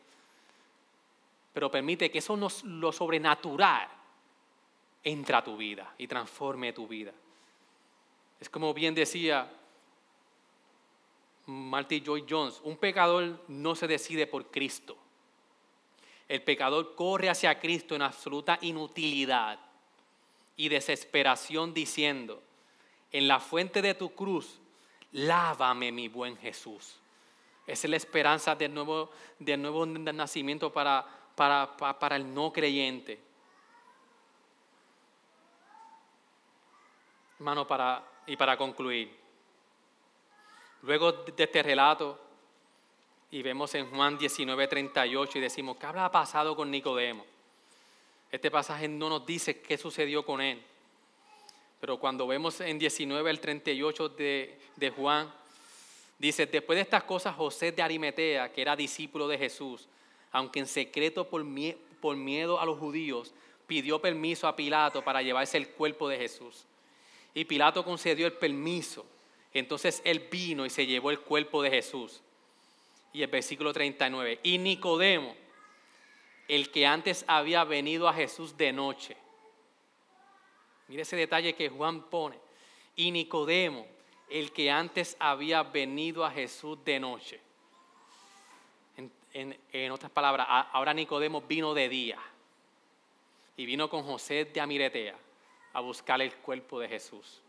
Pero 1.52 1.70
permite 1.70 2.10
que 2.10 2.18
eso 2.18 2.36
nos, 2.36 2.64
lo 2.64 2.90
sobrenatural 2.90 3.88
entra 5.04 5.38
a 5.38 5.44
tu 5.44 5.56
vida 5.56 5.94
y 5.98 6.08
transforme 6.08 6.72
tu 6.72 6.88
vida. 6.88 7.12
Es 8.40 8.48
como 8.48 8.74
bien 8.74 8.94
decía 8.94 9.52
Marty 11.46 12.00
Joy 12.00 12.24
Jones, 12.28 12.60
un 12.64 12.76
pecador 12.78 13.44
no 13.48 13.74
se 13.74 13.86
decide 13.86 14.26
por 14.26 14.50
Cristo 14.50 14.96
el 16.28 16.42
pecador 16.42 16.94
corre 16.94 17.30
hacia 17.30 17.58
Cristo 17.58 17.94
en 17.94 18.02
absoluta 18.02 18.58
inutilidad 18.60 19.58
y 20.56 20.68
desesperación 20.68 21.72
diciendo, 21.72 22.42
en 23.10 23.26
la 23.26 23.40
fuente 23.40 23.80
de 23.80 23.94
tu 23.94 24.14
cruz, 24.14 24.60
lávame 25.12 25.90
mi 25.90 26.08
buen 26.08 26.36
Jesús. 26.36 26.96
Esa 27.66 27.86
es 27.86 27.90
la 27.90 27.96
esperanza 27.96 28.54
del 28.54 28.74
nuevo, 28.74 29.10
del 29.38 29.62
nuevo 29.62 29.86
nacimiento 29.86 30.72
para, 30.72 31.06
para, 31.34 31.76
para 31.76 32.16
el 32.16 32.34
no 32.34 32.52
creyente. 32.52 33.20
Hermano, 37.38 37.66
para, 37.66 38.02
y 38.26 38.36
para 38.36 38.56
concluir, 38.56 39.16
luego 40.82 41.12
de 41.12 41.44
este 41.44 41.62
relato, 41.62 42.27
y 43.30 43.42
vemos 43.42 43.74
en 43.74 43.90
Juan 43.90 44.18
19:38 44.18 45.36
y 45.36 45.40
decimos, 45.40 45.76
¿qué 45.76 45.86
habrá 45.86 46.10
pasado 46.10 46.56
con 46.56 46.70
Nicodemo? 46.70 47.24
Este 48.30 48.50
pasaje 48.50 48.88
no 48.88 49.08
nos 49.08 49.26
dice 49.26 49.60
qué 49.60 49.76
sucedió 49.76 50.24
con 50.24 50.40
él. 50.40 50.62
Pero 51.80 51.98
cuando 51.98 52.26
vemos 52.26 52.60
en 52.60 52.78
19 52.78 53.30
el 53.30 53.40
38 53.40 54.08
de, 54.10 54.58
de 54.76 54.90
Juan, 54.90 55.32
dice, 56.18 56.46
después 56.46 56.76
de 56.76 56.82
estas 56.82 57.04
cosas 57.04 57.36
José 57.36 57.72
de 57.72 57.82
Arimetea, 57.82 58.52
que 58.52 58.62
era 58.62 58.74
discípulo 58.74 59.28
de 59.28 59.38
Jesús, 59.38 59.86
aunque 60.32 60.58
en 60.58 60.66
secreto 60.66 61.28
por, 61.28 61.44
por 62.00 62.16
miedo 62.16 62.60
a 62.60 62.66
los 62.66 62.78
judíos, 62.78 63.32
pidió 63.66 64.00
permiso 64.00 64.48
a 64.48 64.56
Pilato 64.56 65.02
para 65.04 65.22
llevarse 65.22 65.56
el 65.56 65.68
cuerpo 65.68 66.08
de 66.08 66.18
Jesús. 66.18 66.64
Y 67.34 67.44
Pilato 67.44 67.84
concedió 67.84 68.26
el 68.26 68.32
permiso. 68.32 69.06
Entonces 69.54 70.02
él 70.04 70.26
vino 70.30 70.66
y 70.66 70.70
se 70.70 70.86
llevó 70.86 71.10
el 71.10 71.20
cuerpo 71.20 71.62
de 71.62 71.70
Jesús. 71.70 72.20
Y 73.12 73.22
el 73.22 73.28
versículo 73.28 73.72
39, 73.72 74.40
y 74.42 74.58
Nicodemo, 74.58 75.34
el 76.46 76.70
que 76.70 76.86
antes 76.86 77.24
había 77.26 77.64
venido 77.64 78.08
a 78.08 78.14
Jesús 78.14 78.56
de 78.56 78.72
noche. 78.72 79.16
Mire 80.88 81.02
ese 81.02 81.16
detalle 81.16 81.54
que 81.54 81.68
Juan 81.68 82.02
pone. 82.08 82.38
Y 82.96 83.10
Nicodemo, 83.10 83.86
el 84.28 84.52
que 84.52 84.70
antes 84.70 85.16
había 85.18 85.62
venido 85.62 86.24
a 86.24 86.30
Jesús 86.30 86.82
de 86.84 86.98
noche. 86.98 87.40
En, 89.34 89.92
otras 89.92 90.10
palabras, 90.10 90.46
ahora 90.72 90.94
Nicodemo 90.94 91.42
vino 91.42 91.74
de 91.74 91.88
día 91.88 92.18
y 93.56 93.66
vino 93.66 93.88
con 93.88 94.02
José 94.02 94.46
de 94.46 94.60
Amiretea 94.60 95.16
a 95.74 95.80
buscar 95.80 96.20
el 96.22 96.34
cuerpo 96.36 96.80
de 96.80 96.88
Jesús. 96.88 97.40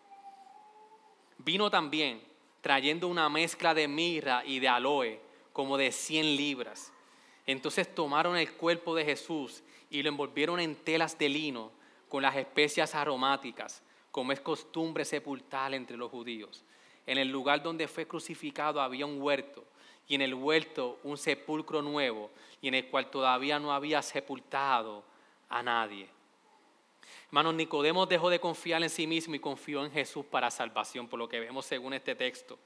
Vino 1.38 1.72
también 1.72 2.22
trayendo 2.62 3.08
una 3.08 3.30
mezcla 3.30 3.74
de 3.74 3.88
mirra 3.88 4.44
y 4.46 4.60
de 4.60 4.68
aloe, 4.68 5.20
como 5.54 5.78
de 5.78 5.92
100 5.92 6.36
libras. 6.36 6.92
Entonces 7.46 7.94
tomaron 7.94 8.38
el 8.38 8.52
cuerpo 8.54 8.96
de 8.96 9.06
Jesús 9.06 9.64
y 9.90 10.04
lo 10.04 10.10
envolvieron 10.10 10.60
en 10.60 10.76
telas 10.76 11.18
de 11.18 11.30
lino 11.30 11.72
con 12.08 12.22
las 12.22 12.36
especias 12.36 12.96
aromáticas, 12.96 13.82
como 14.12 14.32
es 14.32 14.40
costumbre 14.40 15.06
sepultar 15.06 15.74
entre 15.74 15.98
los 15.98 16.12
judíos. 16.12 16.64
En 17.06 17.18
el 17.18 17.30
lugar 17.30 17.64
donde 17.64 17.88
fue 17.88 18.08
crucificado 18.08 18.82
había 18.82 19.06
un 19.06 19.22
huerto 19.22 19.64
y 20.08 20.16
en 20.16 20.22
el 20.22 20.34
huerto 20.34 21.00
un 21.04 21.18
sepulcro 21.18 21.82
nuevo 21.82 22.30
y 22.62 22.68
en 22.68 22.76
el 22.76 22.88
cual 22.88 23.10
todavía 23.10 23.60
no 23.60 23.72
había 23.72 24.02
sepultado 24.02 25.04
a 25.48 25.64
nadie. 25.64 26.10
Hermanos, 27.28 27.54
Nicodemo 27.54 28.06
dejó 28.06 28.30
de 28.30 28.40
confiar 28.40 28.82
en 28.82 28.90
sí 28.90 29.06
mismo 29.06 29.36
y 29.36 29.40
confió 29.40 29.86
en 29.86 29.92
Jesús 29.92 30.26
para 30.26 30.50
salvación, 30.50 31.08
por 31.08 31.20
lo 31.20 31.30
que 31.30 31.40
vemos 31.40 31.66
según 31.66 31.94
este 31.94 32.16
texto. 32.16 32.58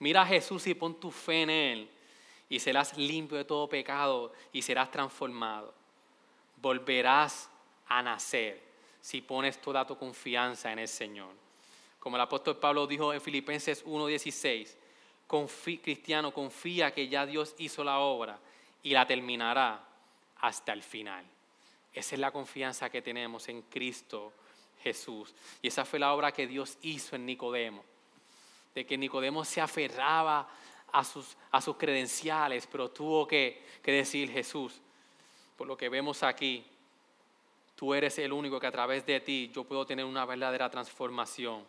Mira 0.00 0.22
a 0.22 0.26
Jesús 0.26 0.66
y 0.66 0.74
pon 0.74 0.98
tu 0.98 1.10
fe 1.10 1.42
en 1.42 1.50
Él 1.50 1.90
y 2.48 2.58
serás 2.58 2.96
limpio 2.98 3.38
de 3.38 3.44
todo 3.44 3.68
pecado 3.68 4.32
y 4.52 4.62
serás 4.62 4.90
transformado. 4.90 5.72
Volverás 6.56 7.48
a 7.86 8.02
nacer 8.02 8.60
si 9.00 9.20
pones 9.20 9.60
toda 9.60 9.86
tu 9.86 9.96
confianza 9.96 10.72
en 10.72 10.80
el 10.80 10.88
Señor. 10.88 11.32
Como 11.98 12.16
el 12.16 12.22
apóstol 12.22 12.56
Pablo 12.56 12.86
dijo 12.86 13.12
en 13.12 13.20
Filipenses 13.20 13.84
1:16, 13.84 14.76
cristiano, 15.82 16.32
confía 16.32 16.92
que 16.92 17.08
ya 17.08 17.26
Dios 17.26 17.54
hizo 17.58 17.84
la 17.84 17.98
obra 17.98 18.38
y 18.82 18.90
la 18.90 19.06
terminará 19.06 19.84
hasta 20.40 20.72
el 20.72 20.82
final. 20.82 21.24
Esa 21.92 22.14
es 22.14 22.20
la 22.20 22.30
confianza 22.30 22.88
que 22.88 23.02
tenemos 23.02 23.48
en 23.48 23.62
Cristo 23.62 24.32
Jesús. 24.82 25.34
Y 25.60 25.68
esa 25.68 25.84
fue 25.84 25.98
la 25.98 26.14
obra 26.14 26.32
que 26.32 26.46
Dios 26.46 26.78
hizo 26.82 27.16
en 27.16 27.26
Nicodemo. 27.26 27.84
De 28.74 28.86
que 28.86 28.96
Nicodemo 28.96 29.44
se 29.44 29.60
aferraba 29.60 30.48
a 30.92 31.04
sus, 31.04 31.36
a 31.50 31.60
sus 31.60 31.76
credenciales, 31.76 32.66
pero 32.66 32.90
tuvo 32.90 33.26
que, 33.26 33.64
que 33.82 33.92
decir 33.92 34.30
Jesús, 34.30 34.80
por 35.56 35.66
lo 35.66 35.76
que 35.76 35.88
vemos 35.88 36.22
aquí, 36.22 36.64
tú 37.76 37.94
eres 37.94 38.18
el 38.18 38.32
único 38.32 38.60
que 38.60 38.66
a 38.66 38.72
través 38.72 39.04
de 39.06 39.20
ti 39.20 39.50
yo 39.54 39.64
puedo 39.64 39.86
tener 39.86 40.04
una 40.04 40.24
verdadera 40.24 40.70
transformación 40.70 41.64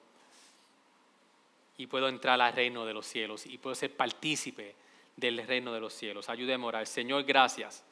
y 1.78 1.88
puedo 1.88 2.08
entrar 2.08 2.40
al 2.40 2.54
reino 2.54 2.86
de 2.86 2.94
los 2.94 3.06
cielos 3.06 3.46
y 3.46 3.58
puedo 3.58 3.76
ser 3.76 3.96
partícipe 3.96 4.76
del 5.16 5.46
reino 5.46 5.74
de 5.74 5.80
los 5.80 5.94
cielos. 5.94 6.30
Ayúdeme 6.30 6.66
a 6.66 6.68
orar. 6.68 6.88
Señor, 6.88 7.24
gracias. 7.24 7.84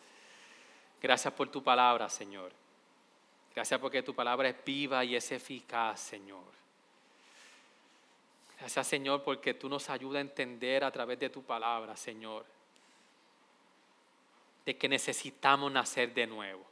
Gracias 1.01 1.33
por 1.33 1.49
tu 1.49 1.63
palabra, 1.63 2.09
Señor. 2.09 2.51
Gracias 3.55 3.79
porque 3.79 4.03
tu 4.03 4.13
palabra 4.13 4.49
es 4.49 4.55
viva 4.63 5.03
y 5.03 5.15
es 5.15 5.31
eficaz, 5.31 5.99
Señor. 5.99 6.59
Gracias 8.59 8.87
Señor 8.87 9.23
porque 9.23 9.53
tú 9.53 9.69
nos 9.69 9.89
ayudas 9.89 10.17
a 10.17 10.21
entender 10.21 10.83
a 10.83 10.91
través 10.91 11.17
de 11.17 11.29
tu 11.29 11.43
palabra, 11.43 11.95
Señor, 11.95 12.45
de 14.65 14.77
que 14.77 14.89
necesitamos 14.89 15.71
nacer 15.71 16.13
de 16.13 16.27
nuevo. 16.27 16.65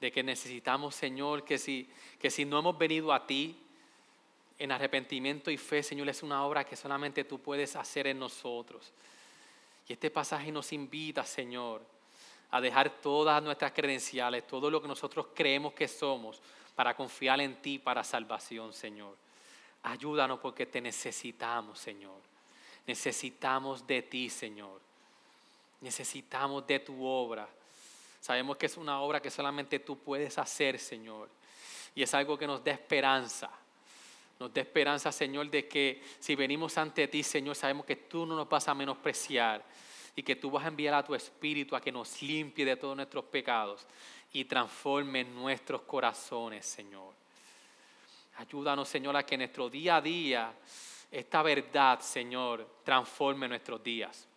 De 0.00 0.12
que 0.12 0.22
necesitamos, 0.22 0.94
Señor, 0.94 1.44
que 1.44 1.58
si, 1.58 1.90
que 2.20 2.30
si 2.30 2.44
no 2.44 2.58
hemos 2.58 2.76
venido 2.78 3.12
a 3.12 3.26
ti 3.26 3.58
en 4.58 4.70
arrepentimiento 4.70 5.50
y 5.50 5.56
fe, 5.56 5.82
Señor, 5.82 6.08
es 6.08 6.22
una 6.22 6.44
obra 6.44 6.64
que 6.64 6.76
solamente 6.76 7.24
tú 7.24 7.40
puedes 7.40 7.74
hacer 7.74 8.06
en 8.06 8.18
nosotros. 8.18 8.92
Y 9.88 9.94
este 9.94 10.10
pasaje 10.10 10.52
nos 10.52 10.72
invita, 10.72 11.24
Señor, 11.24 11.80
a 12.50 12.60
dejar 12.60 12.90
todas 13.00 13.42
nuestras 13.42 13.72
credenciales, 13.72 14.46
todo 14.46 14.70
lo 14.70 14.80
que 14.80 14.88
nosotros 14.88 15.28
creemos 15.34 15.72
que 15.72 15.88
somos, 15.88 16.40
para 16.76 16.94
confiar 16.94 17.40
en 17.40 17.56
ti 17.56 17.78
para 17.78 18.04
salvación, 18.04 18.72
Señor. 18.72 19.27
Ayúdanos 19.82 20.38
porque 20.40 20.66
te 20.66 20.80
necesitamos, 20.80 21.78
Señor. 21.78 22.20
Necesitamos 22.86 23.86
de 23.86 24.02
ti, 24.02 24.30
Señor. 24.30 24.80
Necesitamos 25.80 26.66
de 26.66 26.80
tu 26.80 27.04
obra. 27.04 27.48
Sabemos 28.20 28.56
que 28.56 28.66
es 28.66 28.76
una 28.76 29.00
obra 29.00 29.20
que 29.20 29.30
solamente 29.30 29.78
tú 29.78 29.98
puedes 29.98 30.38
hacer, 30.38 30.78
Señor. 30.78 31.28
Y 31.94 32.02
es 32.02 32.12
algo 32.14 32.36
que 32.36 32.46
nos 32.46 32.62
da 32.64 32.72
esperanza. 32.72 33.50
Nos 34.38 34.52
da 34.52 34.60
esperanza, 34.60 35.10
Señor, 35.10 35.50
de 35.50 35.66
que 35.66 36.02
si 36.18 36.34
venimos 36.34 36.78
ante 36.78 37.08
ti, 37.08 37.22
Señor, 37.22 37.56
sabemos 37.56 37.86
que 37.86 37.96
tú 37.96 38.24
no 38.24 38.36
nos 38.36 38.48
vas 38.48 38.68
a 38.68 38.74
menospreciar 38.74 39.64
y 40.14 40.22
que 40.22 40.36
tú 40.36 40.50
vas 40.50 40.64
a 40.64 40.68
enviar 40.68 40.94
a 40.94 41.04
tu 41.04 41.14
Espíritu 41.14 41.74
a 41.76 41.80
que 41.80 41.92
nos 41.92 42.20
limpie 42.22 42.64
de 42.64 42.76
todos 42.76 42.96
nuestros 42.96 43.24
pecados 43.26 43.86
y 44.32 44.44
transforme 44.44 45.24
nuestros 45.24 45.82
corazones, 45.82 46.66
Señor. 46.66 47.14
Ayúdanos, 48.38 48.88
Señor, 48.88 49.16
a 49.16 49.26
que 49.26 49.36
nuestro 49.36 49.68
día 49.68 49.96
a 49.96 50.00
día 50.00 50.54
esta 51.10 51.42
verdad, 51.42 52.00
Señor, 52.00 52.66
transforme 52.84 53.48
nuestros 53.48 53.82
días. 53.82 54.28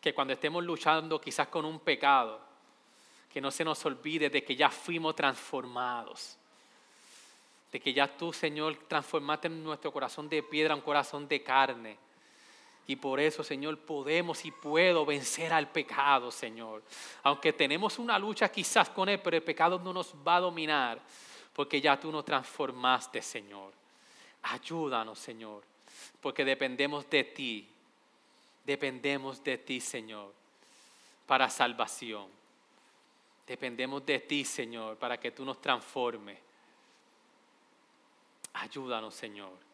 Que 0.00 0.12
cuando 0.12 0.32
estemos 0.32 0.64
luchando 0.64 1.20
quizás 1.20 1.46
con 1.48 1.64
un 1.64 1.78
pecado, 1.80 2.40
que 3.32 3.40
no 3.40 3.50
se 3.50 3.64
nos 3.64 3.84
olvide 3.84 4.30
de 4.30 4.42
que 4.42 4.56
ya 4.56 4.70
fuimos 4.70 5.14
transformados. 5.14 6.38
De 7.70 7.78
que 7.78 7.92
ya 7.92 8.08
tú, 8.16 8.32
Señor, 8.32 8.76
transformaste 8.88 9.48
nuestro 9.48 9.92
corazón 9.92 10.28
de 10.28 10.42
piedra 10.42 10.72
a 10.72 10.76
un 10.76 10.82
corazón 10.82 11.28
de 11.28 11.42
carne. 11.42 11.98
Y 12.88 12.96
por 12.96 13.20
eso, 13.20 13.44
Señor, 13.44 13.78
podemos 13.78 14.44
y 14.44 14.50
puedo 14.50 15.04
vencer 15.04 15.52
al 15.52 15.68
pecado, 15.70 16.30
Señor. 16.30 16.82
Aunque 17.22 17.52
tenemos 17.52 17.98
una 17.98 18.18
lucha 18.18 18.48
quizás 18.48 18.90
con 18.90 19.08
él, 19.08 19.20
pero 19.20 19.36
el 19.36 19.42
pecado 19.42 19.78
no 19.78 19.92
nos 19.92 20.14
va 20.26 20.36
a 20.36 20.40
dominar 20.40 21.00
porque 21.56 21.80
ya 21.80 21.98
tú 21.98 22.12
nos 22.12 22.22
transformaste, 22.22 23.22
Señor. 23.22 23.72
Ayúdanos, 24.42 25.18
Señor, 25.18 25.62
porque 26.20 26.44
dependemos 26.44 27.08
de 27.08 27.24
ti. 27.24 27.66
Dependemos 28.62 29.42
de 29.42 29.56
ti, 29.56 29.80
Señor, 29.80 30.34
para 31.26 31.48
salvación. 31.48 32.26
Dependemos 33.46 34.04
de 34.04 34.18
ti, 34.18 34.44
Señor, 34.44 34.98
para 34.98 35.18
que 35.18 35.30
tú 35.30 35.46
nos 35.46 35.58
transformes. 35.62 36.38
Ayúdanos, 38.52 39.14
Señor. 39.14 39.65